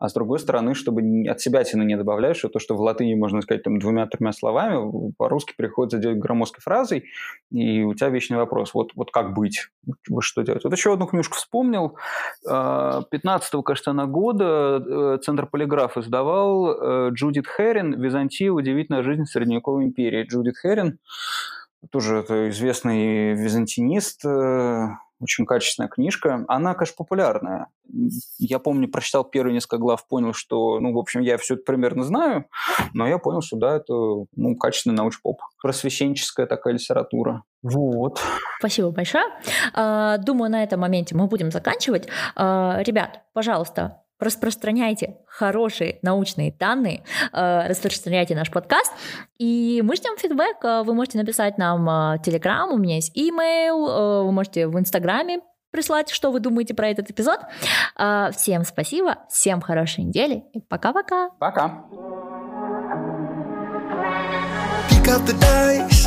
а 0.00 0.08
с 0.08 0.14
другой 0.14 0.38
стороны, 0.38 0.74
чтобы 0.74 1.02
от 1.28 1.40
себя 1.40 1.62
тины 1.62 1.82
не 1.82 1.96
добавляешь, 1.96 2.38
что 2.38 2.48
то, 2.48 2.58
что 2.58 2.74
в 2.74 2.80
латыни 2.80 3.14
можно 3.14 3.42
сказать 3.42 3.62
там 3.62 3.78
двумя-тремя 3.78 4.32
словами, 4.32 5.12
по-русски 5.18 5.52
приходится 5.56 5.98
делать 5.98 6.18
громоздкой 6.18 6.62
фразой, 6.62 7.04
и 7.52 7.82
у 7.82 7.92
тебя 7.92 8.08
вечный 8.08 8.38
вопрос, 8.38 8.72
вот, 8.72 8.92
вот 8.96 9.10
как 9.10 9.34
быть, 9.34 9.68
что 10.20 10.42
делать. 10.42 10.64
Вот 10.64 10.72
еще 10.72 10.94
одну 10.94 11.06
книжку 11.06 11.36
вспомнил, 11.36 11.98
15-го, 12.48 13.62
кажется, 13.62 13.92
на 13.92 14.06
года 14.06 14.82
э, 14.84 15.18
Центр 15.22 15.46
Полиграф 15.46 15.98
издавал 15.98 16.70
э, 16.70 17.10
Джудит 17.12 17.44
Херин 17.46 18.00
«Византия. 18.00 18.50
Удивительная 18.50 19.02
жизнь 19.02 19.26
средневековой 19.26 19.84
империи». 19.84 20.24
Джудит 20.24 20.54
Херин, 20.62 20.98
тоже 21.90 22.16
это 22.16 22.48
известный 22.48 23.34
византинист, 23.34 24.24
э, 24.24 24.88
очень 25.20 25.46
качественная 25.46 25.88
книжка. 25.88 26.44
Она, 26.48 26.74
конечно, 26.74 26.94
популярная. 26.96 27.68
Я 28.38 28.58
помню, 28.58 28.88
прочитал 28.88 29.24
первые 29.24 29.54
несколько 29.54 29.78
глав, 29.78 30.06
понял, 30.06 30.32
что, 30.32 30.80
ну, 30.80 30.92
в 30.92 30.98
общем, 30.98 31.20
я 31.20 31.36
все 31.38 31.54
это 31.54 31.64
примерно 31.64 32.04
знаю, 32.04 32.46
но 32.94 33.06
я 33.06 33.18
понял, 33.18 33.42
что 33.42 33.56
да, 33.56 33.76
это, 33.76 33.92
ну, 33.92 34.56
качественный 34.56 34.96
научпоп. 34.96 35.40
Просвещенческая 35.62 36.46
такая 36.46 36.74
литература. 36.74 37.42
Вот. 37.62 38.20
Спасибо 38.58 38.90
большое. 38.90 39.24
А, 39.74 40.16
думаю, 40.18 40.50
на 40.50 40.62
этом 40.62 40.80
моменте 40.80 41.14
мы 41.14 41.26
будем 41.26 41.50
заканчивать. 41.50 42.08
А, 42.34 42.80
ребят, 42.82 43.22
пожалуйста, 43.34 44.02
распространяйте 44.20 45.16
хорошие 45.26 45.98
научные 46.02 46.52
данные, 46.52 47.02
э, 47.32 47.66
распространяйте 47.68 48.34
наш 48.34 48.50
подкаст, 48.50 48.92
и 49.38 49.80
мы 49.84 49.96
ждем 49.96 50.16
фидбэк. 50.16 50.64
Э, 50.64 50.82
вы 50.82 50.94
можете 50.94 51.18
написать 51.18 51.58
нам 51.58 51.84
в 51.84 52.16
э, 52.16 52.22
Телеграм, 52.22 52.70
у 52.72 52.78
меня 52.78 52.96
есть 52.96 53.12
имейл, 53.14 54.24
вы 54.24 54.32
можете 54.32 54.68
в 54.68 54.78
Инстаграме 54.78 55.40
прислать, 55.70 56.10
что 56.10 56.30
вы 56.30 56.40
думаете 56.40 56.74
про 56.74 56.88
этот 56.88 57.10
эпизод. 57.10 57.40
Всем 58.32 58.64
спасибо, 58.64 59.18
всем 59.30 59.60
хорошей 59.60 60.04
недели 60.04 60.44
и 60.52 60.60
пока-пока. 60.60 61.30
Пока. 61.38 61.84
Pick 64.90 65.08
up 65.08 65.24
the 65.26 65.34
dice, 65.34 66.06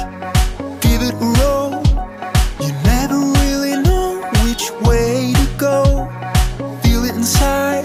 give 0.81 1.01
it 1.01 1.13
a 1.13 1.25
roll. 1.39 1.81
You 2.59 2.71
never 2.85 3.17
really 3.39 3.81
know 3.81 4.21
which 4.43 4.69
way 4.87 5.33
to 5.33 5.47
go. 5.57 6.07
Feel 6.81 7.05
it 7.05 7.15
inside. 7.15 7.82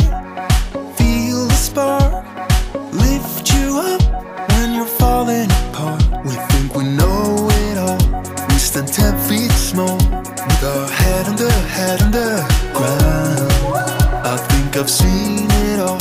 Head 10.60 11.26
under 11.26 11.50
head 11.50 12.02
under 12.02 12.36
ground. 12.74 13.52
I 14.26 14.36
think 14.48 14.76
I've 14.76 14.90
seen 14.90 15.46
it 15.50 15.78
all, 15.80 15.98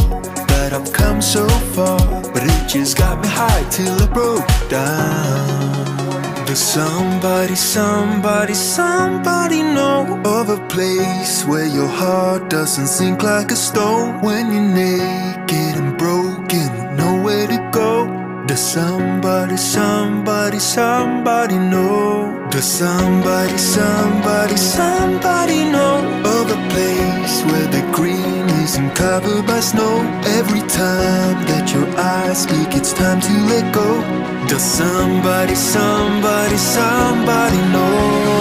but 0.47 0.73
I've 0.73 0.91
come 0.91 1.21
so 1.21 1.47
far. 1.75 1.99
But 2.33 2.43
it 2.43 2.67
just 2.67 2.97
got 2.97 3.21
me 3.21 3.27
high 3.27 3.63
till 3.69 3.93
I 4.01 4.07
broke 4.07 4.69
down. 4.69 6.45
Does 6.45 6.59
somebody, 6.59 7.55
somebody, 7.55 8.53
somebody 8.53 9.61
know 9.61 10.21
of 10.25 10.49
a 10.49 10.67
place 10.67 11.45
where 11.45 11.67
your 11.67 11.87
heart 11.87 12.49
doesn't 12.49 12.87
sink 12.87 13.21
like 13.21 13.51
a 13.51 13.55
stone 13.55 14.21
when 14.21 14.51
you're 14.51 14.61
naked 14.61 15.77
and 15.77 15.97
broken? 15.97 16.66
Does 18.47 18.61
somebody, 18.61 19.57
somebody, 19.57 20.57
somebody 20.59 21.57
know? 21.57 22.47
Does 22.49 22.63
somebody, 22.63 23.57
somebody, 23.57 24.55
somebody 24.55 25.65
know 25.65 25.97
of 26.23 26.49
a 26.49 26.69
place 26.69 27.43
where 27.43 27.67
the 27.67 27.83
green 27.91 28.47
isn't 28.63 28.95
covered 28.95 29.45
by 29.45 29.59
snow? 29.59 29.99
Every 30.39 30.61
time 30.61 31.45
that 31.47 31.73
your 31.73 31.89
eyes 31.99 32.43
speak, 32.43 32.73
it's 32.73 32.93
time 32.93 33.19
to 33.19 33.33
let 33.51 33.73
go. 33.73 33.99
Does 34.47 34.63
somebody, 34.63 35.53
somebody, 35.53 36.55
somebody 36.55 37.57
know? 37.73 38.36